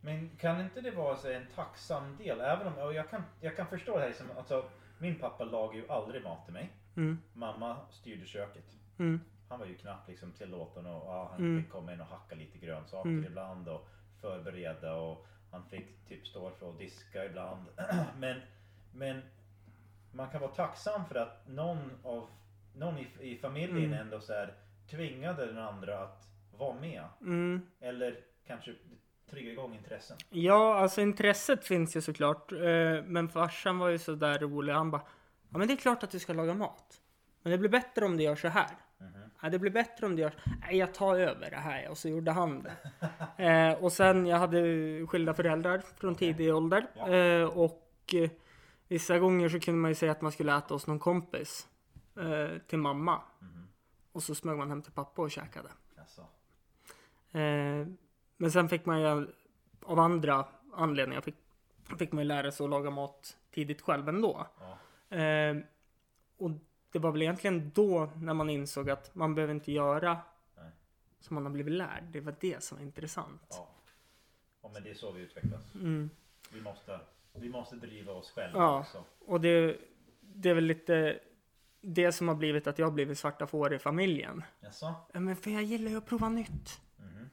Men 0.00 0.30
kan 0.40 0.60
inte 0.60 0.80
det 0.80 0.90
vara 0.90 1.16
så 1.16 1.30
en 1.30 1.46
tacksam 1.54 2.16
del? 2.16 2.40
Även 2.40 2.66
om, 2.66 2.72
och 2.78 2.94
jag 2.94 3.10
kan, 3.10 3.22
jag 3.40 3.56
kan 3.56 3.66
förstå 3.66 3.98
det 3.98 4.04
här 4.04 4.12
som, 4.12 4.26
alltså, 4.38 4.64
min 4.98 5.18
pappa 5.18 5.44
lagar 5.44 5.74
ju 5.74 5.88
aldrig 5.88 6.22
mat 6.24 6.44
till 6.44 6.54
mig. 6.54 6.72
Mm, 6.96 7.18
Mamma 7.32 7.76
styrde 7.90 8.26
köket. 8.26 8.64
mm, 8.98 9.20
Han 9.48 9.58
var 9.58 9.66
ju 9.66 9.74
knappt 9.74 10.08
liksom 10.08 10.32
tillåten 10.32 10.86
och 10.86 11.06
ja, 11.06 11.28
han 11.32 11.40
Mm. 11.40 11.62
fick 11.62 11.72
komma 11.72 11.92
in 11.92 12.00
och 12.00 12.06
hacka 12.06 12.34
lite 12.34 12.58
grönsaker 12.58 13.08
Mm. 13.10 13.24
ibland 13.24 13.68
och 13.68 13.88
förbereda 14.20 14.94
och 14.94 15.26
han 15.50 15.64
fick 15.64 16.08
typ 16.08 16.26
stå 16.26 16.50
för 16.50 16.70
att 16.70 16.78
diska 16.78 17.24
ibland. 17.24 17.64
men, 18.18 18.40
men 18.92 19.22
man 20.12 20.30
kan 20.30 20.40
vara 20.40 20.50
tacksam 20.50 21.04
för 21.04 21.14
att 21.14 21.48
någon 21.48 21.90
av 22.02 22.28
någon 22.76 22.98
i, 22.98 23.08
i 23.20 23.38
familjen 23.38 23.92
Mm. 23.92 23.98
ändå 24.00 24.20
så 24.20 24.32
här 24.32 24.54
tvingade 24.90 25.46
den 25.46 25.58
andra 25.58 26.02
att 26.02 26.28
vara 26.58 26.80
med. 26.80 27.04
mm. 27.20 27.62
Eller 27.80 28.16
kanske 28.46 28.74
trigga 29.30 29.52
igång 29.52 29.74
intressen. 29.74 30.16
Ja, 30.30 30.78
alltså 30.78 31.00
intresset 31.00 31.64
finns 31.64 31.96
ju 31.96 32.00
såklart. 32.00 32.52
Eh, 32.52 32.58
men 33.04 33.28
farsan 33.28 33.78
var 33.78 33.88
ju 33.88 33.98
så 33.98 34.14
där 34.14 34.38
rolig. 34.38 34.72
Han 34.72 34.90
bara, 34.90 35.02
ja 35.50 35.58
men 35.58 35.68
det 35.68 35.74
är 35.74 35.76
klart 35.76 36.02
att 36.02 36.10
du 36.10 36.18
ska 36.18 36.32
laga 36.32 36.54
mat. 36.54 37.00
Men 37.42 37.52
det 37.52 37.58
blir 37.58 37.70
bättre 37.70 38.04
om 38.04 38.16
du 38.16 38.22
gör 38.22 38.36
så 38.36 38.48
här. 38.48 38.70
Mhm. 39.00 39.30
Ja, 39.42 39.48
det 39.48 39.58
blir 39.58 39.70
bättre 39.70 40.06
om 40.06 40.16
du 40.16 40.22
gör 40.22 40.32
Nej, 40.60 40.76
jag 40.76 40.94
tar 40.94 41.16
över 41.16 41.50
det 41.50 41.56
här. 41.56 41.88
Och 41.88 41.98
så 41.98 42.08
gjorde 42.08 42.30
han 42.30 42.62
det. 42.62 42.76
eh, 43.44 43.84
och 43.84 43.92
sen, 43.92 44.26
jag 44.26 44.38
hade 44.38 44.58
skilda 45.06 45.34
föräldrar 45.34 45.82
från 45.96 46.14
tidig 46.14 46.54
ålder. 46.54 46.86
Ja. 46.94 47.08
Eh, 47.14 47.44
och 47.44 48.14
eh, 48.14 48.30
vissa 48.88 49.18
gånger 49.18 49.48
så 49.48 49.60
kunde 49.60 49.80
man 49.80 49.90
ju 49.90 49.94
säga 49.94 50.12
att 50.12 50.20
man 50.20 50.32
skulle 50.32 50.56
äta 50.56 50.74
hos 50.74 50.86
någon 50.86 50.98
kompis. 50.98 51.68
Till 52.66 52.78
mamma. 52.78 53.22
Mhm. 53.38 53.67
Och 54.18 54.24
så 54.24 54.34
smög 54.34 54.58
man 54.58 54.68
hem 54.70 54.82
till 54.82 54.92
pappa 54.92 55.22
och 55.22 55.30
käkade. 55.30 55.68
Eh, 57.32 57.86
men 58.36 58.52
sen 58.52 58.68
fick 58.68 58.86
man 58.86 59.00
ju 59.00 59.32
av 59.82 59.98
andra 59.98 60.46
anledningar 60.72 61.20
fick, 61.20 61.34
fick 61.98 62.12
man 62.12 62.24
ju 62.24 62.28
lära 62.28 62.52
sig 62.52 62.64
att 62.64 62.70
laga 62.70 62.90
mat 62.90 63.36
tidigt 63.50 63.82
själv 63.82 64.08
ändå. 64.08 64.46
Ja. 64.60 65.16
Eh, 65.16 65.56
och 66.36 66.50
det 66.92 66.98
var 66.98 67.12
väl 67.12 67.22
egentligen 67.22 67.70
då 67.74 68.10
när 68.16 68.34
man 68.34 68.50
insåg 68.50 68.90
att 68.90 69.14
man 69.14 69.34
behöver 69.34 69.54
inte 69.54 69.72
göra 69.72 70.18
Nej. 70.56 70.70
som 71.20 71.34
man 71.34 71.44
har 71.46 71.52
blivit 71.52 71.74
lärd. 71.74 72.04
Det 72.04 72.20
var 72.20 72.34
det 72.40 72.62
som 72.62 72.78
var 72.78 72.84
intressant. 72.84 73.46
Ja. 73.50 73.68
ja, 74.62 74.70
men 74.74 74.82
det 74.82 74.90
är 74.90 74.94
så 74.94 75.12
vi 75.12 75.22
utvecklas. 75.22 75.74
Mm. 75.74 76.10
Vi 76.52 76.60
måste, 76.60 77.00
vi 77.32 77.48
måste 77.48 77.76
driva 77.76 78.12
oss 78.12 78.30
själva 78.30 78.58
Ja. 78.58 78.80
också. 78.80 79.04
Och 79.18 79.40
det, 79.40 79.76
det 80.20 80.50
är 80.50 80.54
väl 80.54 80.64
lite 80.64 81.20
det 81.80 82.12
som 82.12 82.28
har 82.28 82.34
blivit 82.34 82.66
att 82.66 82.78
jag 82.78 82.86
har 82.86 82.90
blivit 82.92 83.18
svarta 83.18 83.46
får 83.46 83.74
i 83.74 83.78
familjen. 83.78 84.42
Jaså? 84.60 84.94
Ja, 85.12 85.20
men 85.20 85.36
för 85.36 85.50
jag 85.50 85.62
gillar 85.62 85.90
ju 85.90 85.96
att 85.96 86.06
prova 86.06 86.28
nytt. 86.28 86.80
Mhm. 86.96 87.30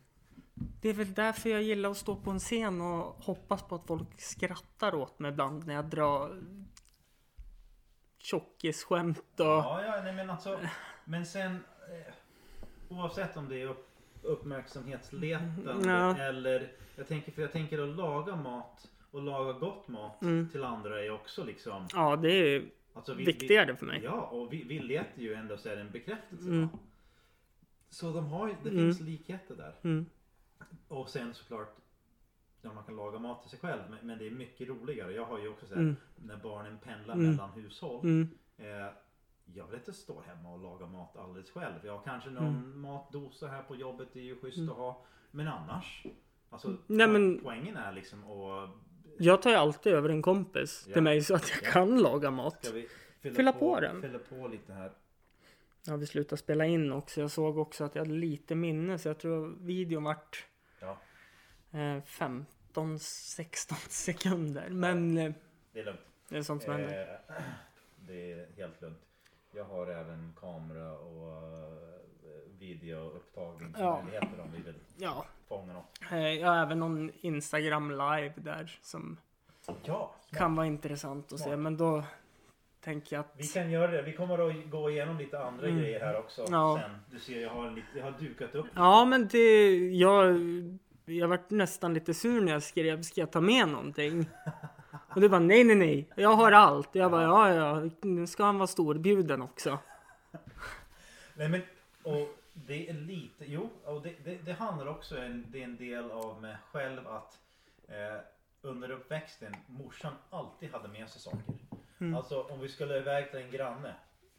Det 0.82 0.90
är 0.90 0.94
väl 0.94 1.14
därför 1.14 1.50
jag 1.50 1.64
gillar 1.64 1.92
att 1.92 1.98
stå 1.98 2.16
på 2.16 2.32
en 2.32 2.40
scen 2.40 2.82
och 2.82 3.04
hoppas 3.24 3.62
på 3.64 3.76
att 3.76 3.88
folk 3.88 4.22
skrattar 4.22 4.96
åt 4.96 5.20
mig 5.20 5.32
ibland 5.32 5.68
när 5.68 5.74
jag 5.74 5.86
drar 5.86 6.42
tjockisskämt 8.18 9.40
och... 9.40 9.46
Ja, 9.46 9.84
ja, 9.86 10.02
nej 10.04 10.14
men 10.14 10.30
alltså. 10.30 10.60
Men 11.06 11.26
sen 11.26 11.52
eh, 11.92 12.14
oavsett 12.98 13.38
om 13.38 13.50
det 13.50 13.62
är 13.62 13.68
upp, 13.68 13.90
uppmärksamhetsletande 14.22 15.90
Ja. 15.92 16.18
eller 16.18 16.72
jag 16.96 17.08
tänker 17.08 17.32
för 17.32 17.42
jag 17.42 17.52
tänker 17.52 17.80
att 17.90 17.96
laga 17.96 18.36
mat 18.36 18.88
och 19.12 19.22
laga 19.22 19.54
gott 19.54 19.88
mat 19.88 20.22
Mm. 20.22 20.50
till 20.50 20.64
andra 20.64 21.02
är 21.06 21.12
också 21.12 21.44
liksom. 21.44 21.88
Ja, 21.94 22.16
det 22.16 22.32
är 22.32 22.66
Alltså 22.96 23.14
vi, 23.14 23.26
viktigare 23.26 23.76
för 23.76 23.86
mig. 23.86 24.00
Vi, 24.00 24.06
ja, 24.06 24.22
och 24.28 24.54
vi, 24.54 24.64
vi 24.64 24.80
letar 24.80 25.22
ju 25.22 25.34
ändå 25.34 25.58
så 25.58 25.70
är 25.70 25.76
det 25.76 25.82
en 25.82 25.92
bekräftelse. 25.92 26.50
Mm. 26.50 26.68
Så 27.90 28.12
de 28.14 28.26
har 28.28 28.48
det 28.48 28.70
Mm. 28.70 28.84
finns 28.86 29.00
likheter 29.00 29.56
där. 29.56 29.76
Mm. 29.84 30.06
Och 30.88 31.10
sen 31.10 31.34
såklart 31.34 31.76
Ja, 32.62 32.74
man 32.74 32.84
kan 32.84 32.96
laga 32.96 33.20
mat 33.20 33.42
till 33.42 33.50
sig 33.50 33.60
själv 33.60 33.82
men, 33.90 34.08
men 34.08 34.18
det 34.18 34.28
är 34.28 34.32
mycket 34.32 34.68
roligare. 34.68 35.14
Jag 35.14 35.26
har 35.26 35.40
ju 35.40 35.48
också 35.48 35.66
sett 35.66 35.78
Mm. 35.78 35.96
när 36.16 36.38
barnen 36.38 36.78
pendlar 36.84 37.14
Mm. 37.14 37.30
mellan 37.32 37.50
hushåll. 37.52 38.04
Mm. 38.06 38.30
Eh, 38.58 38.90
jag 39.54 39.68
vill 39.68 39.76
inte 39.80 39.94
stå 39.94 40.22
hemma 40.22 40.54
och 40.54 40.60
laga 40.60 40.86
mat 40.86 41.18
alldeles 41.18 41.52
själv. 41.52 41.74
Jag 41.84 41.98
har 41.98 42.04
kanske 42.04 42.30
någon 42.30 42.48
Mm. 42.48 42.80
matdosa 42.82 43.48
här 43.48 43.64
på 43.64 43.76
jobbet. 43.76 44.08
Det 44.14 44.20
är 44.20 44.24
ju 44.24 44.36
schysst 44.42 44.70
att 44.70 44.78
ha. 44.78 45.06
Men 45.32 45.48
annars. 45.48 46.06
Alltså 46.50 46.78
Nej, 46.88 47.08
men- 47.08 47.40
poängen 47.44 47.78
är 47.78 47.92
liksom 47.92 48.24
att 48.24 48.70
Jag 49.18 49.42
tar 49.42 49.50
ju 49.50 49.56
alltid 49.56 49.94
över 49.94 50.10
en 50.10 50.22
kompis 50.22 50.86
Ja. 50.88 50.94
till 50.94 51.04
mig 51.04 51.22
så 51.22 51.36
att 51.36 51.50
jag 51.50 51.60
Ja. 51.64 51.72
kan 51.72 52.00
laga 52.00 52.32
mat. 52.32 52.68
Fylla, 53.22 53.36
Fylla 53.36 53.54
på 53.54 53.80
den. 53.80 54.02
Fylla 54.02 54.20
på 54.20 54.48
lite 54.48 54.74
här. 54.74 54.92
Ja, 55.88 55.96
vi 55.96 56.06
slutade 56.06 56.38
spela 56.38 56.66
in 56.66 56.92
också. 56.92 57.22
Jag 57.22 57.32
såg 57.32 57.58
också 57.58 57.84
att 57.84 57.96
jag 57.96 58.02
hade 58.06 58.16
lite 58.16 58.56
minne 58.56 59.00
så 59.00 59.08
jag 59.10 59.18
tror 59.18 59.56
videon 59.62 60.04
vart 60.04 60.46
Ja, 60.80 60.98
eh, 61.72 62.02
15-16 62.04 63.76
sekunder. 63.90 64.70
Men 64.70 65.18
eh, 65.18 65.32
det 65.74 65.80
är 65.80 65.86
lugnt. 65.86 66.00
det 66.30 66.38
är 66.38 66.42
sånt 66.42 66.64
som 66.64 66.74
händer. 66.74 67.20
Eh, 67.28 67.36
det 68.08 68.32
är 68.32 68.48
helt 68.58 68.82
lugnt. 68.82 69.00
Jag 69.56 69.64
har 69.64 69.88
även 69.88 70.34
kamera 70.40 70.92
och 70.98 71.38
eh, 71.38 72.60
videoupptagningsmöjligheter 72.60 74.40
om 74.42 74.52
vi 74.52 74.62
vill 74.62 74.80
Ja, 74.98 75.26
fånga 75.48 75.74
något. 75.74 75.86
eh, 76.02 76.48
har 76.50 76.58
även 76.58 76.80
någon 76.80 77.12
Instagram 77.22 77.92
live 77.92 78.34
där 78.36 78.80
som 78.82 79.18
Ja, 79.84 80.16
kan 80.32 80.56
vara 80.56 80.68
intressant 80.68 81.34
att 81.34 81.40
se. 81.40 81.44
Smart. 81.46 81.60
Men 81.60 81.78
då 81.78 82.04
tänker 82.84 83.16
jag 83.16 83.20
att 83.26 83.34
Vi 83.38 83.48
kan 83.48 83.72
göra 83.72 83.92
det. 83.92 84.02
Vi 84.02 84.14
kommer 84.14 84.50
att 84.50 84.70
gå 84.70 84.90
igenom 84.90 85.18
lite 85.18 85.40
andra 85.40 85.68
Mm. 85.68 85.80
grejer 85.82 86.00
här 86.00 86.18
också. 86.20 86.46
Ja. 86.50 86.80
Sen. 86.82 86.98
Du 87.12 87.20
ser 87.20 87.42
jag 87.42 87.50
har, 87.50 87.72
lite, 87.72 87.88
jag 87.96 88.04
har 88.04 88.12
dukat 88.20 88.56
upp. 88.56 88.66
Ja, 88.76 89.06
men 89.06 89.28
det... 89.28 89.78
Jag, 89.90 90.36
jag 91.06 91.28
vart 91.28 91.50
nästan 91.50 91.94
lite 91.94 92.14
sur 92.14 92.42
när 92.42 92.52
jag 92.52 92.64
skrev, 92.64 93.02
ska 93.02 93.22
jag 93.22 93.32
ta 93.32 93.42
med 93.42 93.68
någonting? 93.68 94.30
Och 95.16 95.22
du 95.22 95.30
bara, 95.30 95.40
nej, 95.40 95.64
nej, 95.64 95.76
nej. 95.76 96.10
Jag 96.16 96.30
har 96.34 96.52
allt. 96.52 96.90
Jag 96.96 97.12
bara, 97.12 97.24
ja, 97.24 97.54
ja, 97.54 97.90
nu 98.02 98.28
ska 98.28 98.44
han 98.44 98.58
vara 98.58 98.68
storbjuden 98.68 99.42
också. 99.42 99.80
Nej 101.34 101.50
men, 101.50 101.62
och 102.04 102.35
det 102.56 102.90
är 102.90 102.94
lite, 102.94 103.46
jo, 103.52 103.70
och 103.86 104.02
det, 104.02 104.14
det, 104.24 104.38
det 104.46 104.54
handlar 104.54 104.88
också, 104.88 105.18
en, 105.18 105.46
det 105.52 105.60
är 105.60 105.64
en 105.64 105.78
del 105.78 106.12
av 106.12 106.42
mig 106.42 106.58
själv 106.72 107.08
att 107.08 107.40
eh, 107.88 108.20
under 108.62 108.92
uppväxten 108.92 109.56
morsan 109.68 110.14
alltid 110.30 110.72
hade 110.72 110.88
med 110.88 111.10
sig 111.10 111.22
saker. 111.22 111.54
Mm. 112.00 112.16
Alltså 112.16 112.42
om 112.44 112.60
vi 112.60 112.70
skulle 112.70 112.98
iväg 112.98 113.32
till 113.32 113.40
en 113.40 113.52
granne. 113.52 113.96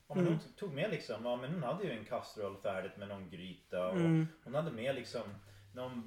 Ja, 0.09 0.15
men 0.15 0.27
Mm. 0.27 0.39
Hon 0.39 0.53
tog 0.57 0.73
med 0.73 0.91
liksom, 0.91 1.25
ja 1.25 1.37
men 1.37 1.53
hon 1.55 1.63
hade 1.63 1.85
ju 1.85 1.91
en 1.91 2.05
kastrull 2.05 2.57
färdigt 2.63 2.97
med 2.97 3.09
någon 3.09 3.31
gryta 3.31 3.89
och 3.89 3.97
Mm. 3.97 4.27
hon 4.45 4.55
hade 4.55 4.71
med 4.71 4.95
liksom 4.95 5.23
någon, 5.75 6.03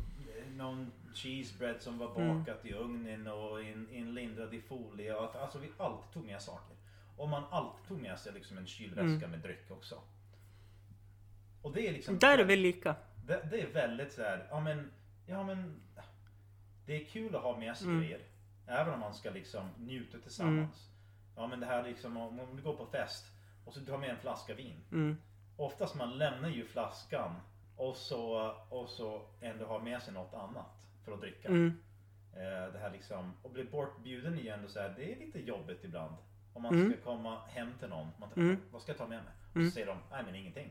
någon 0.56 0.92
cheesebread 1.14 1.82
som 1.82 1.98
var 1.98 2.16
Mm. 2.16 2.38
bakat 2.40 2.66
i 2.66 2.74
ugnen 2.74 3.28
och 3.28 3.62
in, 3.64 3.90
inlindrad 3.92 4.54
i 4.54 4.62
folie. 4.62 5.16
Och 5.16 5.24
att, 5.26 5.36
alltså 5.36 5.58
vi 5.60 5.70
alltid 5.78 6.12
tog 6.14 6.26
med 6.26 6.42
saker. 6.42 6.76
Och 7.18 7.30
man 7.30 7.44
alltid 7.52 7.88
tog 7.88 8.02
med 8.02 8.20
sig 8.20 8.34
liksom 8.34 8.58
en 8.58 8.68
kylväska 8.68 9.06
Mm. 9.26 9.32
med 9.32 9.40
dryck 9.40 9.72
också. 9.72 10.02
Och 11.62 11.74
det 11.74 11.88
är 11.88 11.92
liksom... 11.94 12.20
Där 12.20 12.38
är 12.38 12.44
vi 12.44 12.56
lika. 12.56 12.96
Det, 13.28 13.48
det 13.52 13.62
är 13.62 13.68
väldigt 13.74 14.14
så 14.14 14.22
här, 14.24 14.48
ja 14.50 14.60
men, 14.60 14.92
ja 15.26 15.44
men. 15.44 15.82
Det 16.86 17.02
är 17.02 17.06
kul 17.06 17.36
att 17.36 17.42
ha 17.42 17.58
med 17.58 17.78
sig 17.78 17.88
Mm. 17.88 18.02
grejer. 18.02 18.20
Även 18.68 18.94
om 18.94 19.00
man 19.00 19.14
ska 19.14 19.30
liksom 19.30 19.70
njuta 19.78 20.18
tillsammans. 20.18 20.90
Ja 21.36 21.48
men 21.48 21.60
det 21.60 21.66
här 21.66 21.84
liksom 21.84 22.18
om, 22.18 22.56
du 22.56 22.62
går 22.64 22.74
på 22.76 22.86
fest 22.86 23.26
och 23.66 23.74
så 23.74 23.92
har 23.92 23.98
med 23.98 24.10
en 24.10 24.18
flaska 24.18 24.54
vin. 24.54 24.80
Mm. 24.92 25.18
Oftast 25.58 25.96
man 25.96 26.18
lämnar 26.18 26.50
ju 26.50 26.66
flaskan 26.66 27.36
och 27.76 27.96
så, 27.96 28.52
och 28.70 28.90
så 28.90 29.22
ändå 29.42 29.66
har 29.66 29.80
med 29.80 30.02
sig 30.02 30.14
något 30.14 30.34
annat 30.34 30.86
för 31.06 31.12
att 31.12 31.22
dricka. 31.22 31.48
Mm. 31.48 31.74
Eh, 32.34 32.74
det 32.74 32.80
här 32.80 32.92
liksom, 32.92 33.34
och 33.44 33.52
bli 33.52 33.64
bortbjuden 33.64 34.38
ju 34.38 34.48
ändå 34.50 34.68
så 34.68 34.80
här, 34.80 34.94
det 34.98 35.12
är 35.14 35.20
lite 35.20 35.40
jobbigt 35.40 35.84
ibland. 35.84 36.16
Om 36.54 36.62
man 36.64 36.74
Mm. 36.74 36.92
ska 36.94 37.02
komma 37.02 37.42
hem 37.48 37.74
till 37.80 37.90
någon. 37.90 38.08
Man 38.20 38.30
tänker, 38.30 38.42
Mm. 38.42 38.62
vad 38.72 38.82
ska 38.82 38.92
jag 38.92 38.98
ta 38.98 39.08
med 39.08 39.24
mig? 39.24 39.34
Och 39.50 39.56
Mm. 39.56 39.70
så 39.70 39.74
säger 39.74 39.88
de, 39.88 39.98
nej 40.12 40.24
men 40.26 40.36
ingenting. 40.36 40.70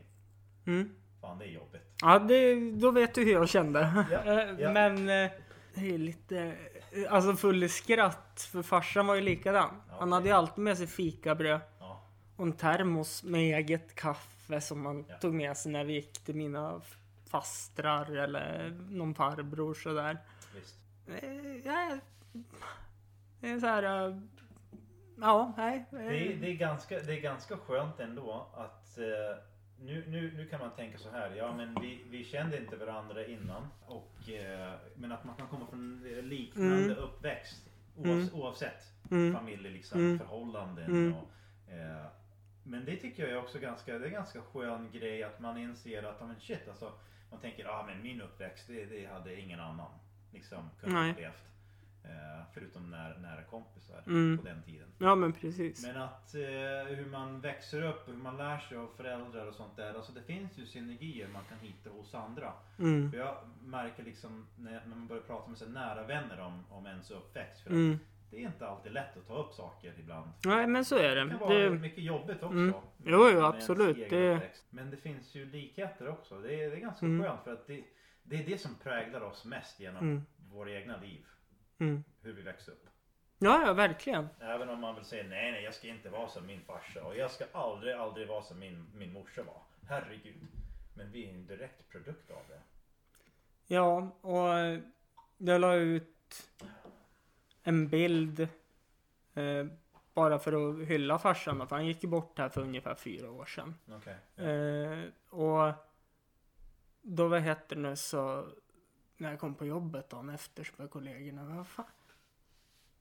Mm. 0.65 0.95
Fan 1.21 1.37
det 1.39 1.45
är 1.45 1.49
jobbigt. 1.49 1.81
Ja, 2.01 2.19
det, 2.19 2.71
då 2.71 2.91
vet 2.91 3.13
du 3.15 3.23
hur 3.23 3.31
jag 3.31 3.49
kände. 3.49 4.05
Ja, 4.11 4.17
Eh, 4.33 4.59
ja. 4.59 4.71
Men 4.71 4.97
eh, 5.09 5.31
det 5.73 5.93
är 5.93 5.97
lite, 5.97 6.37
eh, 6.91 7.13
alltså 7.13 7.33
full 7.35 7.63
i 7.63 7.69
skratt. 7.69 8.47
För 8.51 8.61
farsan 8.61 9.07
var 9.07 9.15
ju 9.15 9.21
likadan. 9.21 9.69
Ja, 9.89 9.95
Han 9.99 10.11
hade 10.11 10.27
ju 10.27 10.33
alltid 10.35 10.63
med 10.63 10.77
sig 10.77 10.87
fikabröd 10.87 11.59
och 12.35 12.45
en 12.45 12.53
termos 12.53 13.23
med 13.23 13.41
eget 13.59 13.95
kaffe 13.95 14.61
som 14.61 14.81
man 14.81 15.05
Ja. 15.09 15.15
tog 15.17 15.33
med 15.33 15.57
sig 15.57 15.71
när 15.71 15.83
vi 15.85 15.93
gick 15.93 16.19
till 16.25 16.35
mina 16.35 16.81
fastrar 17.31 18.11
eller 18.17 18.69
någon 18.89 19.15
farbror 19.15 19.73
sådär. 19.73 20.17
Visst. 20.55 20.75
Ja, 21.65 21.97
Det 23.39 23.49
är 23.49 23.59
så 23.59 23.65
här. 23.67 23.83
Ja, 25.21 25.53
nej. 25.57 25.85
Det 25.91 25.97
är, 25.97 26.35
det, 26.35 26.47
är 26.47 26.53
ganska, 26.55 26.99
det 26.99 27.13
är 27.13 27.21
ganska 27.21 27.57
skönt 27.57 27.99
ändå 27.99 28.47
att 28.53 28.97
eh, 28.97 29.03
nu, 29.83 30.03
nu, 30.07 30.31
nu 30.37 30.45
kan 30.47 30.59
man 30.59 30.71
tänka 30.75 30.97
så 30.97 31.09
här. 31.11 31.35
Ja 31.35 31.55
men 31.55 31.77
vi, 31.81 32.03
vi 32.09 32.23
kände 32.23 32.57
inte 32.57 32.75
varandra 32.75 33.25
innan. 33.25 33.67
Och, 33.85 34.29
eh, 34.29 34.73
men 34.95 35.11
att 35.11 35.23
man 35.23 35.35
kan 35.35 35.47
komma 35.47 35.65
från 35.67 36.03
liknande 36.21 36.83
Mm. 36.83 36.97
uppväxt. 36.97 37.69
Oavs, 37.95 38.07
Mm. 38.07 38.29
Oavsett 38.33 38.83
Mm. 39.11 39.33
familj 39.33 39.69
liksom, 39.69 39.99
Mm. 39.99 40.19
förhållanden. 40.19 40.85
Mm. 40.85 41.13
Och, 41.15 41.31
eh, 41.73 42.05
men 42.63 42.85
det 42.85 42.95
tycker 42.95 43.23
jag 43.23 43.31
är 43.31 43.37
också 43.37 43.59
ganska, 43.59 43.91
det 43.99 44.05
är 44.05 44.07
en 44.07 44.13
ganska 44.13 44.41
skön 44.41 44.89
grej 44.91 45.23
att 45.23 45.39
man 45.39 45.57
inser 45.57 46.03
att, 46.03 46.21
men 46.27 46.39
shit 46.39 46.67
alltså. 46.69 46.93
Man 47.31 47.39
tänker, 47.39 47.63
ja 47.63 47.71
ah, 47.71 47.85
men 47.85 48.01
min 48.01 48.21
uppväxt 48.21 48.67
det, 48.67 48.85
det 48.85 49.05
hade 49.05 49.39
ingen 49.41 49.59
annan 49.59 49.91
liksom 50.33 50.69
kunnat 50.81 51.11
upplevt. 51.11 51.43
Eh, 52.03 52.43
förutom 52.53 52.89
när, 52.91 53.17
nära 53.17 53.43
kompisar 53.43 54.03
Mm. 54.07 54.37
på 54.37 54.43
den 54.43 54.63
tiden. 54.63 54.87
Ja, 54.97 55.15
men 55.15 55.33
precis. 55.33 55.85
Men 55.85 55.97
att 56.01 56.35
eh, 56.35 56.41
hur 56.95 57.05
man 57.11 57.41
växer 57.41 57.81
upp, 57.83 58.07
hur 58.07 58.13
man 58.13 58.37
lär 58.37 58.57
sig 58.59 58.77
av 58.77 58.87
föräldrar 58.97 59.45
och 59.45 59.55
sånt 59.55 59.75
där. 59.75 59.93
Alltså 59.93 60.11
det 60.11 60.21
finns 60.23 60.57
ju 60.57 60.65
synergier 60.65 61.27
man 61.27 61.43
kan 61.49 61.59
hitta 61.59 61.89
hos 61.89 62.15
andra. 62.15 62.53
Mm. 62.79 63.11
För 63.11 63.17
jag 63.17 63.35
märker 63.63 64.03
liksom 64.03 64.47
när, 64.55 64.71
när 64.71 64.95
man 64.95 65.07
börjar 65.07 65.23
prata 65.23 65.47
med 65.49 65.57
så 65.57 65.65
nära 65.69 66.03
vänner 66.03 66.39
om, 66.39 66.63
om 66.69 66.85
ens 66.87 67.11
uppväxt. 67.11 67.61
För 67.63 67.69
att 67.69 67.73
Mm. 67.75 67.99
det 68.31 68.37
är 68.37 68.41
inte 68.41 68.67
alltid 68.67 68.91
lätt 68.91 69.17
att 69.17 69.27
ta 69.27 69.33
upp 69.43 69.53
saker 69.53 69.93
ibland. 69.99 70.31
Nej, 70.45 70.67
men 70.67 70.85
så 70.85 70.97
är 70.97 71.15
Det 71.15 71.23
det. 71.23 71.29
kan 71.29 71.39
vara 71.39 71.53
det 71.57 71.69
mycket 71.69 72.03
jobbigt 72.03 72.43
också. 72.43 72.57
Mm. 72.57 72.73
Jo, 73.05 73.29
jo, 73.33 73.39
absolut. 73.41 74.09
Det-. 74.09 74.41
Men 74.69 74.89
det 74.89 74.97
finns 74.97 75.35
ju 75.35 75.45
likheter 75.45 76.07
också. 76.09 76.39
Det 76.41 76.53
är, 76.63 76.69
det 76.69 76.75
är 76.75 76.79
ganska 76.79 77.05
Mm. 77.05 77.23
skönt 77.23 77.43
för 77.43 77.53
att 77.53 77.67
det, 77.67 77.83
det 78.23 78.35
är 78.35 78.45
det 78.45 78.57
som 78.57 78.75
präglar 78.75 79.21
oss 79.21 79.45
mest 79.45 79.79
genom 79.79 80.03
Mm. 80.03 80.21
våra 80.51 80.71
egna 80.71 80.97
liv. 80.97 81.25
Mm. 81.79 82.03
Hur 82.21 82.33
vi 82.33 82.41
växer 82.41 82.71
upp. 82.71 82.85
Ja, 83.39 83.65
ja, 83.65 83.73
verkligen. 83.73 84.27
Även 84.39 84.69
om 84.69 84.79
man 84.81 84.95
vill 84.95 85.05
säga 85.05 85.23
nej, 85.23 85.51
nej, 85.51 85.63
jag 85.63 85.73
ska 85.73 85.87
inte 85.87 86.09
vara 86.09 86.27
som 86.29 86.45
min 86.45 86.61
farsa 86.61 87.03
och 87.03 87.17
jag 87.17 87.31
ska 87.31 87.45
aldrig, 87.51 87.93
aldrig 87.93 88.27
vara 88.27 88.41
som 88.41 88.59
min, 88.59 88.85
min 88.95 89.13
morsa 89.13 89.43
var. 89.43 89.61
Herregud. 89.89 90.47
Men 90.93 91.11
vi 91.11 91.25
är 91.25 91.33
en 91.33 91.47
direkt 91.47 91.89
produkt 91.89 92.31
av 92.31 92.41
det. 92.49 92.61
Ja, 93.67 94.11
och 94.21 94.81
jag 95.37 95.61
la 95.61 95.75
ut 95.75 96.49
en 97.63 97.87
bild 97.87 98.39
eh, 99.33 99.65
bara 100.13 100.39
för 100.39 100.81
att 100.81 100.87
hylla 100.87 101.19
farsan. 101.19 101.67
För 101.67 101.75
han 101.75 101.85
gick 101.85 102.03
ju 102.03 102.09
bort 102.09 102.37
här 102.37 102.49
för 102.49 102.61
ungefär 102.61 102.95
fyra 102.95 103.31
år 103.31 103.45
sedan. 103.45 103.75
Okej. 103.87 104.45
Eh, 104.47 105.03
och 105.29 105.73
då 107.01 107.27
vad 107.27 107.41
heter 107.41 107.75
det 107.75 107.81
nu 107.81 107.95
så 107.95 108.47
när 109.19 109.29
jag 109.29 109.39
kom 109.39 109.55
på 109.55 109.65
jobbet 109.65 110.09
dagen 110.09 110.29
efter 110.29 110.63
så 110.63 110.71
började 110.77 110.91
kollegorna, 110.91 111.43
vad 111.43 111.67
fan? 111.67 111.85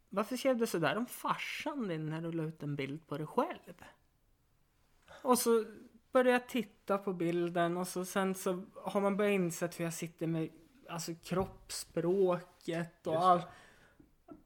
varför 0.08 0.36
skrev 0.36 0.56
du 0.56 0.66
sådär 0.66 0.96
om 0.96 1.06
farsan 1.06 1.88
din 1.88 2.10
när 2.10 2.20
du 2.20 2.32
la 2.32 2.42
ut 2.42 2.62
en 2.62 2.76
bild 2.76 3.06
på 3.06 3.18
dig 3.18 3.26
själv? 3.26 3.84
Och 5.22 5.38
så 5.38 5.64
började 6.12 6.30
jag 6.30 6.48
titta 6.48 6.98
på 6.98 7.12
bilden 7.12 7.76
och 7.76 7.88
så 7.88 8.04
sen 8.04 8.34
så 8.34 8.64
har 8.74 9.00
man 9.00 9.16
börjat 9.16 9.32
inse 9.32 9.70
hur 9.76 9.84
jag 9.84 9.94
sitter 9.94 10.26
med 10.26 10.50
alltså 10.88 11.12
kroppsspråket 11.22 13.06
och 13.06 13.26
allt. 13.26 13.46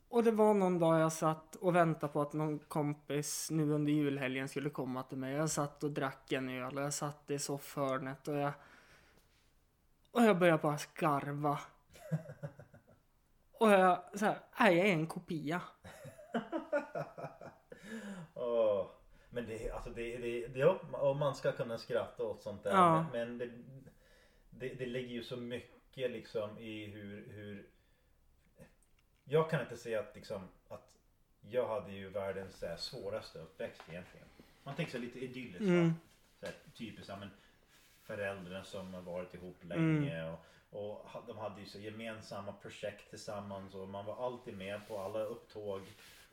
Och 0.08 0.24
det 0.24 0.30
var 0.30 0.54
någon 0.54 0.78
dag 0.78 1.00
jag 1.00 1.12
satt 1.12 1.56
och 1.56 1.76
väntade 1.76 2.12
på 2.12 2.22
att 2.22 2.32
någon 2.32 2.58
kompis 2.58 3.50
nu 3.50 3.70
under 3.70 3.92
julhelgen 3.92 4.48
skulle 4.48 4.70
komma 4.70 5.02
till 5.02 5.18
mig. 5.18 5.34
Jag 5.34 5.50
satt 5.50 5.84
och 5.84 5.90
drack 5.90 6.32
en 6.32 6.48
öl 6.48 6.76
och 6.76 6.82
jag 6.82 6.94
satt 6.94 7.30
i 7.30 7.38
soffhörnet 7.38 8.28
och 8.28 8.34
jag... 8.34 8.52
Och 10.12 10.22
jag 10.22 10.38
började 10.38 10.62
bara 10.62 10.78
skarva. 10.78 11.60
Och 13.52 13.70
jag 13.70 14.04
så 14.14 14.24
här, 14.24 14.38
nej 14.60 14.76
jag 14.76 14.86
är 14.88 14.92
en 14.92 15.06
kopia. 15.06 15.62
Åh. 18.34 18.86
Men 19.30 19.46
det, 19.46 19.70
alltså 19.70 19.90
det, 19.90 20.16
det, 20.16 20.46
det, 20.46 20.64
och 20.64 21.16
man 21.16 21.34
ska 21.34 21.52
kunna 21.52 21.78
skratta 21.78 22.24
åt 22.24 22.42
sånt 22.42 22.62
där. 22.62 22.70
Ja. 22.70 23.06
Men, 23.12 23.36
men 23.36 23.38
det, 23.38 23.50
det, 24.50 24.74
det 24.74 24.86
ligger 24.86 25.14
ju 25.14 25.22
så 25.22 25.36
mycket 25.36 26.10
liksom 26.10 26.58
i 26.58 26.86
hur, 26.86 27.32
hur 27.32 27.66
Jag 29.24 29.50
kan 29.50 29.60
inte 29.60 29.76
säga 29.76 30.00
att 30.00 30.14
liksom 30.14 30.48
att 30.68 30.92
jag 31.40 31.68
hade 31.68 31.92
ju 31.92 32.08
världens 32.08 32.56
så 32.56 32.66
här, 32.66 32.76
svåraste 32.76 33.38
uppväxt 33.38 33.82
egentligen. 33.88 34.26
Man 34.62 34.76
tänker 34.76 34.92
sig 34.92 35.00
lite 35.00 35.18
idylliskt 35.18 35.60
Mm. 35.60 35.94
Så 36.40 36.46
här, 36.46 36.54
typiskt, 36.74 37.12
men 37.18 37.30
föräldrar 38.02 38.62
som 38.62 38.94
har 38.94 39.00
varit 39.02 39.34
ihop 39.34 39.64
länge 39.64 40.30
och, 40.32 40.38
och 40.70 40.94
ha- 40.96 41.24
de 41.26 41.38
hade 41.38 41.60
ju 41.60 41.66
så 41.66 41.78
gemensamma 41.78 42.52
projekt 42.52 43.10
tillsammans 43.10 43.74
och 43.74 43.88
man 43.88 44.04
var 44.04 44.26
alltid 44.26 44.56
med 44.56 44.88
på 44.88 44.98
alla 44.98 45.18
upptåg 45.20 45.82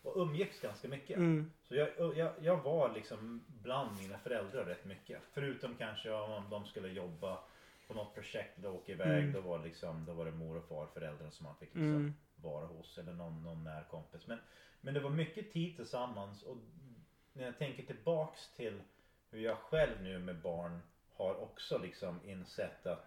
och 0.01 0.17
umgicks 0.17 0.59
ganska 0.61 0.87
mycket. 0.87 1.17
Mm. 1.17 1.51
Så 1.63 1.75
jag, 1.75 1.89
jag, 2.17 2.31
jag 2.41 2.57
var 2.63 2.93
liksom 2.93 3.43
bland 3.47 3.97
mina 4.01 4.17
föräldrar 4.17 4.65
rätt 4.65 4.85
mycket. 4.85 5.21
Förutom 5.33 5.75
kanske 5.75 6.11
om 6.11 6.49
de 6.49 6.65
skulle 6.65 6.87
jobba 6.89 7.39
på 7.87 7.93
något 7.93 8.13
projekt 8.13 8.57
eller 8.57 8.69
åka 8.71 8.91
iväg. 8.91 9.19
Mm. 9.23 9.33
Då, 9.33 9.41
var 9.41 9.59
liksom, 9.63 10.05
då 10.05 10.13
var 10.13 10.25
det 10.25 10.31
mor 10.31 10.57
och 10.57 10.67
farföräldrar 10.67 11.29
som 11.29 11.43
man 11.45 11.55
fick 11.55 11.69
liksom 11.75 11.95
Mm. 11.95 12.13
vara 12.35 12.65
hos. 12.65 12.97
Eller 12.97 13.13
någon, 13.13 13.43
någon 13.43 13.63
närkompis. 13.63 14.27
Men, 14.27 14.39
men 14.81 14.93
det 14.93 14.99
var 14.99 15.09
mycket 15.09 15.51
tid 15.51 15.75
tillsammans. 15.75 16.43
Och 16.43 16.57
när 17.33 17.45
jag 17.45 17.57
tänker 17.57 17.83
tillbaks 17.83 18.53
till 18.53 18.81
hur 19.31 19.39
jag 19.39 19.57
själv 19.57 20.01
nu 20.03 20.19
med 20.19 20.41
barn 20.41 20.79
har 21.19 21.35
också 21.41 21.77
liksom 21.77 22.19
insett 22.25 22.85
att 22.85 23.05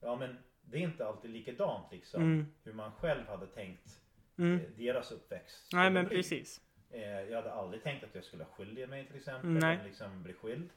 ja 0.00 0.16
men 0.16 0.38
det 0.62 0.76
är 0.78 0.80
inte 0.82 1.06
alltid 1.06 1.30
likadant 1.30 1.92
liksom. 1.92 2.22
Mm. 2.22 2.46
Hur 2.64 2.72
man 2.72 2.92
själv 2.92 3.26
hade 3.26 3.46
tänkt 3.46 4.00
Mm. 4.36 4.60
eh, 4.60 4.66
deras 4.76 5.12
uppväxt. 5.12 5.68
Nej 5.72 5.90
men 5.90 6.06
bli. 6.06 6.16
precis. 6.16 6.60
Eh, 6.90 7.20
Jag 7.20 7.36
hade 7.36 7.52
aldrig 7.52 7.82
tänkt 7.82 8.04
att 8.04 8.14
jag 8.14 8.24
skulle 8.24 8.44
skilja 8.44 8.86
mig 8.86 9.06
till 9.06 9.16
exempel. 9.16 9.50
Nej. 9.50 9.80
Liksom 9.84 10.22
bli 10.22 10.32
skild. 10.32 10.70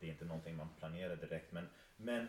Det 0.00 0.06
är 0.06 0.10
inte 0.10 0.24
någonting 0.24 0.56
man 0.56 0.68
planerar 0.78 1.16
direkt 1.16 1.52
men, 1.52 1.68
men 1.96 2.28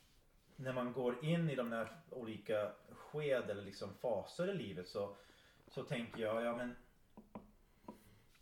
när 0.56 0.72
man 0.72 0.92
går 0.92 1.24
in 1.24 1.50
i 1.50 1.54
de 1.54 1.72
här 1.72 1.88
olika 2.10 2.72
sked 2.90 3.50
eller 3.50 3.62
liksom 3.62 3.94
faser 3.94 4.50
i 4.50 4.54
livet 4.54 4.88
så, 4.88 5.16
så 5.68 5.82
tänker 5.82 6.22
jag, 6.22 6.44
ja 6.44 6.56
men 6.56 6.76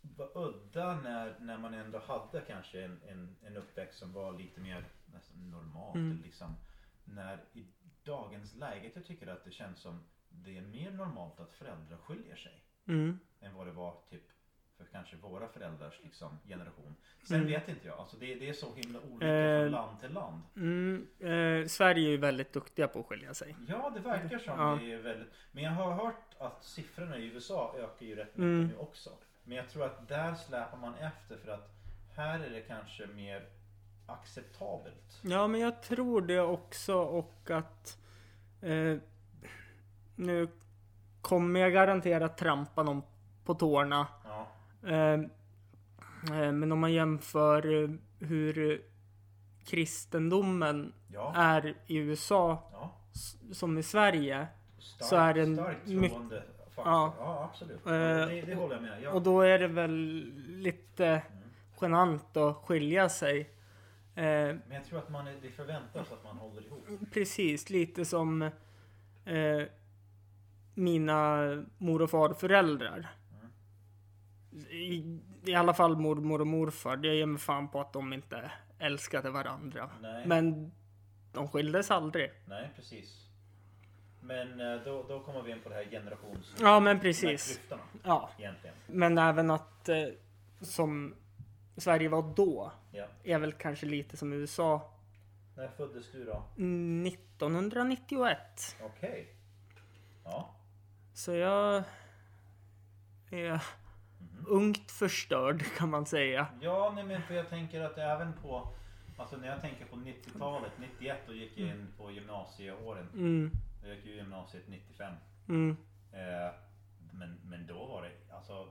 vad 0.01 0.29
udda 0.35 1.01
när, 1.01 1.35
när 1.39 1.57
man 1.57 1.73
ändå 1.73 1.99
hade 1.99 2.41
kanske 2.41 2.81
en, 2.81 3.01
en, 3.07 3.35
en 3.45 3.57
uppväxt 3.57 3.99
som 3.99 4.13
var 4.13 4.33
lite 4.37 4.59
mer 4.59 4.83
nästan 5.13 5.51
normalt. 5.51 5.95
Mm. 5.95 6.21
Liksom, 6.23 6.55
när 7.05 7.39
i 7.53 7.65
dagens 8.03 8.55
läge 8.55 8.91
jag 8.95 9.05
tycker 9.05 9.27
att 9.27 9.43
det 9.45 9.51
känns 9.51 9.79
som 9.79 10.03
det 10.29 10.57
är 10.57 10.61
mer 10.61 10.91
normalt 10.91 11.39
att 11.39 11.53
föräldrar 11.53 11.97
skiljer 11.97 12.35
sig 12.35 12.63
Mm. 12.87 13.19
än 13.41 13.53
vad 13.55 13.67
det 13.67 13.71
var 13.73 13.95
typ 14.09 14.23
för 14.77 14.85
kanske 14.85 15.15
våra 15.15 15.47
föräldrars 15.47 15.99
liksom, 16.03 16.37
generation. 16.47 16.95
Sen 17.23 17.37
Mm. 17.37 17.47
vet 17.47 17.69
inte 17.69 17.87
jag. 17.87 17.99
Alltså 17.99 18.17
det, 18.17 18.35
det 18.35 18.49
är 18.49 18.53
så 18.53 18.73
himla 18.75 18.99
olika 18.99 19.27
Eh. 19.27 19.61
från 19.63 19.71
land 19.71 19.99
till 20.01 20.11
land. 20.13 20.41
Mm. 20.55 21.07
Eh, 21.19 21.67
Sverige 21.67 22.07
är 22.07 22.11
ju 22.11 22.17
väldigt 22.17 22.53
duktiga 22.53 22.87
på 22.87 22.99
att 22.99 23.05
skilja 23.05 23.33
sig. 23.33 23.55
Ja, 23.67 23.89
det 23.95 23.99
verkar 23.99 24.39
som 24.39 24.59
Ja. 24.59 24.79
det 24.81 24.91
är 24.93 24.97
väldigt. 25.01 25.27
Men 25.51 25.63
jag 25.63 25.71
har 25.71 25.93
hört 25.93 26.35
att 26.39 26.63
siffrorna 26.63 27.17
i 27.17 27.25
USA 27.25 27.75
ökar 27.77 28.05
ju 28.05 28.15
rätt 28.15 28.27
mycket 28.37 28.39
Mm. 28.39 28.67
nu 28.67 28.75
också. 28.77 29.09
Men 29.43 29.57
jag 29.57 29.69
tror 29.69 29.85
att 29.85 30.07
där 30.07 30.35
släpar 30.35 30.77
man 30.77 30.95
efter 30.95 31.37
för 31.37 31.51
att 31.51 31.69
här 32.15 32.39
är 32.39 32.49
det 32.49 32.61
kanske 32.61 33.07
mer 33.07 33.45
acceptabelt. 34.13 35.19
Ja, 35.21 35.47
men 35.47 35.61
jag 35.61 35.83
tror 35.83 36.21
det 36.21 36.39
också 36.39 36.95
och 36.95 37.49
att 37.49 37.97
eh, 38.61 38.97
nu 40.15 40.47
kommer 41.21 41.59
jag 41.59 41.73
garanterat 41.73 42.37
trampa 42.37 42.83
någon 42.83 43.01
på 43.45 43.53
tårna. 43.53 44.07
Ja, 44.23 44.47
Eh, 44.83 45.13
eh, 46.37 46.51
men 46.51 46.71
om 46.71 46.79
man 46.79 46.93
jämför 46.93 47.83
eh, 47.83 47.89
hur 48.19 48.81
kristendomen 49.65 50.93
ja, 51.07 51.33
är 51.35 51.75
i 51.87 51.97
USA 51.97 52.69
ja. 52.71 52.93
som 53.51 53.77
i 53.77 53.83
Sverige. 53.83 54.47
Stark, 54.79 55.09
Så 55.09 55.15
är 55.15 55.33
det 55.33 55.41
en 55.41 55.55
starkt 55.55 55.87
mycket-. 55.87 56.43
Ja. 56.75 57.13
Ja, 57.19 57.49
absolut. 57.51 57.85
Eh, 57.85 57.91
det, 57.91 58.43
det 58.45 58.55
håller 58.55 58.75
jag 58.75 58.83
med. 58.83 59.07
Och 59.07 59.21
då 59.21 59.41
är 59.41 59.59
det 59.59 59.67
väl 59.67 60.31
lite 60.47 61.21
genant 61.81 62.37
att 62.37 62.55
skilja 62.55 63.09
sig. 63.09 63.49
Eh, 64.15 64.23
Men 64.23 64.61
jag 64.69 64.85
tror 64.85 64.99
att 64.99 65.09
man 65.09 65.25
det 65.41 65.49
förväntas 65.49 66.11
att 66.11 66.23
man 66.23 66.37
håller 66.37 66.61
ihop. 66.65 66.87
Precis, 67.13 67.69
lite 67.69 68.05
som 68.05 68.41
eh, 69.25 69.61
mina 70.73 71.37
mor 71.77 72.01
och 72.01 72.09
farföräldrar. 72.09 73.07
I, 74.69 75.19
I 75.45 75.55
alla 75.55 75.73
fall 75.73 75.97
mormor 75.97 76.41
och 76.41 76.47
morfar. 76.47 76.99
Jag 77.03 77.15
ger 77.15 77.25
mig 77.25 77.39
fan 77.41 77.67
på 77.67 77.81
att 77.81 77.93
de 77.93 78.13
inte 78.13 78.51
älskade 78.79 79.29
varandra. 79.29 79.89
Nej. 80.01 80.25
Men 80.27 80.71
de 81.33 81.47
skildes 81.47 81.91
aldrig. 81.91 82.31
Nej, 82.45 82.69
precis. 82.75 83.27
Men 84.21 84.59
eh, 84.59 84.81
då, 84.85 85.05
då 85.07 85.19
kommer 85.19 85.41
vi 85.41 85.51
in 85.51 85.59
på 85.63 85.69
det 85.69 85.75
här 85.75 85.85
generations... 85.85 86.55
Ja, 86.59 86.79
men 86.79 86.99
precis. 86.99 87.45
klyftorna 87.47 87.81
Ja, 88.03 88.29
egentligen. 88.37 88.75
men 88.87 89.17
även 89.17 89.51
att 89.51 89.89
eh, 89.89 89.97
som 90.61 91.15
Sverige 91.81 92.09
var 92.09 92.33
då 92.35 92.71
Ja. 92.91 93.05
är 93.23 93.39
väl 93.39 93.53
kanske 93.53 93.85
lite 93.85 94.17
som 94.17 94.33
USA 94.33 94.91
När 95.55 95.67
föddes 95.67 96.11
du 96.11 96.25
då? 96.25 96.43
1991. 96.55 98.75
Okej. 98.83 99.35
Ja. 100.23 100.55
Så 101.13 101.35
jag 101.35 101.83
är 103.31 103.61
ungt 104.47 104.91
förstörd 104.91 105.63
kan 105.77 105.89
man 105.89 106.05
säga. 106.05 106.47
Ja, 106.61 106.91
nej, 106.95 107.03
men 107.03 107.21
för 107.21 107.33
jag 107.33 107.49
tänker 107.49 107.81
att 107.81 107.97
även 107.97 108.33
på... 108.33 108.67
Alltså 109.17 109.37
när 109.37 109.47
jag 109.47 109.61
tänker 109.61 109.85
på 109.85 109.95
90-talet, 109.95 110.71
91 110.79 111.17
då 111.27 111.33
gick 111.33 111.57
jag 111.57 111.69
in 111.69 111.87
på 111.97 112.11
gymnasieåren. 112.11 113.09
Mm, 113.13 113.51
Jag 113.85 113.95
gick 113.95 114.05
ju 114.05 114.15
gymnasiet 114.15 114.63
95. 114.67 115.13
mm, 115.49 115.77
Eh, 116.13 116.51
men, 117.13 117.39
men 117.43 117.67
då 117.67 117.85
var 117.85 118.01
det 118.01 118.11
alltså... 118.35 118.67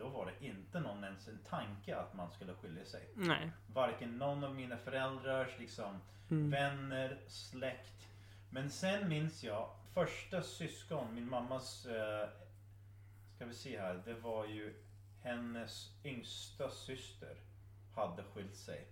Då 0.00 0.08
var 0.08 0.26
det 0.26 0.46
inte 0.46 0.80
någon 0.80 1.04
ens 1.04 1.28
en 1.28 1.38
tanke 1.48 1.96
att 1.96 2.14
man 2.14 2.30
skulle 2.30 2.54
skilja 2.54 2.84
sig. 2.84 3.08
nej. 3.14 3.50
Varken 3.66 4.18
någon 4.18 4.44
av 4.44 4.54
mina 4.54 4.76
föräldrars 4.76 5.58
liksom 5.58 5.98
Mm. 6.30 6.50
vänner, 6.50 7.18
släkt. 7.26 8.08
Men 8.50 8.70
sen 8.70 9.08
minns 9.08 9.44
jag 9.44 9.70
första 9.94 10.42
syskon, 10.42 11.14
min 11.14 11.28
mammas, 11.28 11.86
eh, 11.86 12.28
ska 13.36 13.44
vi 13.46 13.54
se 13.54 13.80
här, 13.80 14.02
det 14.04 14.14
var 14.14 14.46
ju 14.46 14.74
hennes 15.22 15.90
yngsta 16.04 16.70
syster 16.70 17.36
hade 17.94 18.22
skilt 18.22 18.56
sig. 18.56 18.86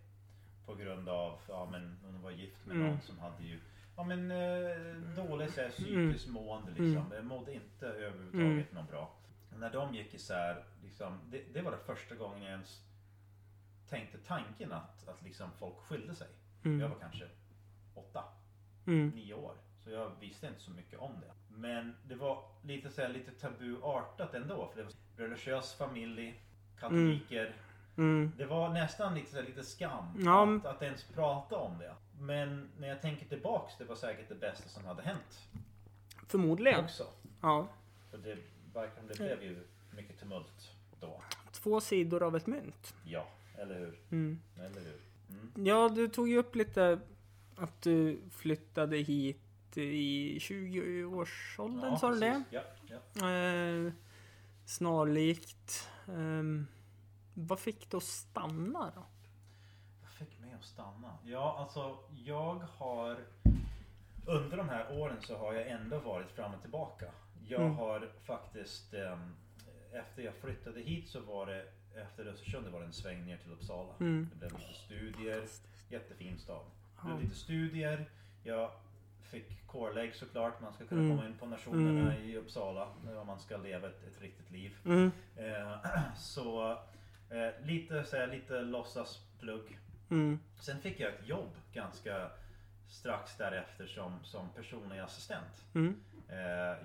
På 0.66 0.74
grund 0.74 1.08
av, 1.08 1.40
ja 1.48 1.68
men 1.72 1.98
hon 2.02 2.22
var 2.22 2.30
gift 2.30 2.66
med 2.66 2.76
Mm. 2.76 2.88
någon 2.88 3.00
som 3.00 3.18
hade 3.18 3.42
ju, 3.44 3.60
ja 3.96 4.04
men 4.04 4.30
eh, 4.30 5.24
dålig 5.24 5.50
så 5.50 5.60
här, 5.60 5.68
psykiskt 5.70 6.28
mående 6.28 6.70
liksom. 6.70 7.12
Mm. 7.12 7.26
Mådde 7.26 7.54
inte 7.54 7.86
överhuvudtaget 7.86 8.72
något 8.72 8.90
bra. 8.90 9.14
När 9.58 9.70
de 9.72 9.94
gick 9.94 10.14
isär, 10.14 10.64
liksom, 10.82 11.18
det, 11.30 11.42
det 11.54 11.62
var 11.62 11.70
det 11.70 11.78
första 11.86 12.14
gången 12.14 12.42
jag 12.42 12.50
ens 12.52 12.82
tänkte 13.88 14.18
tanken 14.18 14.72
att, 14.72 15.08
att 15.08 15.22
liksom 15.22 15.50
folk 15.58 15.76
skilde 15.76 16.14
sig. 16.14 16.28
Jag 16.62 16.72
Mm, 16.72 16.90
var 16.90 16.98
kanske 17.00 17.28
åtta, 17.94 18.24
mm, 18.86 19.08
nio 19.08 19.34
år. 19.34 19.54
Så 19.84 19.90
jag 19.90 20.12
visste 20.20 20.46
inte 20.46 20.60
så 20.60 20.70
mycket 20.70 20.98
om 20.98 21.20
det. 21.20 21.32
Men 21.56 21.96
det 22.04 22.14
var 22.14 22.44
lite, 22.62 22.90
så 22.90 23.02
här, 23.02 23.08
lite 23.08 23.30
tabuartat 23.30 24.34
ändå. 24.34 24.68
För 24.68 24.76
det 24.76 24.82
var 24.84 24.92
religiös 25.16 25.74
familj, 25.74 26.42
katoliker. 26.80 27.54
mm. 27.96 28.32
Det 28.36 28.46
var 28.46 28.68
nästan 28.68 29.14
lite, 29.14 29.30
så 29.30 29.36
här, 29.36 29.44
lite 29.44 29.64
skam 29.64 30.28
att, 30.28 30.66
att 30.66 30.82
ens 30.82 31.04
prata 31.04 31.56
om 31.56 31.78
det. 31.78 31.94
Men 32.20 32.68
när 32.78 32.88
jag 32.88 33.02
tänker 33.02 33.26
tillbaks, 33.26 33.76
det 33.78 33.84
var 33.84 33.94
säkert 33.96 34.28
det 34.28 34.34
bästa 34.34 34.68
som 34.68 34.84
hade 34.84 35.02
hänt 35.02 35.48
Förmodligen. 36.26 36.84
också. 36.84 37.06
Ja. 37.42 37.68
För 38.10 38.18
det 38.18 38.38
verkar 38.80 39.02
det 39.08 39.16
blev 39.16 39.42
ju 39.42 39.66
mycket 39.90 40.18
tumult 40.18 40.72
då. 41.00 41.22
Två 41.52 41.80
sidor 41.80 42.22
av 42.22 42.36
ett 42.36 42.46
mynt. 42.46 42.94
Ja, 43.04 43.28
eller 43.58 43.78
hur? 43.78 43.98
Mm. 44.10 44.40
Eller 44.56 44.80
hur? 44.80 45.00
Mm. 45.30 45.66
Ja, 45.66 45.88
du 45.88 46.08
tog 46.08 46.28
ju 46.28 46.38
upp 46.38 46.54
lite 46.54 47.00
att 47.56 47.82
du 47.82 48.20
flyttade 48.30 48.96
hit 48.96 49.76
i 49.76 50.38
20-årsåldern, 50.38 51.98
sa 51.98 52.10
du 52.10 52.20
det? 52.20 52.42
Ja, 52.50 52.62
ja. 52.86 53.30
Eh, 53.30 53.92
snarlikt. 54.64 55.88
Ehm, 56.08 56.66
vad 57.34 57.58
fick 57.60 57.90
du 57.90 57.96
att 57.96 58.02
stanna 58.02 58.92
då? 58.94 59.06
Vad 60.02 60.10
fick 60.10 60.40
mig 60.40 60.52
att 60.52 60.64
stanna? 60.64 61.18
Ja, 61.24 61.56
alltså 61.58 61.98
jag 62.10 62.54
har 62.54 63.16
under 64.26 64.56
de 64.56 64.68
här 64.68 65.00
åren 65.00 65.16
så 65.20 65.36
har 65.36 65.54
jag 65.54 65.68
ändå 65.68 65.98
varit 65.98 66.30
fram 66.30 66.54
och 66.54 66.62
tillbaka. 66.62 67.06
Jag 67.48 67.60
Mm. 67.60 67.74
har 67.76 68.08
faktiskt 68.24 68.94
ehm, 68.94 69.34
efter 69.92 70.22
jag 70.22 70.34
flyttade 70.34 70.80
hit 70.80 71.08
så 71.08 71.20
var 71.20 71.46
det 71.46 71.64
efter 71.94 72.26
Östersund 72.26 72.64
det 72.66 72.70
var 72.70 72.80
det 72.80 72.86
en 72.86 72.92
sväng 72.92 73.24
ner 73.26 73.36
till 73.36 73.52
Uppsala. 73.52 73.92
Mm. 74.00 74.28
Det 74.32 74.36
blev 74.38 74.52
lite 74.58 74.72
studier. 74.72 75.44
Jättefin 75.90 76.38
stad. 76.38 76.64
Det 77.02 77.06
blev 77.06 77.20
lite 77.20 77.34
studier. 77.34 78.10
Jag 78.42 78.70
fick 79.22 79.66
kårlägg 79.66 80.14
såklart. 80.14 80.60
Man 80.60 80.72
ska 80.72 80.86
kunna 80.86 81.00
Mm. 81.00 81.16
komma 81.16 81.28
in 81.28 81.38
på 81.38 81.46
nationerna 81.46 82.12
Mm. 82.14 82.22
i 82.30 82.36
Uppsala 82.36 82.88
om 83.20 83.26
man 83.26 83.40
ska 83.40 83.56
leva 83.56 83.88
ett, 83.88 84.02
ett 84.06 84.20
riktigt 84.22 84.50
liv. 84.50 84.76
Eh, 85.36 85.78
så 86.16 86.70
eh, 87.30 87.66
lite, 87.66 88.04
så 88.04 88.16
här, 88.16 88.26
lite 88.26 88.60
låtsasplugg. 88.62 89.78
mm, 90.10 90.38
Sen 90.60 90.80
fick 90.80 91.00
jag 91.00 91.14
ett 91.14 91.28
jobb 91.28 91.50
ganska 91.72 92.30
strax 92.88 93.36
därefter 93.36 93.86
som, 93.86 94.18
som 94.24 94.48
personlig 94.48 94.98
assistent. 94.98 95.64
mm, 95.74 95.86
Eh, 95.88 96.17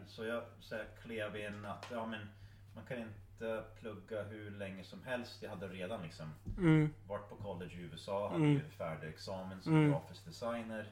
så 0.07 0.25
jag 0.25 0.43
så 0.59 0.75
här, 0.75 0.85
klev 1.01 1.35
in 1.35 1.65
att 1.65 1.85
ja, 1.91 2.05
men 2.05 2.29
man 2.75 2.85
kan 2.85 2.97
inte 2.97 3.63
plugga 3.79 4.23
hur 4.23 4.51
länge 4.51 4.83
som 4.83 5.03
helst. 5.03 5.41
Jag 5.43 5.49
hade 5.49 5.67
redan 5.67 6.01
liksom 6.03 6.33
mm, 6.57 6.93
varit 7.07 7.29
på 7.29 7.35
college 7.35 7.73
i 7.75 7.81
USA, 7.81 8.27
hade 8.31 8.43
Mm. 8.43 8.51
ju 8.55 8.69
färdig 8.69 9.07
examen 9.09 9.61
som 9.61 9.73
Mm. 9.75 9.91
grafisk 9.91 10.25
designer. 10.25 10.91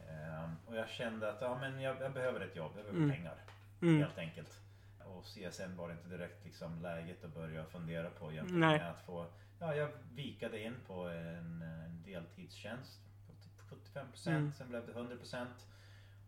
Eh, 0.00 0.50
och 0.66 0.76
jag 0.76 0.88
kände 0.88 1.30
att 1.32 1.40
ja, 1.40 1.58
men 1.60 1.80
jag, 1.80 2.00
jag 2.00 2.12
behöver 2.12 2.40
ett 2.40 2.56
jobb, 2.56 2.72
jag 2.76 2.84
behöver 2.84 3.04
Mm. 3.04 3.10
pengar 3.16 3.34
mm. 3.82 3.98
helt 3.98 4.18
enkelt. 4.18 4.60
Och 5.04 5.24
CSN 5.24 5.76
var 5.76 5.90
inte 5.90 6.08
direkt 6.08 6.44
liksom 6.44 6.82
läget 6.82 7.24
att 7.24 7.34
börja 7.34 7.64
fundera 7.64 8.10
på 8.10 8.32
jämfört 8.32 8.56
Nej. 8.58 8.78
med 8.78 8.90
att 8.90 9.06
få 9.06 9.26
Ja, 9.58 9.74
jag 9.74 9.88
vikade 10.14 10.60
in 10.60 10.76
på 10.86 11.08
en, 11.08 11.62
en 11.62 12.02
deltidstjänst 12.04 13.00
på 13.26 13.32
typ 13.32 13.82
75% 13.94 14.28
Mm. 14.28 14.52
sen 14.52 14.68
blev 14.68 14.86
det 14.86 14.92
100% 14.92 15.46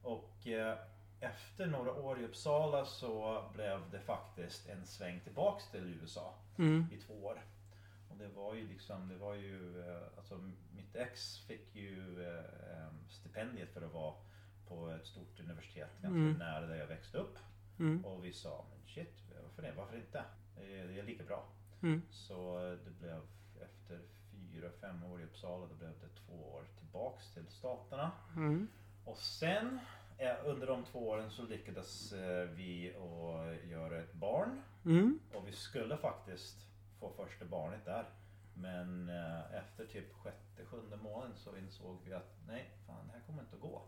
och 0.02 0.46
eh, 0.46 0.78
efter 1.20 1.66
några 1.66 1.92
år 1.92 2.20
i 2.20 2.24
Uppsala 2.24 2.84
så 2.84 3.44
blev 3.54 3.90
det 3.90 4.00
faktiskt 4.00 4.68
en 4.68 4.86
sväng 4.86 5.20
tillbaks 5.20 5.70
till 5.70 5.98
USA 6.02 6.34
Mm, 6.58 6.86
i 6.92 6.96
två 7.00 7.24
år. 7.24 7.42
Och 8.10 8.16
det 8.16 8.28
var 8.28 8.54
ju 8.54 8.68
liksom, 8.68 9.08
det 9.08 9.16
var 9.16 9.34
ju, 9.34 9.80
eh, 9.88 10.02
alltså 10.16 10.36
mitt 10.76 10.96
ex 10.96 11.38
fick 11.38 11.74
ju 11.74 12.24
eh, 12.28 12.44
stipendiet 13.08 13.72
för 13.72 13.82
att 13.82 13.92
vara 13.92 14.14
på 14.68 14.90
ett 14.90 15.06
stort 15.06 15.40
universitet 15.40 15.90
ganska 16.02 16.18
Mm. 16.18 16.32
nära 16.38 16.66
där 16.66 16.74
jag 16.76 16.86
växte 16.86 17.18
upp. 17.18 17.38
mm, 17.78 18.04
Och 18.04 18.24
vi 18.24 18.32
sa, 18.32 18.64
men 18.70 18.88
shit, 18.88 19.14
varför 19.42 19.62
det? 19.62 19.72
Varför 19.76 19.96
inte? 19.96 20.24
Det 20.56 20.80
är, 20.80 20.86
det 20.88 20.98
är 20.98 21.02
lika 21.02 21.24
bra. 21.24 21.44
mm, 21.82 22.02
Så 22.10 22.58
det 22.84 22.90
blev 22.90 23.20
efter 23.62 24.00
fyra, 24.32 24.70
fem 24.80 25.04
år 25.04 25.20
i 25.20 25.24
Uppsala, 25.24 25.66
då 25.66 25.74
blev 25.74 25.90
det 26.00 26.20
två 26.26 26.52
år 26.52 26.64
tillbaks 26.78 27.30
till 27.34 27.46
Staterna. 27.48 28.10
mm, 28.36 28.68
Och 29.04 29.18
sen 29.18 29.78
under 30.44 30.66
de 30.66 30.84
två 30.84 31.08
åren 31.08 31.30
så 31.30 31.42
lyckades 31.42 32.12
eh, 32.12 32.48
vi 32.48 32.94
att 32.96 33.68
göra 33.70 33.98
ett 33.98 34.12
barn. 34.14 34.62
mm, 34.84 35.18
Och 35.34 35.48
vi 35.48 35.52
skulle 35.52 35.96
faktiskt 35.96 36.66
få 37.00 37.10
första 37.10 37.44
barnet 37.44 37.84
där. 37.84 38.04
Men 38.54 39.08
eh, 39.08 39.54
efter 39.54 39.86
typ 39.86 40.12
sjätte, 40.14 40.64
sjunde 40.64 40.96
månaden 40.96 41.36
så 41.36 41.56
insåg 41.56 41.98
vi 42.04 42.12
att 42.12 42.36
nej, 42.48 42.70
fan 42.86 43.06
det 43.06 43.12
här 43.12 43.20
kommer 43.26 43.42
inte 43.42 43.54
att 43.56 43.62
gå. 43.62 43.82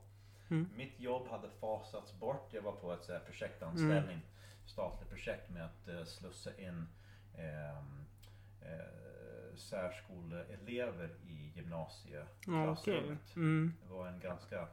Mm. 0.51 0.69
Mitt 0.77 1.01
jobb 1.01 1.29
hade 1.29 1.49
fasats 1.51 2.13
bort. 2.21 2.49
Jag 2.53 2.63
var 2.63 2.73
på 2.73 2.93
ett 2.93 3.05
så 3.05 3.13
här, 3.13 3.21
projektanställning. 3.21 4.21
Statligt 4.67 5.11
projekt 5.11 5.51
med 5.51 5.65
att 5.65 5.89
eh, 5.89 6.05
slussa 6.05 6.51
in 6.59 6.87
ehm, 7.39 8.05
eh, 8.63 9.57
särskoleelever 9.57 11.09
i 11.27 11.53
Ja, 11.55 11.61
gymnasieklassrummet. 11.63 13.37
Mm, 13.37 13.73
Det 13.83 13.95
var 13.95 14.07
en 14.09 14.21
ganska, 14.21 14.69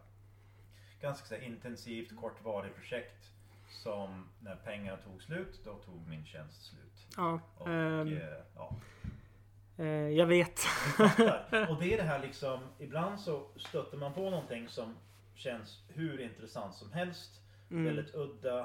ganska 1.05 1.25
så 1.27 1.35
intensivt 1.35 2.15
kortvarigt 2.15 2.75
projekt. 2.75 3.31
Som 3.69 4.29
när 4.39 4.55
pengarna 4.55 4.97
tog 4.97 5.21
slut, 5.21 5.59
då 5.65 5.73
tog 5.73 6.07
min 6.07 6.25
tjänst 6.25 6.63
slut. 6.65 7.07
ja. 7.17 7.39
Och, 7.57 7.67
eh, 7.69 8.07
ja, 8.55 8.75
eh, 9.77 9.85
jag 9.87 10.25
vet. 10.25 10.59
Och 11.69 11.79
det 11.79 11.93
är 11.93 11.97
det 11.97 12.03
här 12.03 12.19
liksom, 12.21 12.59
ibland 12.79 13.19
så 13.19 13.47
stöter 13.55 13.97
man 13.97 14.13
på 14.13 14.29
någonting 14.29 14.67
som 14.69 14.95
känns 15.35 15.83
hur 15.87 16.21
intressant 16.21 16.75
som 16.75 16.91
helst. 16.91 17.41
Mm, 17.71 17.85
Väldigt 17.85 18.15
udda. 18.15 18.59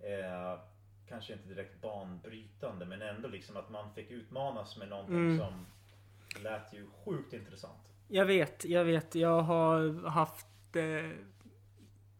Eh, 0.00 0.60
kanske 1.08 1.32
inte 1.32 1.48
direkt 1.48 1.80
banbrytande 1.82 2.84
men 2.86 3.02
ändå 3.02 3.28
liksom 3.28 3.56
att 3.56 3.70
man 3.70 3.94
fick 3.94 4.10
utmanas 4.10 4.76
med 4.76 4.88
någonting 4.88 5.16
Mm. 5.16 5.38
som 5.38 5.66
lät 6.42 6.74
ju 6.74 6.86
sjukt 7.04 7.32
intressant. 7.32 7.92
Jag 8.08 8.24
vet, 8.26 8.64
jag 8.64 8.84
vet. 8.84 9.14
Jag 9.14 9.42
har 9.42 10.08
haft 10.08 10.46
eh, 10.76 11.10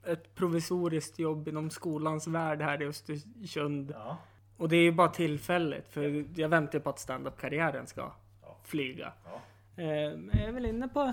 ett 0.07 0.35
provisoriskt 0.35 1.19
jobb 1.19 1.49
inom 1.49 1.71
skolans 1.71 2.27
värld 2.27 2.63
här 2.63 2.83
i 2.83 2.87
Östersund. 2.87 3.91
Ja, 3.97 4.17
Och 4.57 4.69
det 4.69 4.77
är 4.77 4.83
ju 4.83 4.93
bara 4.93 5.09
tillfälligt 5.09 5.89
för 5.89 6.25
jag 6.41 6.49
väntar 6.49 6.79
på 6.79 6.91
att 6.91 6.99
stand-up-karriären 6.99 7.87
ska 7.87 8.13
Ja. 8.43 8.57
flyga. 8.65 9.13
ja. 9.25 9.41
Men 9.77 10.31
jag 10.33 10.43
är 10.49 10.53
väl 10.53 10.67
inne 10.67 10.89
på 10.89 11.13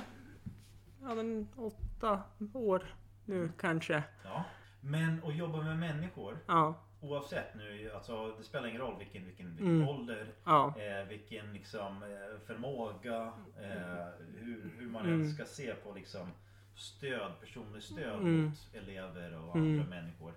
ja, 1.01 1.15
men 1.15 1.47
åtta 1.55 2.21
år 2.53 2.95
nu 3.25 3.51
kanske. 3.59 4.03
ja. 4.23 4.43
Men 4.81 5.21
att 5.23 5.35
jobba 5.35 5.61
med 5.61 5.77
människor 5.79 6.37
Ja, 6.47 6.73
oavsett 7.01 7.55
nu, 7.55 7.91
alltså 7.95 8.27
det 8.37 8.43
spelar 8.43 8.67
ingen 8.67 8.81
roll 8.81 8.97
vilken, 8.99 9.25
vilken, 9.25 9.49
vilken 9.55 9.75
Mm. 9.75 9.87
ålder, 9.89 10.27
ja, 10.43 10.73
eh, 10.77 11.07
vilken 11.07 11.53
liksom 11.53 12.03
eh, 12.03 12.39
förmåga, 12.47 13.33
eh, 13.61 14.07
hur, 14.39 14.71
hur 14.77 14.89
man 14.89 15.05
Mm. 15.05 15.29
ska 15.33 15.45
se 15.45 15.73
på 15.75 15.91
liksom 15.93 16.27
stöd, 16.75 17.31
personligt 17.39 17.83
stöd 17.83 18.19
Mm. 18.19 18.45
mot 18.45 18.69
elever 18.73 19.33
och 19.37 19.55
Mm. 19.55 19.67
andra 19.79 19.89
människor. 19.95 20.33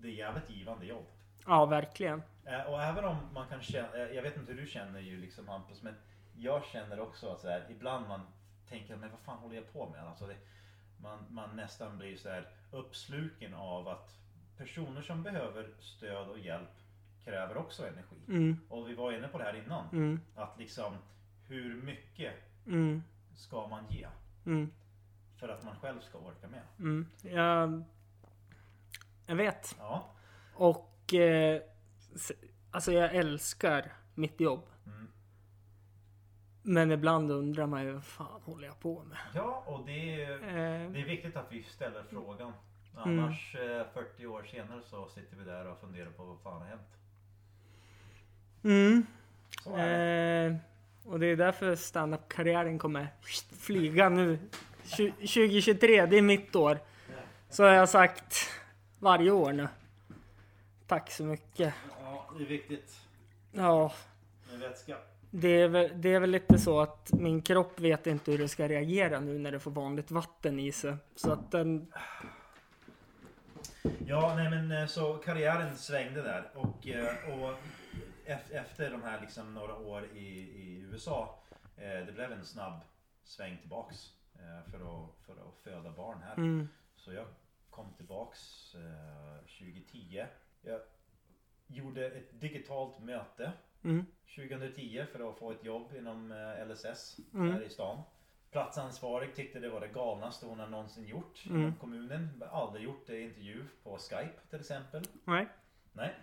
Det 0.00 0.08
är 0.08 0.12
jävligt 0.12 0.50
givande 0.50 0.86
jobb. 0.86 1.06
ja 1.46 1.66
verkligen. 1.66 2.22
Eh, 2.44 2.60
Och 2.62 2.82
även 2.82 3.04
om 3.04 3.16
man 3.34 3.48
kan 3.48 3.62
känna, 3.62 3.88
eh, 3.96 4.14
jag 4.16 4.22
vet 4.22 4.36
inte 4.36 4.52
hur 4.52 4.60
du 4.60 4.66
känner 4.66 5.00
ju 5.00 5.20
liksom 5.20 5.48
Hampus, 5.48 5.82
men 5.82 5.94
jag 6.36 6.64
känner 6.64 7.00
också 7.00 7.28
att 7.28 7.40
så 7.40 7.48
här, 7.48 7.66
ibland 7.70 8.08
man 8.08 8.20
tänker, 8.68 8.96
men 8.96 9.10
vad 9.10 9.20
fan 9.20 9.38
håller 9.38 9.54
jag 9.56 9.72
på 9.72 9.88
med? 9.88 10.04
Alltså 10.04 10.26
det, 10.26 10.36
man, 11.02 11.24
man 11.30 11.56
nästan 11.56 11.98
blir 11.98 12.16
så 12.16 12.28
här 12.28 12.48
uppsluken 12.70 13.54
av 13.54 13.88
att 13.88 14.18
personer 14.56 15.02
som 15.02 15.22
behöver 15.22 15.68
stöd 15.80 16.28
och 16.28 16.38
hjälp 16.38 16.70
kräver 17.24 17.56
också 17.56 17.86
energi. 17.88 18.16
Mm, 18.28 18.60
Och 18.68 18.88
vi 18.88 18.94
var 18.94 19.12
inne 19.12 19.28
på 19.28 19.38
det 19.38 19.44
här 19.44 19.56
innan. 19.66 19.88
mm, 19.92 20.20
Att 20.34 20.58
liksom, 20.58 20.96
hur 21.48 21.74
mycket 21.82 22.34
mm, 22.66 23.02
ska 23.34 23.66
man 23.68 23.84
ge? 23.90 24.06
Mm, 25.34 25.38
För 25.38 25.48
att 25.48 25.64
man 25.64 25.76
själv 25.80 26.00
ska 26.00 26.18
orka 26.18 26.48
med. 26.48 26.60
mm. 26.78 27.06
Jag, 27.22 27.84
jag 29.26 29.36
vet. 29.36 29.76
Ja. 29.78 30.10
Och 30.54 31.14
eh, 31.14 31.62
alltså 32.70 32.92
jag 32.92 33.14
älskar 33.14 33.92
mitt 34.14 34.40
jobb. 34.40 34.66
Mm. 34.86 35.08
Men 36.62 36.90
ibland 36.92 37.30
undrar 37.30 37.66
man 37.66 37.84
ju 37.84 37.92
vad 37.92 38.04
fan 38.04 38.42
håller 38.42 38.66
jag 38.66 38.80
på 38.80 39.02
med? 39.04 39.18
Ja, 39.34 39.64
och 39.66 39.86
det 39.86 40.22
är, 40.24 40.32
Eh, 40.32 40.90
det 40.92 41.00
är 41.00 41.04
viktigt 41.04 41.36
att 41.36 41.46
vi 41.52 41.62
ställer 41.62 42.02
frågan. 42.02 42.52
Mm. 43.04 43.18
Annars 43.18 43.54
eh, 43.54 43.86
40 43.94 44.26
år 44.26 44.42
senare 44.42 44.82
så 44.82 45.08
sitter 45.08 45.36
vi 45.36 45.44
där 45.44 45.66
och 45.66 45.80
funderar 45.80 46.10
på 46.10 46.24
vad 46.24 46.40
fan 46.40 46.62
har 46.62 46.68
hänt. 46.68 46.88
mm, 48.64 49.06
eh, 49.66 50.56
och 51.04 51.20
det 51.20 51.26
är 51.26 51.36
därför 51.36 51.76
standup-karriären 51.76 52.78
kommer 52.78 53.08
flyga 53.58 54.08
nu. 54.08 54.38
Tju- 54.84 55.12
2023, 55.12 56.06
det 56.06 56.18
är 56.18 56.22
mitt 56.22 56.56
år. 56.56 56.78
Så 57.50 57.62
har 57.64 57.70
jag 57.70 57.88
sagt 57.88 58.36
varje 58.98 59.30
år 59.30 59.52
nu. 59.52 59.68
Tack 60.86 61.10
så 61.10 61.24
mycket. 61.24 61.74
Ja, 62.00 62.26
det 62.38 62.44
är 62.44 62.48
viktigt 62.48 63.00
Ja, 63.52 63.92
med 64.50 64.60
vätska. 64.60 64.96
det 65.30 65.48
är, 65.48 65.68
väl, 65.68 65.90
det 65.94 66.08
är 66.14 66.20
väl 66.20 66.30
lite 66.30 66.58
så 66.58 66.80
att 66.80 67.12
min 67.12 67.42
kropp 67.42 67.80
vet 67.80 68.06
inte 68.06 68.30
hur 68.30 68.38
det 68.38 68.48
ska 68.48 68.68
reagera 68.68 69.20
nu 69.20 69.38
när 69.38 69.52
det 69.52 69.60
får 69.60 69.70
vanligt 69.70 70.10
vatten 70.10 70.58
i 70.60 70.72
sig. 70.72 70.96
Så 71.16 71.32
att 71.32 71.50
den... 71.50 71.92
Ja, 74.06 74.34
nej 74.36 74.50
men 74.50 74.72
eh, 74.72 74.86
så 74.86 75.14
karriären 75.14 75.76
svängde 75.76 76.22
där 76.22 76.50
och, 76.54 76.86
eh, 76.88 77.32
och 77.32 77.50
ef- 78.26 78.50
efter 78.52 78.90
de 78.90 79.02
här 79.02 79.20
liksom 79.20 79.54
några 79.54 79.74
år 79.76 80.04
i, 80.14 80.18
i 80.38 80.86
USA 80.90 81.38
eh, 81.76 82.06
det 82.06 82.12
blev 82.14 82.32
en 82.32 82.44
snabb 82.44 82.80
sväng 83.24 83.58
tillbaks 83.60 83.96
för 84.70 84.78
att, 85.04 85.14
för 85.26 85.32
att 85.32 85.58
föda 85.64 85.90
barn 85.90 86.18
här. 86.22 86.34
Mm, 86.36 86.68
Så 86.96 87.12
jag 87.12 87.26
kom 87.70 87.92
tillbaks 87.96 88.74
eh, 88.74 89.44
2010. 89.58 90.26
Jag 90.62 90.80
gjorde 91.66 92.06
ett 92.06 92.40
digitalt 92.40 92.98
möte 93.00 93.52
mm, 93.84 94.06
2010 94.36 95.06
för 95.12 95.30
att 95.30 95.38
få 95.38 95.50
ett 95.52 95.64
jobb 95.64 95.92
inom 95.96 96.32
eh, 96.32 96.66
LSS 96.68 97.18
Mm. 97.34 97.52
här 97.52 97.60
i 97.62 97.68
stan. 97.68 98.02
Platsansvarig 98.50 99.34
tyckte 99.34 99.60
det 99.60 99.68
var 99.68 99.80
det 99.80 99.88
galnaste 99.88 100.46
hon 100.46 100.58
har 100.58 100.66
någonsin 100.66 101.06
gjort 101.06 101.46
Mm. 101.46 101.60
inom 101.60 101.74
kommunen. 101.74 102.42
Aldrig 102.52 102.84
gjort 102.84 103.08
intervju 103.08 103.64
på 103.82 103.98
Skype 103.98 104.40
till 104.50 104.60
exempel. 104.60 105.02
nej. 105.24 105.48
Nej. 105.92 106.14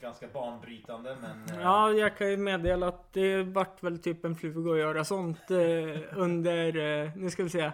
Ganska 0.00 0.28
banbrytande 0.28 1.16
men... 1.20 1.44
eh, 1.58 1.60
Ja, 1.62 1.92
jag 1.92 2.16
kan 2.16 2.30
ju 2.30 2.36
meddela 2.36 2.88
att 2.88 3.12
det 3.12 3.42
vart 3.42 3.82
väl 3.82 3.98
typ 3.98 4.24
en 4.24 4.34
fluga 4.36 4.72
att 4.72 4.78
göra 4.78 5.04
sånt 5.04 5.50
eh, 5.50 6.18
under, 6.18 6.76
eh, 7.04 7.10
nu 7.16 7.30
ska 7.30 7.42
vi 7.42 7.50
se, 7.50 7.72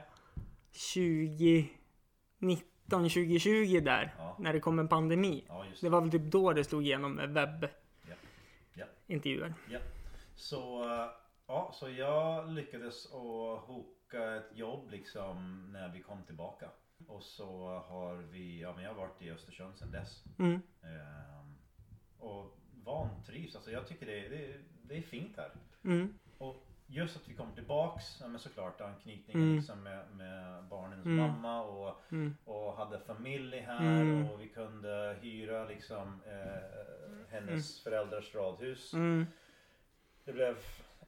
2019, 0.95 1.69
2020 2.89 3.81
där. 3.85 4.15
Ja. 4.19 4.37
När 4.39 4.53
det 4.53 4.61
kom 4.61 4.79
en 4.79 4.89
pandemi. 4.89 5.45
Ja, 5.49 5.65
Det 5.81 5.87
det. 5.87 5.91
var 5.91 6.01
väl 6.01 6.11
typ 6.11 6.23
då 6.23 6.53
det 6.53 6.65
slog 6.65 6.83
igenom 6.83 7.13
med 7.15 7.29
webbintervjuer. 9.07 9.55
Ja. 9.71 9.79
Så, 10.37 10.83
eh, 10.85 11.07
ja, 11.47 11.71
så 11.75 11.91
jag 11.91 12.49
lyckades 12.49 13.07
att 13.07 13.61
hoka 13.61 14.35
ett 14.37 14.51
jobb 14.59 14.91
liksom 14.91 15.69
när 15.73 15.89
vi 15.89 16.01
kom 16.03 16.23
tillbaka. 16.23 16.67
Och 17.09 17.23
så 17.23 17.69
har 17.89 18.17
vi, 18.17 18.61
ja 18.61 18.73
men 18.75 18.85
jag 18.85 18.91
har 18.91 18.97
varit 19.01 19.23
i 19.23 19.31
Östersund 19.31 19.77
sedan 19.77 19.91
dess. 19.91 20.25
Mm. 20.39 20.53
Ehm, 20.55 21.44
och 22.25 22.57
vantrivs. 22.85 23.57
Alltså 23.57 23.71
jag 23.71 23.87
tycker 23.89 24.07
det, 24.07 24.29
det, 24.29 24.55
det 24.83 24.97
är 24.97 25.03
fint 25.03 25.37
här. 25.37 25.51
Mm. 25.85 26.15
Och 26.39 26.57
just 26.87 27.17
att 27.17 27.29
vi 27.29 27.35
kom 27.35 27.53
tillbaks, 27.55 28.21
ja 28.21 28.29
men 28.29 28.41
såklart 28.41 28.81
anknytningen 28.81 29.43
Mm. 29.43 29.57
liksom 29.57 29.83
med, 29.83 30.05
med 30.17 30.65
barnens 30.65 31.07
Mm. 31.07 31.17
mamma 31.17 31.63
och, 31.63 32.13
Mm. 32.13 32.35
och 32.45 32.77
hade 32.77 33.01
familj 33.01 33.59
här 33.59 34.01
Mm. 34.03 34.31
och 34.31 34.41
vi 34.41 34.49
kunde 34.49 35.17
hyra 35.21 35.65
liksom 35.69 36.21
eh, 36.27 37.31
hennes 37.31 37.83
föräldrars 37.83 38.35
radhus. 38.35 38.93
Mm. 38.95 39.27
Det 40.25 40.33
blev 40.33 40.57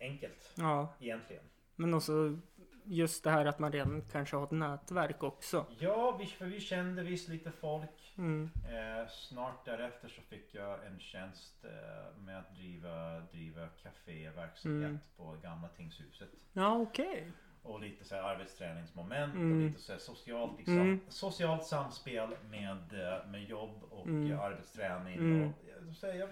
enkelt 0.01 0.53
Ja, 0.57 0.95
egentligen. 1.01 1.45
men 1.77 1.95
också 1.95 2.39
just 2.87 3.25
det 3.25 3.31
här 3.31 3.47
att 3.47 3.59
man 3.59 3.73
redan 3.73 4.03
kanske 4.13 4.37
har 4.37 4.45
ett 4.45 4.51
nätverk 4.51 5.23
också. 5.23 5.67
Ja, 5.79 6.17
vi, 6.21 6.27
för 6.27 6.47
vi 6.47 6.61
kände 6.61 7.03
visst 7.03 7.29
lite 7.29 7.51
folk. 7.51 8.15
Mm. 8.19 8.51
Eh, 8.69 9.09
snart 9.09 9.65
därefter 9.65 10.09
så 10.09 10.23
fick 10.23 10.55
jag 10.55 10.87
en 10.87 10.99
tjänst 10.99 11.65
eh, 11.65 12.19
med 12.21 12.39
att 12.39 12.55
driva, 12.55 13.21
driva 13.21 13.69
kaféverksamhet 13.69 14.89
Mm. 14.89 14.99
på 15.17 15.37
gamla 15.43 15.69
tingshuset. 15.69 16.29
Ja, 16.53 16.77
okej. 16.79 17.33
Och 17.63 17.81
lite 17.81 18.05
så 18.05 18.15
här 18.15 18.23
arbetsträningsmoment 18.23 19.35
och 19.35 19.41
Mm. 19.41 19.67
lite 19.67 19.81
så 19.81 19.93
här 19.93 19.99
socialt 19.99 20.57
liksom. 20.59 20.81
Mm. 20.81 21.01
Socialt 21.09 21.65
samspel 21.65 22.29
med, 22.51 22.93
eh, 22.93 23.27
med 23.31 23.45
jobb 23.45 23.83
och 23.91 24.07
Mm. 24.07 24.41
arbetsträning. 24.41 25.15
Mm. 25.15 25.53
Och, 25.91 25.97
så 25.97 26.07
här, 26.07 26.15
jag 26.15 26.29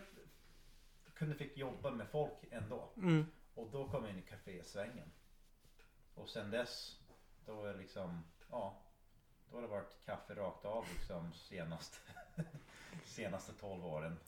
kunde 1.15 1.35
fick 1.35 1.57
jobba 1.57 1.91
med 1.91 2.09
folk 2.09 2.33
ändå. 2.51 2.91
Och 3.55 3.69
då 3.73 3.89
kom 3.89 4.05
jag 4.05 4.13
in 4.13 4.19
i 4.19 4.23
kafésvängen. 4.23 5.11
Och 6.15 6.29
sen 6.29 6.51
dess, 6.51 6.99
då 7.47 7.65
är 7.65 7.73
det 7.73 7.79
liksom, 7.79 8.25
ja. 8.51 8.81
Då 9.51 9.57
har 9.57 9.63
det 9.63 9.69
varit 9.69 10.05
kaffe 10.05 10.35
rakt 10.35 10.65
av 10.65 10.85
liksom 10.95 11.33
senaste, 11.33 11.97
senaste 13.05 13.53
12 13.53 13.87
åren. 13.87 14.19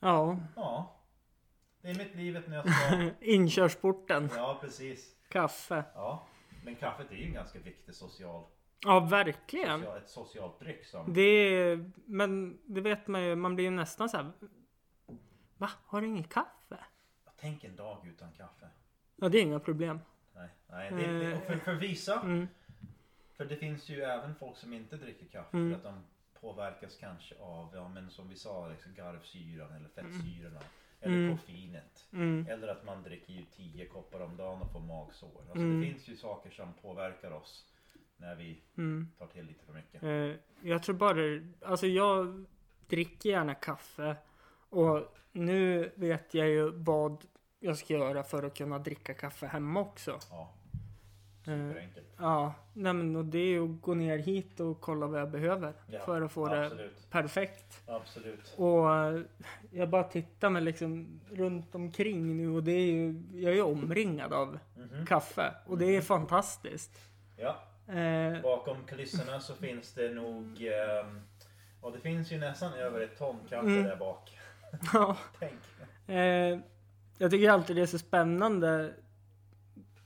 Ja, 0.00 0.38
Ja. 0.56 0.96
Det 1.82 1.90
är 1.90 1.94
mitt 1.94 2.14
liv 2.14 2.36
ett 2.36 2.48
nötskal. 2.48 3.10
inkörsporten. 3.20 4.30
Ja, 4.36 4.58
precis. 4.60 5.16
Kaffe. 5.28 5.84
Ja. 5.94 6.26
Men 6.64 6.76
kaffet 6.76 7.10
är 7.10 7.14
ju 7.14 7.24
en 7.26 7.32
ganska 7.32 7.58
viktig 7.58 7.94
social, 7.94 8.44
Ja, 8.80 9.00
verkligen. 9.00 9.80
social 9.80 9.98
ett 9.98 10.08
socialt 10.10 10.58
dryck 10.60 10.84
som... 10.84 11.12
Det 11.12 11.22
är, 11.22 11.90
men 12.04 12.60
det 12.64 12.80
vet 12.80 13.06
man 13.06 13.22
ju, 13.22 13.36
man 13.36 13.54
blir 13.54 13.64
ju 13.64 13.70
nästan 13.70 14.08
så 14.08 14.16
här. 14.16 14.32
Va? 15.56 15.70
Har 15.86 16.00
du 16.00 16.06
ingen 16.06 16.24
kaffe? 16.24 16.84
Tänk 17.36 17.64
en 17.64 17.76
dag 17.76 18.06
utan 18.06 18.32
kaffe. 18.32 18.68
Ja, 19.16 19.28
det 19.28 19.38
är 19.38 19.42
inga 19.42 19.60
problem. 19.60 20.00
Nej, 20.40 20.48
nej 20.68 20.90
det, 20.90 21.18
det, 21.18 21.34
och 21.36 21.42
för, 21.42 21.56
för 21.56 21.74
vissa. 21.74 22.20
Mm. 22.20 22.48
För 23.36 23.44
det 23.44 23.56
finns 23.56 23.88
ju 23.88 24.02
även 24.02 24.34
folk 24.34 24.56
som 24.56 24.72
inte 24.72 24.96
dricker 24.96 25.26
kaffe 25.26 25.56
Mm. 25.56 25.70
för 25.70 25.76
att 25.78 25.94
de 25.94 26.02
påverkas 26.40 26.96
kanske 26.96 27.34
av, 27.40 27.70
ja 27.74 27.88
men 27.88 28.10
som 28.10 28.28
vi 28.28 28.34
sa, 28.36 28.68
liksom 28.68 28.94
garvsyran 28.94 29.72
eller 29.72 29.88
fettsyrorna. 29.88 30.60
Eller 31.02 31.16
Mm. 31.16 31.36
koffeinet. 31.38 32.06
Mm. 32.12 32.46
Eller 32.50 32.68
att 32.68 32.84
man 32.84 33.02
dricker 33.02 33.32
ju 33.32 33.44
10 33.44 33.86
koppar 33.86 34.20
om 34.20 34.36
dagen 34.36 34.62
och 34.62 34.72
får 34.72 34.80
magsår. 34.80 35.40
Alltså 35.40 35.56
Mm. 35.56 35.80
det 35.80 35.86
finns 35.86 36.08
ju 36.08 36.16
saker 36.16 36.50
som 36.50 36.72
påverkar 36.82 37.30
oss 37.30 37.66
när 38.16 38.34
vi 38.34 38.62
Mm. 38.76 39.08
tar 39.18 39.26
till 39.26 39.44
lite 39.46 39.64
för 39.64 39.72
mycket. 39.72 40.02
Eh, 40.02 40.68
jag 40.70 40.82
tror 40.82 40.94
bara, 40.96 41.16
alltså 41.70 41.86
jag 41.86 42.44
dricker 42.88 43.30
gärna 43.30 43.54
kaffe. 43.54 44.16
Och 44.68 45.16
nu 45.32 45.90
vet 45.94 46.34
jag 46.34 46.48
ju 46.48 46.70
vad 46.70 47.24
jag 47.60 47.78
ska 47.78 47.94
göra 47.94 48.22
för 48.22 48.42
att 48.42 48.56
kunna 48.56 48.78
dricka 48.78 49.14
kaffe 49.14 49.46
hemma 49.46 49.80
också. 49.80 50.18
Ja. 50.30 50.50
Superenkelt. 51.44 52.06
Ja, 52.18 52.54
nej 52.74 52.92
men 52.92 53.16
och 53.16 53.24
det 53.24 53.38
är 53.38 53.46
ju 53.48 53.64
att 53.74 53.82
gå 53.82 53.94
ner 53.94 54.18
hit 54.18 54.60
och 54.60 54.80
kolla 54.80 55.06
vad 55.06 55.20
jag 55.20 55.30
behöver. 55.30 55.72
Ja, 55.86 56.00
för 56.00 56.22
att 56.22 56.32
få 56.32 56.48
det 56.48 56.64
Absolut. 56.66 57.10
perfekt. 57.10 57.82
Absolut. 57.86 58.54
Och 58.56 58.94
eh, 58.96 59.20
jag 59.70 59.88
bara 59.88 60.04
tittar 60.04 60.50
mig 60.50 60.62
liksom 60.62 61.20
runt 61.30 61.74
omkring 61.74 62.36
nu 62.36 62.48
och 62.48 62.62
det 62.62 62.72
är 62.72 62.86
ju, 62.92 63.22
jag 63.34 63.56
är 63.56 63.62
omringad 63.62 64.32
av 64.32 64.58
Mhm. 64.76 65.06
kaffe. 65.06 65.54
Och 65.66 65.78
det 65.78 65.96
är 65.96 66.00
fantastiskt. 66.00 67.00
Ja. 67.36 67.56
Eh, 67.94 68.42
Bakom 68.42 68.76
kulisserna 68.86 69.40
så 69.40 69.54
finns 69.54 69.92
det 69.94 70.08
nog 70.14 70.60
Ja 71.82 71.90
det 71.90 72.00
finns 72.00 72.32
ju 72.32 72.38
nästan 72.38 72.72
över 72.72 73.00
ett 73.00 73.18
ton 73.18 73.36
kaffe 73.48 73.66
Mm. 73.66 73.84
där 73.84 73.96
bak. 73.96 74.38
ja, 74.92 75.16
Tänk. 75.38 75.60
Jag 77.20 77.30
tycker 77.30 77.50
alltid 77.50 77.76
det 77.76 77.82
är 77.82 77.86
så 77.86 77.98
spännande. 77.98 78.94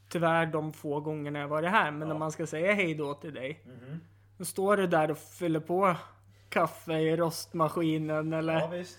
Tyvärr 0.09 0.47
de 0.47 0.73
få 0.73 1.01
gångerna 1.01 1.39
jag 1.39 1.49
varit 1.49 1.71
här. 1.71 1.91
Men 1.91 2.01
Ja. 2.01 2.07
när 2.15 2.19
man 2.19 2.33
ska 2.33 2.47
säga 2.47 2.75
hej 2.75 2.95
då 2.95 3.15
till 3.15 3.35
dig. 3.35 3.63
Mhm. 3.67 4.01
Då 4.39 4.45
står 4.45 4.77
du 4.77 4.87
där 4.87 5.11
och 5.11 5.19
fyller 5.19 5.61
på 5.61 5.97
kaffe 6.49 6.93
i 6.99 7.17
rostmaskinen 7.17 8.33
eller 8.33 8.53
Ja 8.61 8.67
visst. 8.67 8.99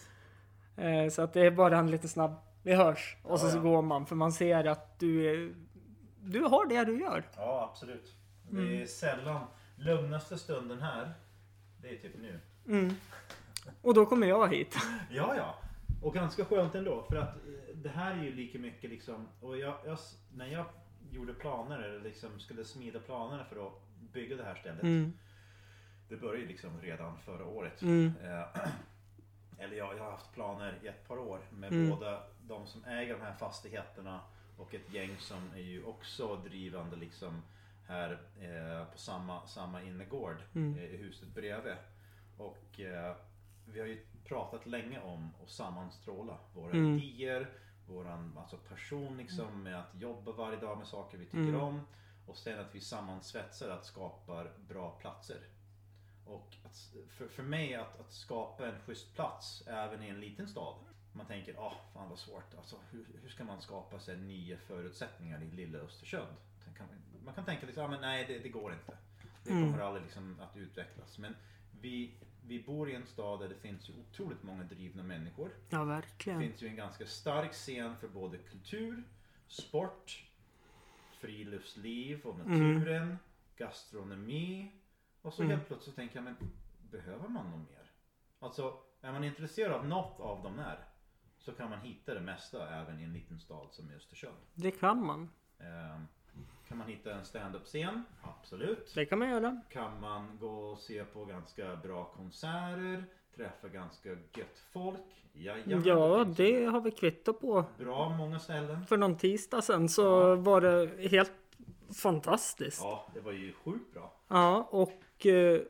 Eh, 0.78 1.10
så 1.12 1.22
att 1.22 1.34
det 1.34 1.42
är 1.42 1.52
bara 1.52 1.78
en 1.78 1.92
liten 1.92 2.10
snabb, 2.10 2.36
vi 2.64 2.74
hörs. 2.74 3.18
Och 3.24 3.40
så, 3.40 3.46
Ja, 3.46 3.52
så 3.52 3.58
ja. 3.58 3.62
går 3.62 3.82
man 3.82 4.06
för 4.06 4.16
man 4.16 4.32
ser 4.32 4.66
att 4.68 5.00
du 5.00 5.26
är, 5.26 5.54
du 6.22 6.42
har 6.42 6.66
det 6.66 6.86
du 6.86 7.00
gör. 7.00 7.24
Ja 7.38 7.70
absolut. 7.72 8.16
Det 8.50 8.58
Mm. 8.58 8.82
är 8.82 8.86
sällan 8.86 9.46
lugnaste 9.76 10.38
stunden 10.38 10.82
här. 10.82 11.14
Det 11.82 11.88
är 11.90 11.98
typ 11.98 12.16
nu. 12.22 12.40
Mm. 12.68 12.94
Och 13.82 13.94
då 13.94 14.06
kommer 14.06 14.28
jag 14.28 14.54
hit. 14.54 14.76
Ja 15.10 15.34
ja. 15.38 15.56
Och 16.06 16.14
ganska 16.14 16.46
skönt 16.46 16.76
ändå 16.76 17.04
för 17.04 17.16
att 17.16 17.36
eh, 17.36 17.76
det 17.76 17.90
här 17.90 18.18
är 18.18 18.24
ju 18.24 18.36
lika 18.36 18.60
mycket 18.60 18.90
liksom. 18.90 19.28
Och 19.42 19.58
jag, 19.58 19.78
jag, 19.86 19.98
när 20.34 20.48
jag 20.48 20.66
gjorde 21.12 21.34
planer 21.34 21.80
eller 21.80 22.00
liksom 22.00 22.40
skulle 22.40 22.66
smida 22.66 23.00
planerna 23.00 23.46
för 23.46 23.68
att 23.68 23.74
bygga 24.14 24.36
det 24.36 24.44
här 24.44 24.56
stället. 24.56 24.84
Mm. 24.84 25.14
Det 26.10 26.18
började 26.18 26.40
ju 26.42 26.48
liksom 26.48 26.82
redan 26.82 27.18
förra 27.18 27.46
året. 27.46 27.82
Mm. 27.82 28.14
Eh, 28.24 28.48
eller 29.60 29.78
jag, 29.78 29.98
jag 29.98 30.04
har 30.04 30.12
haft 30.12 30.34
planer 30.34 30.80
i 30.84 30.88
ett 30.88 31.08
par 31.08 31.18
år 31.18 31.40
med 31.50 31.74
Mm. 31.74 31.90
båda 31.90 32.24
de 32.42 32.68
som 32.68 32.84
äger 32.86 33.14
de 33.14 33.22
här 33.22 33.34
fastigheterna 33.34 34.22
och 34.58 34.74
ett 34.74 34.94
gäng 34.94 35.18
som 35.20 35.52
är 35.56 35.62
ju 35.62 35.84
också 35.84 36.36
drivande 36.36 36.96
liksom 36.96 37.42
här 37.88 38.12
eh, 38.42 38.86
på 38.92 38.98
samma, 38.98 39.48
samma 39.48 39.82
innergård 39.84 40.38
Mm. 40.56 40.78
eh, 40.78 40.84
i 40.84 40.98
huset 40.98 41.28
bredvid. 41.36 41.76
Och 42.38 42.80
eh, 42.80 43.16
vi 43.66 43.80
har 43.80 43.88
ju 43.88 44.06
pratat 44.24 44.66
länge 44.66 45.02
om 45.02 45.32
att 45.44 45.50
sammanstråla 45.50 46.38
våra 46.54 46.72
Mm. 46.72 47.00
idéer, 47.00 47.50
våran 47.88 48.38
alltså 48.38 48.58
person 48.58 49.18
liksom 49.18 49.64
med 49.64 49.80
att 49.80 49.96
jobba 50.02 50.32
varje 50.32 50.60
dag 50.60 50.78
med 50.78 50.88
saker 50.88 51.18
vi 51.18 51.26
tycker 51.26 51.38
Mm. 51.40 51.62
om. 51.62 51.82
Och 52.26 52.38
sen 52.38 52.60
att 52.60 52.76
vi 52.76 52.82
sammansvetsar 52.82 53.70
att 53.70 53.86
skapa 53.86 54.48
bra 54.68 54.92
platser. 54.92 55.40
Och 56.26 56.56
att, 56.64 56.94
för, 57.10 57.28
för 57.28 57.44
mig 57.44 57.76
att, 57.76 58.00
att 58.00 58.12
skapa 58.12 58.68
en 58.68 58.80
schysst 58.80 59.14
plats 59.16 59.64
även 59.68 60.04
i 60.04 60.10
en 60.10 60.20
liten 60.20 60.48
stad. 60.48 60.76
Man 61.14 61.26
tänker, 61.26 61.56
ah 61.60 61.74
fan 61.94 62.10
vad 62.10 62.20
svårt. 62.20 62.54
Alltså, 62.58 62.76
hur, 62.92 63.06
hur 63.22 63.30
ska 63.30 63.44
man 63.44 63.62
skapa 63.62 64.00
sig 64.00 64.18
nya 64.18 64.58
förutsättningar 64.58 65.42
i 65.44 65.52
lilla 65.52 65.78
Östersund? 65.80 66.36
Man, 67.26 67.34
kan 67.34 67.46
tänka 67.46 67.66
liksom, 67.66 67.84
ah, 67.84 67.88
men 67.88 68.02
nej 68.02 68.26
det, 68.28 68.40
det 68.40 68.50
går 68.50 68.74
inte. 68.74 68.98
Det 69.44 69.52
Mm. 69.52 69.72
kommer 69.72 69.84
aldrig 69.84 70.04
liksom 70.04 70.40
att 70.42 70.58
utvecklas. 70.58 71.18
Men 71.18 71.36
vi, 71.82 72.14
vi 72.48 72.64
bor 72.64 72.90
i 72.90 72.96
en 72.96 73.06
stad 73.06 73.40
där 73.40 73.50
det 73.50 73.56
finns 73.56 73.90
ju 73.90 73.94
otroligt 74.00 74.44
många 74.44 74.64
drivna 74.64 75.04
människor. 75.04 75.52
Ja, 75.70 75.80
Det 75.80 75.86
verkligen. 75.86 76.40
finns 76.42 76.62
ju 76.62 76.68
en 76.68 76.76
ganska 76.76 77.06
stark 77.06 77.52
scen 77.54 77.98
för 77.98 78.08
både 78.08 78.38
kultur, 78.38 79.04
sport, 79.48 80.26
friluftsliv 81.12 82.22
och 82.26 82.38
naturen, 82.40 83.18
gastronomi. 83.58 84.72
Och 85.22 85.34
så 85.34 85.42
Mm. 85.44 85.56
helt 85.58 85.68
plötsligt 85.68 85.96
tänker 85.96 86.16
jag, 86.16 86.24
men 86.24 86.36
behöver 86.92 87.28
man 87.28 87.52
något 87.52 87.70
mer? 87.70 87.92
Alltså, 88.40 88.80
är 89.02 89.12
man 89.12 89.24
intresserad 89.24 89.72
av 89.72 89.88
något 89.88 90.20
av 90.20 90.44
de 90.44 90.60
här 90.60 90.80
så 91.38 91.52
kan 91.52 91.70
man 91.70 91.80
hitta 91.80 92.14
det 92.14 92.22
mesta 92.22 92.70
även 92.82 93.00
i 93.00 93.04
en 93.04 93.14
liten 93.14 93.40
stad 93.40 93.68
som 93.74 93.90
Östersund. 93.90 94.38
Det 94.54 94.72
kan 94.72 95.06
man. 95.06 95.30
Ehm, 95.60 96.08
kan 96.68 96.78
man 96.78 96.88
hitta 96.88 97.14
en 97.14 97.26
stand-up-scen? 97.26 98.04
Absolut. 98.22 98.92
Det 98.96 99.06
kan 99.06 99.20
man 99.20 99.30
göra. 99.30 99.62
Kan 99.70 100.02
man 100.02 100.38
gå 100.40 100.48
och 100.48 100.78
se 100.78 101.04
på 101.04 101.26
ganska 101.26 101.76
bra 101.76 102.04
konserter? 102.04 103.06
Träffa 103.36 103.68
ganska 103.68 104.10
gött 104.10 104.64
folk? 104.74 105.02
Jajamän, 105.34 105.84
Ja, 105.86 106.26
det 106.38 106.66
har 106.66 106.82
vi 106.82 106.92
kvitto 106.92 107.34
på. 107.34 107.66
Bra 107.78 108.10
många 108.10 108.40
ställen. 108.40 108.86
För 108.86 108.98
någon 108.98 109.18
tisdag 109.18 109.62
sen 109.62 109.90
så 109.90 110.36
var 110.36 110.62
det 110.62 111.10
helt 111.10 111.32
fantastiskt. 112.02 112.82
Ja, 112.82 113.08
det 113.14 113.20
var 113.20 113.32
ju 113.32 113.54
sjukt 113.54 113.94
bra. 113.94 114.14
Ja, 114.28 114.68
och 114.72 115.26
eh, 115.26 115.62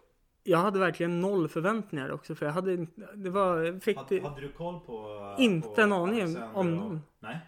jag 0.43 0.57
hade 0.57 0.79
verkligen 0.79 1.21
noll 1.21 1.47
förväntningar 1.47 2.11
också 2.11 2.35
för 2.35 2.45
jag 2.45 2.53
hade 2.53 2.73
inte, 2.73 3.15
det 3.15 3.29
var, 3.29 3.79
fick 3.79 3.97
Hade, 3.97 4.19
det, 4.19 4.27
hade 4.27 4.41
du 4.41 4.51
koll 4.51 4.79
på... 4.79 5.35
Inte 5.39 5.67
på 5.67 5.81
en 5.81 5.93
aning 5.93 6.37
om 6.53 6.75
någon. 6.75 7.01
Nej? 7.19 7.39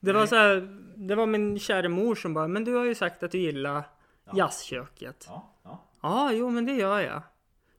Det 0.00 0.12
var 0.12 0.26
så 0.26 0.36
här, 0.36 0.78
det 0.96 1.14
var 1.14 1.26
min 1.26 1.58
kära 1.58 1.88
mor 1.88 2.14
som 2.14 2.34
bara, 2.34 2.48
men 2.48 2.64
du 2.64 2.74
har 2.74 2.84
ju 2.84 2.94
sagt 2.94 3.22
att 3.22 3.30
du 3.30 3.38
gillar 3.38 3.82
Ja. 4.24 4.32
jazzköket. 4.36 5.24
Ja, 5.28 5.52
ja. 5.62 5.84
Ja, 6.02 6.32
jo 6.32 6.50
men 6.50 6.66
det 6.66 6.72
gör 6.72 7.00
jag. 7.00 7.22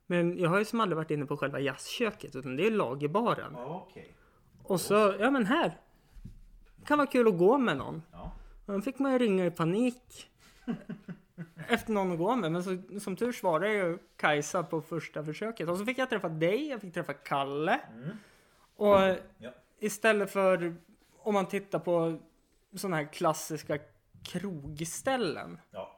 Men 0.06 0.38
jag 0.38 0.50
har 0.50 0.58
ju 0.58 0.64
som 0.64 0.80
aldrig 0.80 0.96
varit 0.96 1.10
inne 1.10 1.26
på 1.26 1.36
själva 1.36 1.60
jazzköket 1.60 2.36
utan 2.36 2.56
det 2.56 2.66
är 2.66 2.70
lagerbaren. 2.70 3.52
ja 3.56 3.86
okej. 3.90 4.14
Och 4.62 4.80
så, 4.80 5.14
ja 5.20 5.30
men 5.30 5.46
här. 5.46 5.78
Kan 6.86 6.98
vara 6.98 7.06
kul 7.08 7.28
att 7.28 7.38
gå 7.38 7.58
med 7.58 7.76
någon. 7.76 8.02
Ja. 8.12 8.32
Då 8.66 8.80
fick 8.80 8.98
man 8.98 9.12
ju 9.12 9.18
ringa 9.18 9.46
i 9.46 9.50
panik. 9.50 10.30
Efter 11.68 11.92
någon 11.92 12.12
att 12.12 12.18
gå 12.18 12.36
med. 12.36 12.52
Men 12.52 12.64
så, 12.64 12.76
som 13.00 13.16
tur 13.16 13.32
svarade 13.32 13.72
ju 13.72 13.98
Kajsa 14.16 14.62
på 14.62 14.80
första 14.80 15.24
försöket. 15.24 15.68
Och 15.68 15.76
så 15.78 15.84
fick 15.84 15.98
jag 15.98 16.10
träffa 16.10 16.28
dig, 16.28 16.68
jag 16.68 16.80
fick 16.80 16.94
träffa 16.94 17.12
Kalle. 17.12 17.80
Mm. 17.92 18.08
Och 18.76 18.98
Ja. 19.38 19.50
istället 19.78 20.30
för 20.32 20.76
om 21.22 21.34
man 21.34 21.46
tittar 21.48 21.78
på 21.78 22.18
sådana 22.74 22.96
här 22.96 23.12
klassiska 23.12 23.78
krogställen. 24.24 25.60
ja. 25.70 25.96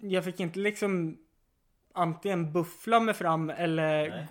Jag 0.00 0.24
fick 0.24 0.40
inte 0.40 0.58
liksom 0.58 1.18
antingen 1.92 2.52
buffla 2.52 3.00
mig 3.00 3.14
fram 3.14 3.50
eller 3.50 4.10
Nej. 4.10 4.26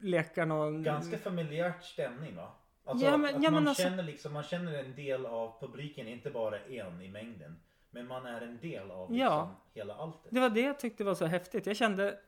leka 0.00 0.44
någon... 0.44 0.82
Ganska 0.82 1.18
familjärt 1.18 1.84
stämning 1.84 2.36
va? 2.36 2.52
Alltså 2.84 3.06
Ja, 3.06 3.16
men- 3.16 3.36
att 3.36 3.42
ja, 3.42 3.50
man, 3.50 3.68
alltså- 3.68 3.82
känner 3.82 4.02
liksom, 4.02 4.32
man 4.32 4.42
känner 4.42 4.74
en 4.84 4.94
del 4.96 5.26
av 5.26 5.60
publiken, 5.60 6.08
inte 6.08 6.30
bara 6.30 6.58
en 6.60 7.00
i 7.02 7.08
mängden. 7.08 7.56
Men 7.90 8.06
man 8.06 8.26
är 8.26 8.40
en 8.40 8.58
del 8.58 8.90
av 8.90 9.10
liksom 9.10 9.16
Ja. 9.26 9.50
hela 9.74 9.94
alltet. 9.94 10.30
Det 10.30 10.40
var 10.40 10.50
det 10.50 10.60
jag 10.60 10.80
tyckte 10.80 11.04
var 11.04 11.14
så 11.14 11.26
häftigt. 11.26 11.66
Jag 11.66 11.76
kände 11.76 12.18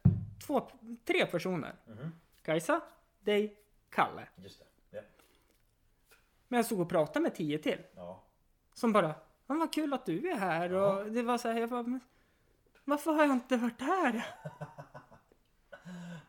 två, 0.47 0.69
tre 1.05 1.27
personer. 1.27 1.75
Mhm. 1.87 2.13
Kajsa, 2.43 2.81
dig, 3.21 3.57
Kalle. 3.91 4.29
Just 4.37 4.59
det. 4.59 4.67
Men 6.49 6.57
jag 6.57 6.67
stod 6.67 6.81
och 6.81 6.89
pratade 6.89 7.21
med 7.21 7.35
tio 7.35 7.59
till. 7.59 7.79
ja. 7.95 8.23
Som 8.75 8.93
bara, 8.93 9.15
"Ja, 9.47 9.55
vad 9.55 9.73
kul 9.73 9.93
att 9.93 10.07
du 10.07 10.31
är 10.31 10.37
här. 10.37 10.71
Ja. 10.71 10.99
Och 11.03 11.13
det 11.13 11.23
var 11.23 11.39
så 11.39 11.49
här, 11.49 11.61
jag 11.61 11.69
bara, 11.71 11.83
"Men 11.83 12.01
varför 12.85 13.13
har 13.13 13.25
jag 13.25 13.33
inte 13.33 13.57
varit 13.57 13.81
här? 13.81 14.27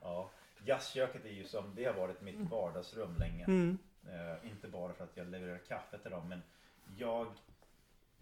ja. 0.01 0.29
Jazzköket 0.65 1.25
är 1.25 1.29
ju 1.29 1.45
som, 1.45 1.75
det 1.75 1.85
har 1.85 1.93
varit 1.93 2.21
mitt 2.21 2.39
vardagsrum 2.49 3.15
länge. 3.19 3.43
Mm. 3.45 3.77
Eh, 4.09 4.51
inte 4.51 4.67
bara 4.67 4.93
för 4.93 5.03
att 5.03 5.17
jag 5.17 5.27
levererar 5.27 5.57
kaffe 5.57 5.97
till 5.97 6.11
dem 6.11 6.29
men 6.29 6.41
jag, 6.97 7.27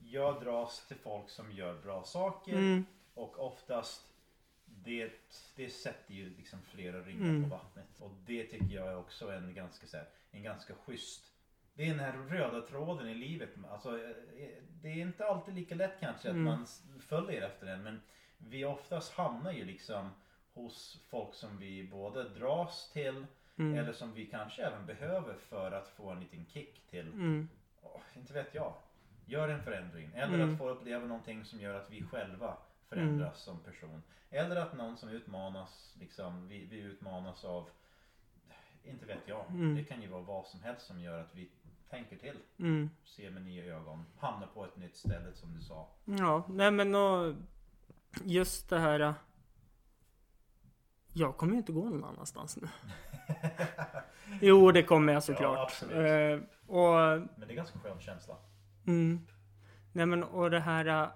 jag 0.03 0.41
dras 0.43 0.87
till 0.87 0.97
folk 0.97 1.29
som 1.29 1.51
gör 1.51 1.73
bra 1.81 2.03
saker 2.03 2.53
Mm. 2.53 2.85
och 3.13 3.39
oftast 3.39 4.01
det, 4.65 5.11
det 5.55 5.69
sätter 5.69 6.13
ju 6.13 6.29
liksom 6.29 6.61
flera 6.61 7.01
ringar 7.01 7.29
Mm. 7.29 7.43
på 7.49 7.55
vattnet 7.55 7.87
och 7.99 8.11
det 8.25 8.43
tycker 8.43 8.75
jag 8.75 8.87
är 8.87 8.97
också 8.97 9.31
en 9.31 9.53
ganska, 9.53 9.87
så 9.87 9.97
här, 9.97 10.07
en 10.31 10.43
ganska 10.43 10.73
schysst 10.85 11.31
det 11.75 11.83
är 11.83 11.89
den 11.89 11.99
här 11.99 12.13
röda 12.13 12.61
tråden 12.61 13.09
i 13.09 13.13
livet. 13.15 13.49
Alltså, 13.71 13.97
eh, 14.03 14.15
det 14.81 14.87
är 14.87 14.97
inte 15.01 15.25
alltid 15.27 15.53
lika 15.55 15.75
lätt 15.75 15.99
kanske 15.99 16.29
Mm. 16.29 16.47
att 16.47 16.53
man 16.53 16.63
s- 16.63 16.83
följer 17.07 17.41
efter 17.41 17.65
den 17.65 17.83
men 17.83 18.01
vi 18.37 18.65
oftast 18.65 19.13
hamnar 19.13 19.51
ju 19.51 19.65
liksom 19.65 20.09
hos 20.53 21.01
folk 21.09 21.33
som 21.33 21.57
vi 21.57 21.87
både 21.87 22.29
dras 22.29 22.91
till 22.93 23.25
Mm. 23.57 23.77
eller 23.77 23.93
som 23.93 24.13
vi 24.13 24.25
kanske 24.25 24.63
även 24.63 24.85
behöver 24.85 25.33
för 25.33 25.71
att 25.71 25.87
få 25.89 26.09
en 26.09 26.19
liten 26.19 26.45
kick 26.45 26.87
till, 26.89 27.07
Mm. 27.07 27.49
åh, 27.81 28.01
inte 28.15 28.33
vet 28.33 28.55
jag, 28.55 28.73
gör 29.25 29.49
en 29.49 29.63
förändring. 29.63 30.11
Eller 30.15 30.33
Mm. 30.33 30.51
att 30.53 30.57
få 30.59 30.69
uppleva 30.69 31.05
någonting 31.05 31.45
som 31.45 31.59
gör 31.61 31.73
att 31.73 31.89
vi 31.91 32.03
själva 32.03 32.57
förändras 32.89 33.39
som 33.41 33.59
person. 33.59 34.03
Eller 34.29 34.55
att 34.55 34.77
någon 34.77 34.97
som 34.97 35.09
utmanas, 35.09 35.95
liksom, 35.99 36.47
vi, 36.47 36.65
vi 36.65 36.77
utmanas 36.79 37.45
av, 37.45 37.69
inte 38.83 39.05
vet 39.05 39.27
jag, 39.27 39.45
Mm. 39.49 39.75
det 39.75 39.83
kan 39.83 40.01
ju 40.01 40.07
vara 40.07 40.21
vad 40.21 40.47
som 40.47 40.63
helst 40.63 40.85
som 40.85 40.99
gör 40.99 41.19
att 41.21 41.35
vi 41.35 41.49
tänker 41.89 42.17
till, 42.17 42.37
Mm. 42.59 42.89
ser 43.03 43.31
med 43.31 43.41
nya 43.43 43.75
ögon, 43.75 44.05
hamnar 44.19 44.47
på 44.47 44.65
ett 44.65 44.77
nytt 44.77 44.95
ställe 44.97 45.33
som 45.33 45.53
du 45.53 45.61
sa. 45.61 45.89
Ja, 46.05 46.45
nej 46.49 46.71
men 46.71 46.95
och 46.95 47.33
just 48.23 48.69
det 48.69 48.79
här. 48.79 48.99
äh, 48.99 49.13
Jag 51.13 51.37
kommer 51.37 51.53
ju 51.53 51.57
inte 51.59 51.71
gå 51.71 51.89
någon 51.89 52.03
annanstans 52.03 52.57
nu. 52.57 52.67
jo, 54.41 54.71
det 54.71 54.83
kommer 54.83 55.13
jag 55.13 55.23
såklart. 55.23 55.59
absolut. 55.59 55.95
Eh, 55.95 56.47
och 56.75 56.95
Men 57.37 57.47
det 57.47 57.53
är 57.53 57.55
ganska 57.55 57.79
skön 57.79 57.99
känsla. 57.99 58.35
Mm. 58.87 59.19
Nej 59.93 60.05
men 60.05 60.23
och 60.23 60.51
det 60.51 60.59
här 60.59 60.85
äh, 60.85 61.07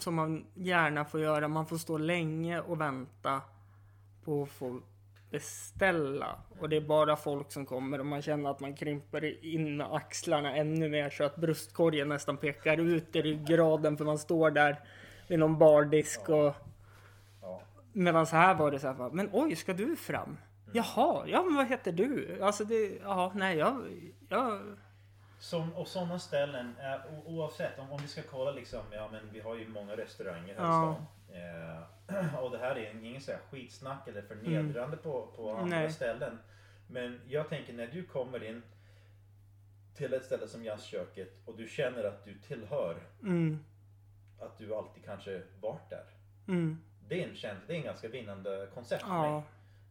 som 0.00 0.14
man 0.14 0.46
gärna 0.54 1.04
får 1.04 1.20
göra. 1.20 1.48
Man 1.48 1.66
får 1.66 1.78
stå 1.78 1.98
länge 1.98 2.60
och 2.60 2.80
vänta 2.80 3.42
på 4.24 4.42
att 4.42 4.48
få 4.48 4.80
beställa. 5.30 6.38
Och 6.60 6.68
det 6.68 6.76
är 6.76 6.80
bara 6.80 7.16
folk 7.16 7.52
som 7.52 7.66
kommer 7.66 8.00
och 8.00 8.06
man 8.06 8.22
känner 8.22 8.50
att 8.50 8.60
man 8.60 8.74
krymper 8.74 9.44
in 9.44 9.80
axlarna 9.80 10.56
ännu 10.56 10.88
mer 10.88 11.10
så 11.10 11.24
att 11.24 11.36
bröstkorgen 11.36 12.08
nästan 12.08 12.36
pekar 12.36 12.78
ut 12.78 13.16
i 13.16 13.22
ryggraden 13.22 13.96
för 13.96 14.04
man 14.04 14.18
står 14.18 14.50
där 14.50 14.76
vid 15.28 15.38
någon 15.38 15.58
bardisk 15.58 16.28
och 16.28 16.54
medan 17.92 18.26
så 18.26 18.36
här 18.36 18.54
var 18.54 18.70
det 18.70 18.78
så 18.78 18.86
här, 18.86 19.10
men 19.10 19.30
oj, 19.32 19.56
ska 19.56 19.72
du 19.72 19.96
fram? 19.96 20.38
Jaha, 20.72 21.24
ja 21.26 21.42
men 21.42 21.56
vad 21.56 21.66
heter 21.66 21.92
du? 21.92 22.38
Alltså 22.42 22.64
det, 22.64 22.98
ja, 23.02 23.32
nej 23.34 23.56
jag, 23.56 23.82
jag 24.28 24.60
Som, 25.38 25.74
och 25.76 25.88
sådana 25.88 26.18
ställen, 26.18 26.74
är, 26.78 27.02
oavsett 27.26 27.78
om, 27.78 27.92
om 27.92 27.98
vi 28.02 28.08
ska 28.08 28.22
kolla 28.30 28.50
liksom, 28.50 28.80
ja 28.92 29.08
men 29.12 29.30
vi 29.32 29.40
har 29.40 29.54
ju 29.54 29.68
många 29.68 29.96
restauranger 29.96 30.54
här 30.58 30.64
Ja. 30.64 30.90
i 30.90 30.94
stan. 30.94 31.06
Eh, 31.32 32.34
och 32.44 32.50
det 32.50 32.58
här 32.58 32.76
är 32.76 33.04
ingen 33.04 33.20
så 33.20 33.32
här 33.32 33.40
skitsnack 33.50 34.08
eller 34.08 34.22
förnedrande 34.22 34.96
på, 34.96 35.26
på 35.36 35.50
andra 35.50 35.76
Nej. 35.78 35.92
ställen. 35.92 36.38
Men 36.90 37.20
jag 37.28 37.48
tänker 37.48 37.72
när 37.72 37.86
du 37.86 38.04
kommer 38.04 38.42
in 38.44 38.62
till 39.94 40.14
ett 40.14 40.24
ställe 40.24 40.48
som 40.48 40.64
jazzköket 40.64 41.40
och 41.44 41.56
du 41.56 41.68
känner 41.68 42.04
att 42.04 42.24
du 42.24 42.34
tillhör, 42.34 42.96
mm, 43.22 43.64
att 44.40 44.58
du 44.58 44.74
alltid 44.74 45.04
kanske 45.04 45.42
varit 45.60 45.90
där. 45.90 46.04
mm, 46.48 46.78
Det 47.08 47.22
är 47.24 47.28
en, 47.28 47.34
känsla, 47.36 47.64
det 47.66 47.72
är 47.72 47.76
en 47.76 47.82
ganska 47.82 48.08
vinnande 48.08 48.68
koncept 48.74 49.02
för 49.02 49.08
ja, 49.10 49.42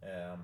mig. 0.02 0.12
Eh, 0.12 0.40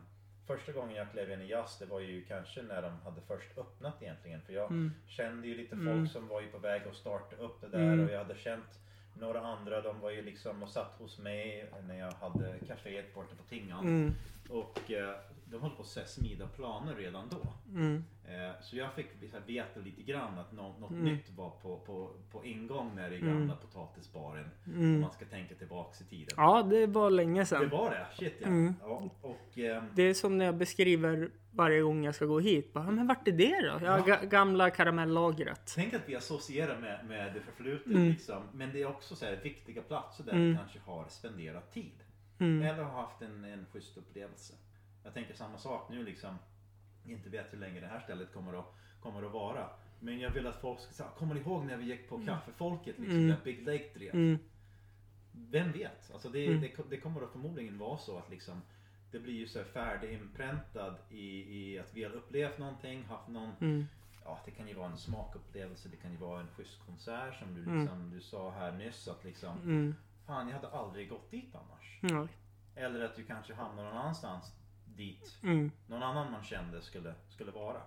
första 0.47 0.71
gången 0.71 0.95
jag 0.95 1.11
klev 1.11 1.31
in 1.31 1.41
i 1.41 1.47
jazz 1.47 1.79
det 1.79 1.85
var 1.85 1.99
ju 1.99 2.25
kanske 2.25 2.61
när 2.61 2.81
de 2.81 3.01
hade 3.01 3.21
först 3.21 3.57
öppnat 3.57 4.01
egentligen. 4.01 4.41
För 4.41 4.53
jag 4.53 4.71
mm, 4.71 4.93
kände 5.07 5.47
ju 5.47 5.55
lite 5.57 5.75
folk 5.75 5.87
Mm. 5.89 6.07
som 6.07 6.27
var 6.27 6.41
ju 6.41 6.47
på 6.47 6.57
väg 6.57 6.81
att 6.87 6.95
starta 6.95 7.35
upp 7.35 7.61
det 7.61 7.67
där 7.67 7.93
Mm. 7.93 8.05
och 8.05 8.11
jag 8.11 8.17
hade 8.17 8.35
känt 8.35 8.79
några 9.19 9.41
andra. 9.41 9.81
De 9.81 9.99
var 9.99 10.09
ju 10.11 10.21
liksom 10.21 10.63
och 10.63 10.69
satt 10.69 10.95
hos 10.99 11.17
mig 11.19 11.69
när 11.87 11.99
jag 11.99 12.11
hade 12.11 12.59
kaféet 12.67 13.13
borta 13.15 13.35
på 13.35 13.43
Tingan. 13.49 13.79
mm, 13.79 14.13
Och 14.49 14.91
eh, 14.91 15.15
de 15.53 15.61
höll 15.61 15.71
på 15.71 15.81
att 15.81 16.09
smida 16.09 16.47
planer 16.47 16.95
redan 16.95 17.29
då. 17.29 17.53
mm, 17.75 18.03
Eh, 18.27 18.51
så 18.61 18.77
jag 18.77 18.93
fick 18.93 19.07
veta 19.47 19.79
lite 19.79 20.01
grann 20.01 20.39
att 20.39 20.51
nå- 20.51 20.75
något 20.79 20.91
Mm. 20.91 21.03
nytt 21.05 21.29
var 21.29 21.49
på, 21.49 21.77
på, 21.77 22.09
på 22.31 22.45
ingång 22.45 22.99
i 22.99 23.01
Mm. 23.15 23.27
gamla 23.27 23.55
potatisbaren. 23.55 24.49
Om 24.65 24.73
mm. 24.73 25.01
man 25.01 25.11
ska 25.11 25.25
tänka 25.25 25.55
tillbaks 25.55 26.01
i 26.01 26.03
tiden. 26.05 26.33
Ja, 26.37 26.63
det 26.63 26.87
var 26.87 27.09
länge 27.09 27.41
Det 27.41 27.45
sedan. 27.45 27.69
var 27.69 27.89
det? 27.89 28.07
Shit 28.19 28.33
ja. 28.39 28.47
Mm. 28.47 28.73
ja 28.81 29.09
och, 29.21 29.57
ehm, 29.57 29.83
Det 29.95 30.03
är 30.03 30.13
som 30.13 30.37
när 30.37 30.45
jag 30.45 30.55
beskriver 30.57 31.29
varje 31.51 31.81
gång 31.81 32.05
jag 32.05 32.15
ska 32.15 32.25
gå 32.25 32.39
hit. 32.39 32.73
Bara, 32.73 32.91
men 32.91 33.07
vart 33.07 33.27
är 33.27 33.31
det 33.31 33.61
då? 33.61 33.85
Ja, 33.85 33.97
Ja. 34.07 34.15
ga- 34.15 34.25
gamla 34.25 34.69
karamellagret. 34.69 35.71
Tänk 35.75 35.93
att 35.93 36.01
vi 36.09 36.15
associerar 36.15 36.79
med, 36.79 37.05
med 37.05 37.33
det 37.33 37.39
förflutet 37.39 37.87
Mm. 37.87 38.07
liksom. 38.09 38.43
Men 38.53 38.73
det 38.73 38.81
är 38.81 38.87
också 38.87 39.15
så 39.15 39.25
här 39.25 39.35
viktiga 39.43 39.81
platser 39.81 40.23
där 40.23 40.31
Mm. 40.33 40.49
vi 40.51 40.57
kanske 40.57 40.79
har 40.79 41.05
spenderat 41.09 41.73
tid. 41.73 41.91
Mm. 42.39 42.61
Eller 42.61 42.83
har 42.83 43.01
haft 43.01 43.21
en, 43.21 43.43
en 43.45 43.65
schysst 43.73 43.97
upplevelse. 43.97 44.53
Jag 45.03 45.13
tänker 45.13 45.33
samma 45.33 45.57
sak 45.57 45.89
nu 45.89 46.03
liksom. 46.03 46.37
Inte 47.05 47.29
vet 47.29 47.53
hur 47.53 47.57
länge 47.57 47.79
det 47.79 47.87
här 47.87 47.99
stället 47.99 48.33
kommer 48.33 48.59
att, 48.59 48.73
kommer 49.01 49.23
att 49.23 49.31
vara. 49.31 49.69
Men 49.99 50.19
jag 50.19 50.29
vill 50.31 50.47
att 50.47 50.61
folk 50.61 50.79
ska 50.79 50.91
säga, 50.93 51.09
kommer 51.17 51.35
ni 51.35 51.41
ihåg 51.41 51.65
när 51.65 51.77
vi 51.77 51.85
gick 51.85 52.09
på 52.09 52.25
Kaffefolket 52.25 52.99
liksom, 52.99 53.17
Mm. 53.17 53.27
där 53.27 53.37
Big 53.43 53.67
Lake 53.67 53.89
drev? 53.95 54.13
Mm. 54.13 54.37
Vem 55.31 55.71
vet? 55.71 56.11
Alltså 56.13 56.29
det, 56.29 56.47
Mm. 56.47 56.61
det, 56.61 56.71
det 56.89 56.97
kommer 56.97 57.21
att 57.21 57.31
förmodligen 57.31 57.77
vara 57.77 57.97
så 57.97 58.17
att 58.17 58.29
liksom 58.29 58.61
det 59.11 59.19
blir 59.19 59.33
ju 59.33 59.47
så 59.47 59.59
här 59.59 59.65
färdiginpräntat 59.65 61.11
i, 61.11 61.57
i 61.57 61.79
att 61.79 61.93
vi 61.93 62.03
har 62.03 62.11
upplevt 62.11 62.57
någonting, 62.57 63.03
haft 63.03 63.27
någon 63.27 63.51
Mm. 63.61 63.85
Ja, 64.25 64.39
det 64.45 64.51
kan 64.51 64.67
ju 64.67 64.73
vara 64.73 64.89
en 64.91 64.97
smakupplevelse, 64.97 65.89
det 65.89 65.97
kan 65.97 66.11
ju 66.11 66.17
vara 66.17 66.39
en 66.39 66.47
schysst 66.47 66.85
konsert 66.85 67.39
som 67.39 67.55
du, 67.55 67.61
Mm. 67.63 67.79
liksom, 67.81 68.09
du 68.09 68.21
sa 68.21 68.51
här 68.51 68.71
nyss 68.71 69.07
att 69.07 69.23
liksom 69.23 69.57
Mm. 69.61 69.95
Fan, 70.25 70.47
jag 70.49 70.55
hade 70.55 70.69
aldrig 70.69 71.09
gått 71.09 71.31
dit 71.31 71.55
annars. 71.55 71.99
Eller 72.75 73.05
att 73.05 73.15
du 73.15 73.23
kanske 73.23 73.53
hamnar 73.53 73.83
någon 73.83 73.97
annanstans 73.97 74.51
dit 74.95 75.39
Mm. 75.43 75.71
någon 75.87 76.03
annan 76.03 76.31
man 76.31 76.43
kände 76.43 76.81
skulle, 76.81 77.13
skulle 77.29 77.51
vara. 77.51 77.81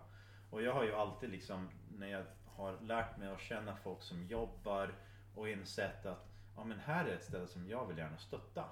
Och 0.51 0.63
jag 0.63 0.73
har 0.75 0.85
ju 0.85 0.93
alltid 0.95 1.31
liksom 1.31 1.69
när 1.99 2.07
jag 2.07 2.25
har 2.47 2.81
lärt 2.81 3.17
mig 3.19 3.29
att 3.29 3.41
känna 3.41 3.77
folk 3.77 4.03
som 4.03 4.27
jobbar 4.27 4.95
och 5.35 5.49
insett 5.49 6.07
att 6.07 6.29
ja 6.57 6.65
men 6.65 6.79
här 6.79 7.05
är 7.05 7.15
ett 7.15 7.25
ställe 7.25 7.47
som 7.47 7.69
jag 7.69 7.87
vill 7.87 7.99
gärna 7.99 8.19
stötta. 8.19 8.65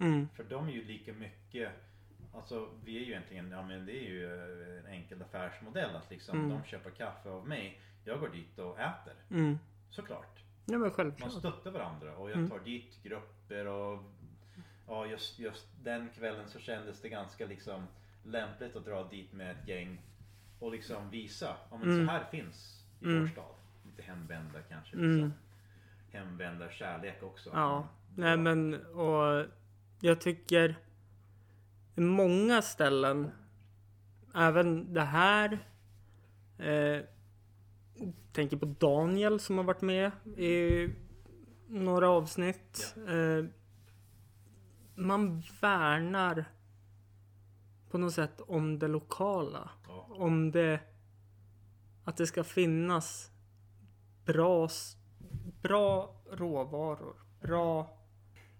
Mm. 0.00 0.28
För 0.28 0.44
de 0.44 0.68
är 0.68 0.72
ju 0.72 0.84
lika 0.84 1.12
mycket 1.12 1.72
Alltså 2.34 2.68
vi 2.84 2.96
är 2.96 3.00
ju 3.00 3.10
egentligen, 3.12 3.50
ja 3.50 3.62
men 3.62 3.86
det 3.86 3.92
är 3.92 4.08
ju 4.10 4.24
eh, 4.24 4.78
en 4.78 4.86
enkel 4.86 5.22
affärsmodell 5.22 5.96
att 5.96 6.10
liksom 6.10 6.38
Mm. 6.38 6.50
de 6.50 6.64
köper 6.64 6.90
kaffe 6.90 7.28
av 7.30 7.48
mig. 7.48 7.80
Jag 8.04 8.20
går 8.20 8.28
dit 8.28 8.58
och 8.58 8.78
äter. 8.80 9.14
Mm. 9.30 9.58
Såklart. 9.90 10.38
Ja 10.64 10.72
men 10.72 10.80
Man 10.80 10.90
självklart. 10.90 11.32
stöttar 11.32 11.70
varandra 11.70 12.16
och 12.16 12.30
jag 12.30 12.36
Mm. 12.38 12.50
tar 12.50 12.58
dit 12.58 13.02
grupper 13.02 13.66
och 13.66 14.02
ja 14.86 15.06
just, 15.06 15.38
just 15.38 15.66
den 15.84 16.08
kvällen 16.10 16.48
så 16.48 16.58
kändes 16.58 17.00
det 17.00 17.08
ganska 17.08 17.46
liksom 17.46 17.86
lämpligt 18.24 18.76
att 18.76 18.84
dra 18.84 19.04
dit 19.08 19.32
med 19.32 19.50
ett 19.50 19.68
gäng 19.68 20.02
och 20.58 20.72
liksom 20.72 21.10
visa, 21.10 21.56
ja 21.70 21.76
men 21.78 21.90
Mm. 21.92 22.06
så 22.06 22.12
här 22.12 22.24
finns 22.24 22.84
i 23.00 23.04
Mm. 23.04 23.20
vår 23.20 23.28
stad. 23.28 23.54
Lite 23.86 24.02
hemvända 24.02 24.62
kanske. 24.68 24.96
Mm. 24.96 25.10
Liksom. 25.12 25.32
Hemvända 26.12 26.70
kärlek 26.70 27.22
också. 27.22 27.50
Ja, 27.52 27.88
nej 28.14 28.30
Ja. 28.30 28.36
men 28.36 28.74
och 28.86 29.46
jag 30.00 30.20
tycker 30.20 30.76
många 31.94 32.62
ställen, 32.62 33.30
även 34.34 34.92
det 34.94 35.00
här. 35.04 35.58
Eh, 36.58 37.00
tänker 38.32 38.56
på 38.56 38.66
Daniel 38.66 39.40
som 39.40 39.56
har 39.56 39.64
varit 39.64 39.80
med 39.82 40.10
i 40.36 40.88
några 41.68 42.08
avsnitt. 42.10 42.94
Eh, 43.08 43.44
man 44.96 45.42
värnar 45.60 46.44
på 47.90 47.98
något 47.98 48.12
sätt 48.14 48.40
om 48.40 48.78
det 48.78 48.88
lokala. 48.88 49.70
Ja. 49.88 50.06
Om 50.10 50.50
det 50.50 50.80
att 52.04 52.16
det 52.16 52.26
ska 52.26 52.44
finnas 52.44 53.30
bra, 54.24 54.68
bra 55.62 56.14
råvaror. 56.30 57.14
Bra, 57.40 57.98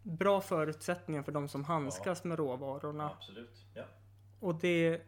bra 0.03 0.41
förutsättningar 0.41 1.23
för 1.23 1.33
de 1.33 1.49
som 1.49 1.65
handskas 1.65 2.25
med 2.25 2.39
råvarorna. 2.39 3.11
Absolut. 3.11 3.65
Ja. 3.75 3.85
Och 4.41 4.55
det, 4.55 5.03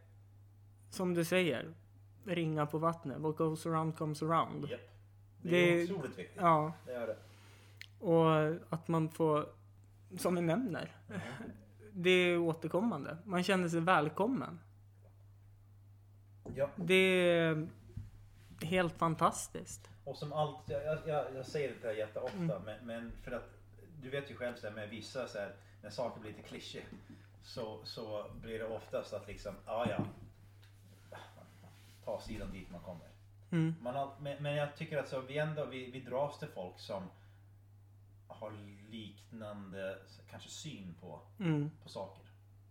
som 0.91 1.15
du 1.15 1.25
säger, 1.25 1.75
ringa 2.25 2.67
på 2.67 2.79
vattnet. 2.79 3.19
What 3.21 3.37
goes 3.37 3.67
around 3.67 3.97
comes 3.97 4.23
around. 4.23 4.69
Japp. 4.69 4.81
Det 5.43 5.51
Det- 5.51 5.57
är 5.57 5.85
otroligt 5.85 6.19
viktigt. 6.19 6.37
Ja, 6.41 6.73
Det 6.87 6.93
är 6.93 7.07
det. 7.07 7.17
och 8.05 8.57
att 8.75 8.89
man 8.89 9.09
får, 9.09 9.47
som 10.17 10.35
vi 10.35 10.41
nämner, 10.41 10.97
det 11.93 12.11
är 12.11 12.39
återkommande. 12.39 13.17
Man 13.25 13.43
känner 13.43 13.69
sig 13.69 13.81
välkommen. 13.81 14.61
Ja. 16.55 16.71
Det 16.77 16.95
är 16.95 17.69
helt 18.63 18.99
fantastiskt. 18.99 19.91
Och 20.05 20.17
som 20.17 20.33
allt, 20.33 20.59
jag, 20.67 20.99
jag, 21.07 21.25
jag, 21.35 21.47
säger 21.47 21.75
det 21.83 21.89
här 21.89 21.95
jätteofta 21.95 22.57
Mm. 22.57 22.63
men, 22.65 22.87
men 22.87 23.13
för 23.23 23.33
att 23.33 23.51
du 24.03 24.11
vet 24.11 24.31
ju 24.31 24.35
själv 24.35 24.55
så 24.55 24.67
här, 24.67 24.75
med 24.75 24.89
vissa 24.89 25.29
så 25.29 25.39
här, 25.39 25.55
när 25.83 25.91
saker 25.91 26.21
blir 26.21 26.31
lite 26.31 26.49
klyschor 26.49 26.83
så, 27.43 27.81
så 27.85 28.27
blir 28.43 28.59
det 28.59 28.67
oftast 28.67 29.13
att 29.13 29.29
liksom, 29.29 29.55
ja 29.67 29.87
ja. 29.91 30.05
Ta 32.05 32.21
sidan 32.21 32.53
dit 32.53 32.71
man 32.71 32.81
kommer. 32.81 33.07
Mm. 33.51 33.75
Man 33.81 33.95
har, 33.95 34.11
men, 34.21 34.43
men 34.43 34.55
jag 34.55 34.77
tycker 34.77 34.99
att 34.99 35.09
så 35.09 35.21
vi 35.21 35.39
ändå, 35.39 35.65
vi, 35.65 35.91
vi 35.91 36.01
dras 36.01 36.39
till 36.39 36.49
folk 36.49 36.79
som 36.79 37.03
har 38.41 38.53
liknande 38.91 39.99
kanske 40.31 40.49
syn 40.49 40.95
på, 41.01 41.21
Mm. 41.39 41.71
på 41.83 41.89
saker. 41.89 42.25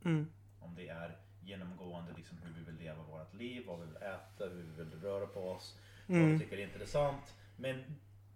Mm. 0.05 0.27
Om 0.59 0.75
det 0.75 0.87
är 0.87 1.17
genomgående 1.43 2.13
liksom 2.17 2.37
hur 2.37 2.53
vi 2.53 2.63
vill 2.71 2.75
leva 2.75 3.03
vårt 3.03 3.33
liv, 3.33 3.63
vad 3.67 3.79
vi 3.79 3.85
vill 3.85 3.95
äta, 3.95 4.45
hur 4.45 4.63
vi 4.77 4.83
vill 4.83 5.01
röra 5.01 5.27
på 5.27 5.49
oss, 5.51 5.77
vad 6.07 6.17
vi 6.17 6.23
Mm. 6.23 6.39
tycker 6.39 6.57
är 6.57 6.63
intressant. 6.63 7.35
Men 7.57 7.83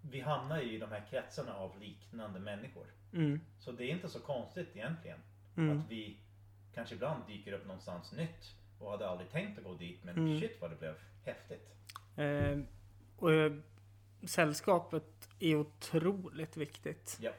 vi 0.02 0.22
hamnar 0.22 0.62
ju 0.62 0.72
i 0.76 0.78
de 0.78 0.90
här 0.92 1.06
kretsarna 1.10 1.54
av 1.54 1.80
liknande 1.80 2.40
människor. 2.40 2.86
Mm. 3.14 3.40
Så 3.60 3.72
det 3.72 3.84
är 3.84 3.90
inte 3.90 4.10
så 4.10 4.20
konstigt 4.20 4.76
egentligen 4.76 5.20
Mm. 5.58 5.80
att 5.80 5.92
vi 5.92 6.18
kanske 6.74 6.96
ibland 6.96 7.28
dyker 7.28 7.54
upp 7.54 7.66
någonstans 7.66 8.12
nytt 8.14 8.56
och 8.80 8.92
hade 8.92 9.10
aldrig 9.10 9.30
tänkt 9.32 9.58
att 9.58 9.64
gå 9.64 9.74
dit 9.74 10.04
men 10.04 10.18
Mm. 10.18 10.40
shit 10.40 10.62
vad 10.62 10.70
det 10.72 10.76
blev 10.76 10.96
häftigt. 11.26 11.70
Eh, 12.16 12.60
och 13.18 13.34
eh, 13.34 13.54
sällskapet 14.24 15.30
är 15.42 15.56
otroligt 15.56 16.58
viktigt. 16.58 17.18
Ja. 17.22 17.32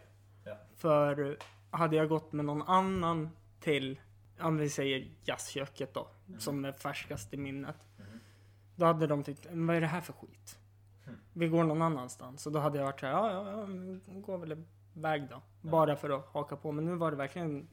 Ja. 0.45 0.57
För 0.77 1.37
hade 1.71 1.97
jag 1.97 2.09
gått 2.09 2.33
med 2.33 2.45
någon 2.45 2.63
annan 2.63 3.31
till, 3.61 4.01
om 4.41 4.57
vi 4.57 4.71
säger 4.71 5.11
jazzköket 5.25 5.95
då, 5.95 6.09
som 6.39 6.65
är 6.65 6.73
färskast 6.73 7.35
i 7.35 7.37
minnet. 7.37 7.77
Mhm. 7.99 8.21
Då 8.77 8.87
hade 8.87 9.07
de 9.07 9.23
tyckt, 9.25 9.45
"Men 9.51 9.67
vad 9.67 9.77
är 9.77 9.81
det 9.81 9.87
här 9.87 10.01
för 10.01 10.13
skit? 10.13 10.59
Mm. 11.07 11.19
Vi 11.33 11.49
går 11.49 11.65
någon 11.65 11.83
annanstans. 11.83 12.47
Och 12.47 12.53
då 12.53 12.59
hade 12.59 12.79
jag 12.79 12.85
varit 12.85 13.01
såhär, 13.01 13.13
ja, 13.13 13.33
ja, 13.33 13.51
ja, 13.61 13.67
men 13.67 14.23
gå 14.23 14.37
väl 14.37 14.65
iväg 14.97 15.29
då. 15.31 15.43
Bara 15.61 15.97
för 15.97 16.11
att 16.11 16.27
haka 16.27 16.57
på. 16.57 16.73
Men 16.73 16.85
nu 16.85 16.95
var 16.95 17.11
det 17.11 17.17
verkligen, 17.17 17.69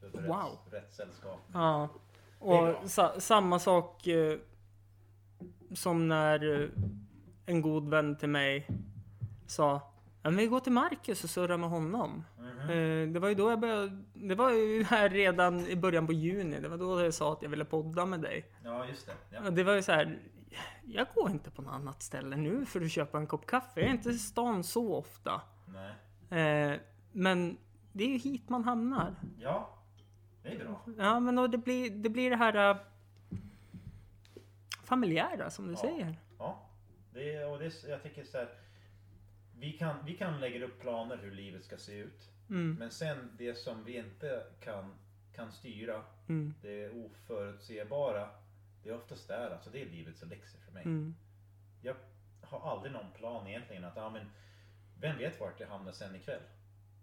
Wow. 0.00 0.58
rätt, 0.70 0.72
rätt 0.72 0.92
sällskap. 0.94 1.38
ja. 1.52 1.88
Och 2.38 2.90
sa, 2.90 3.20
samma 3.20 3.58
sak 3.58 4.06
eh, 4.06 4.38
som 5.74 6.08
när 6.08 6.62
eh, 6.62 6.68
en 7.46 7.62
god 7.62 7.88
vän 7.88 8.16
till 8.16 8.28
mig 8.28 8.66
sa, 9.46 9.92
men 10.22 10.36
vi 10.36 10.46
går 10.46 10.60
till 10.60 10.72
Marcus 10.72 11.24
och 11.24 11.30
surrar 11.30 11.56
med 11.56 11.70
honom. 11.70 12.24
Mhm. 12.38 12.70
Eh, 12.70 13.08
Det 13.12 13.18
var 13.20 13.28
ju 13.28 13.34
då 13.34 13.50
jag 13.50 13.60
började, 13.60 14.02
det 14.14 14.34
var 14.34 14.50
ju 14.50 14.82
här 14.84 15.08
redan 15.08 15.60
i 15.60 15.76
början 15.76 16.06
på 16.06 16.12
juni. 16.12 16.60
Det 16.60 16.68
var 16.68 16.76
då 16.78 17.00
jag 17.04 17.14
sa 17.14 17.32
att 17.32 17.42
jag 17.42 17.48
ville 17.48 17.64
podda 17.64 18.06
med 18.06 18.20
dig. 18.20 18.44
Ja 18.64 18.86
just 18.86 19.06
det. 19.06 19.12
Ja. 19.30 19.50
Det 19.50 19.64
var 19.64 19.74
ju 19.74 19.82
så 19.82 19.92
här. 19.92 20.18
Jag 20.84 21.06
går 21.14 21.30
inte 21.30 21.50
på 21.50 21.62
något 21.62 21.72
annat 21.74 22.02
ställe 22.02 22.36
nu 22.36 22.66
för 22.66 22.80
att 22.80 22.90
köpa 22.90 23.18
en 23.18 23.26
kopp 23.26 23.46
kaffe. 23.46 23.80
Jag 23.80 23.88
är 23.88 23.92
inte 23.94 24.10
i 24.10 24.18
stan 24.18 24.64
så 24.64 24.94
ofta. 24.94 25.40
Nej. 26.30 26.70
Eh, 26.72 26.78
men 27.12 27.56
det 27.92 28.04
är 28.04 28.08
ju 28.08 28.18
hit 28.18 28.48
man 28.48 28.64
hamnar. 28.64 29.14
Ja. 29.38 29.68
Det 30.42 30.48
är 30.48 30.58
bra. 30.58 30.80
Ja, 30.98 31.20
men 31.20 31.38
och 31.38 31.50
det 31.50 31.58
blir 31.58 31.90
det, 31.90 32.08
blir 32.10 32.30
det 32.30 32.36
här 32.36 32.70
äh, 32.70 32.76
familjära 34.84 35.50
som 35.50 35.66
du 35.66 35.72
Ja. 35.72 35.78
säger. 35.78 36.16
Ja. 36.38 36.58
Det, 37.12 37.34
är- 37.34 37.46
och 37.48 37.58
det, 37.58 37.66
är- 37.66 37.88
jag 37.90 38.02
tycker 38.02 38.24
så 38.24 38.38
här. 38.38 38.48
Vi 39.58 39.72
kan, 39.72 39.96
vi 40.06 40.16
kan 40.16 40.40
lägga 40.40 40.64
upp 40.64 40.80
planer 40.80 41.16
hur 41.16 41.30
livet 41.30 41.64
ska 41.64 41.76
se 41.76 41.92
ut. 41.98 42.30
Mm, 42.50 42.74
Men 42.78 42.90
sen 42.90 43.30
det 43.38 43.54
som 43.54 43.84
vi 43.84 43.96
inte 43.96 44.42
kan, 44.60 44.94
kan 45.34 45.52
styra, 45.52 46.02
mm, 46.28 46.54
det 46.62 46.90
oförutsebara. 46.90 48.28
Det 48.82 48.90
är 48.90 48.94
oftast 48.96 49.28
där, 49.28 49.50
alltså 49.50 49.70
det 49.70 49.82
är 49.82 49.86
livets 49.86 50.22
läxor 50.22 50.58
för 50.58 50.72
mig. 50.72 50.82
mm, 50.84 51.14
Jag 51.82 51.96
har 52.42 52.70
aldrig 52.70 52.92
någon 52.92 53.12
plan 53.12 53.46
egentligen 53.46 53.84
att, 53.84 53.96
ja 53.96 54.10
men 54.10 54.30
vem 55.00 55.18
vet 55.18 55.40
vart 55.40 55.60
jag 55.60 55.68
hamnar 55.68 55.92
sen 55.92 56.14
ikväll. 56.16 56.42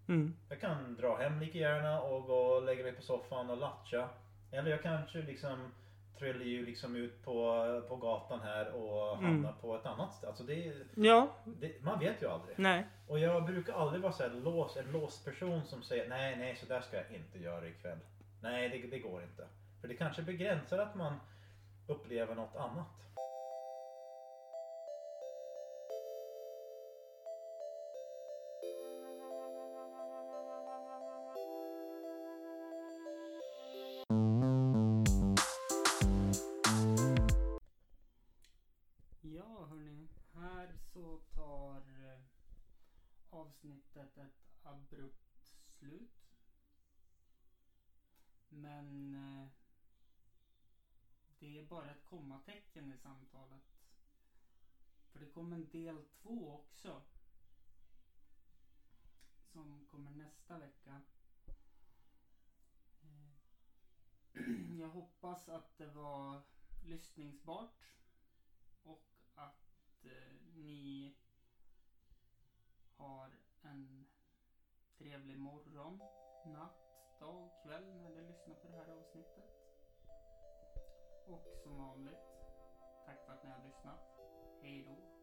mm, 0.07 0.33
Jag 0.49 0.59
kan 0.61 0.95
dra 0.95 1.17
hem 1.17 1.39
lika 1.39 1.57
gärna 1.57 2.01
och 2.01 2.23
gå 2.27 2.39
och 2.47 2.63
lägga 2.65 2.83
mig 2.83 2.91
på 2.93 3.01
soffan 3.01 3.49
och 3.49 3.57
latcha. 3.57 4.09
Eller 4.51 4.71
jag 4.71 4.81
kanske 4.83 5.21
liksom 5.21 5.71
trillar 6.19 6.45
ju 6.45 6.65
liksom 6.65 6.95
ut 6.95 7.23
på, 7.23 7.65
på 7.89 7.95
gatan 7.95 8.39
här 8.41 8.71
och 8.71 9.17
Mm. 9.17 9.25
hamnar 9.25 9.51
på 9.53 9.75
ett 9.75 9.85
annat 9.85 10.13
ställe. 10.13 10.27
Alltså 10.29 10.43
det, 10.43 10.73
Ja, 10.95 11.27
det, 11.45 11.81
man 11.83 11.99
vet 11.99 12.21
ju 12.21 12.27
aldrig. 12.29 12.59
nej. 12.59 12.85
Och 13.07 13.19
jag 13.19 13.45
brukar 13.45 13.73
aldrig 13.73 14.01
vara 14.01 14.13
så 14.13 14.23
här 14.23 14.29
lås, 14.29 14.77
en 14.77 14.91
låst 14.91 15.25
person 15.25 15.65
som 15.65 15.83
säger 15.83 16.09
nej, 16.09 16.35
nej, 16.37 16.55
så 16.55 16.65
där 16.65 16.81
ska 16.81 16.97
jag 16.97 17.11
inte 17.11 17.39
göra 17.39 17.67
ikväll. 17.67 17.99
Nej, 18.41 18.69
det, 18.69 18.87
det 18.87 18.99
går 18.99 19.23
inte. 19.23 19.47
För 19.81 19.87
det 19.87 19.93
kanske 19.93 20.21
begränsar 20.21 20.77
att 20.79 20.95
man 20.95 21.13
upplever 21.87 22.35
något 22.35 22.55
annat. 22.55 22.87
Men 48.77 49.15
eh, 49.15 49.47
det 51.39 51.59
är 51.59 51.65
bara 51.65 51.91
ett 51.91 52.05
kommatecken 52.05 52.91
i 52.91 52.97
samtalet. 52.97 53.63
För 55.11 55.19
det 55.19 55.25
kommer 55.25 55.55
en 55.55 55.69
del 55.69 56.05
två 56.05 56.53
också. 56.53 57.01
Som 59.45 59.85
kommer 59.85 60.11
nästa 60.11 60.57
vecka. 60.57 61.01
Eh, 63.01 63.31
Jag 64.79 64.89
hoppas 64.89 65.49
att 65.49 65.77
det 65.77 65.87
var 65.87 66.41
lyssningsbart. 66.83 67.83
Och 68.83 69.11
att 69.35 70.05
eh, 70.05 70.35
ni 70.55 71.15
har 72.95 73.31
en 73.61 74.05
trevlig 74.97 75.37
morgon, 75.37 75.97
natt, 76.45 76.86
Dag 77.19 77.43
och 77.43 77.63
kväll 77.63 77.95
när 78.01 78.09
du 78.09 78.21
lyssnar 78.21 78.55
på 78.55 78.67
det 78.67 78.77
här 78.77 78.93
avsnittet. 78.99 79.45
Och 81.27 81.47
som 81.63 81.77
vanligt, 81.77 82.25
tack 83.05 83.25
för 83.25 83.33
att 83.33 83.43
ni 83.43 83.49
har 83.49 83.63
lyssnat. 83.65 83.99
Hej 84.61 84.83
då! 84.83 85.17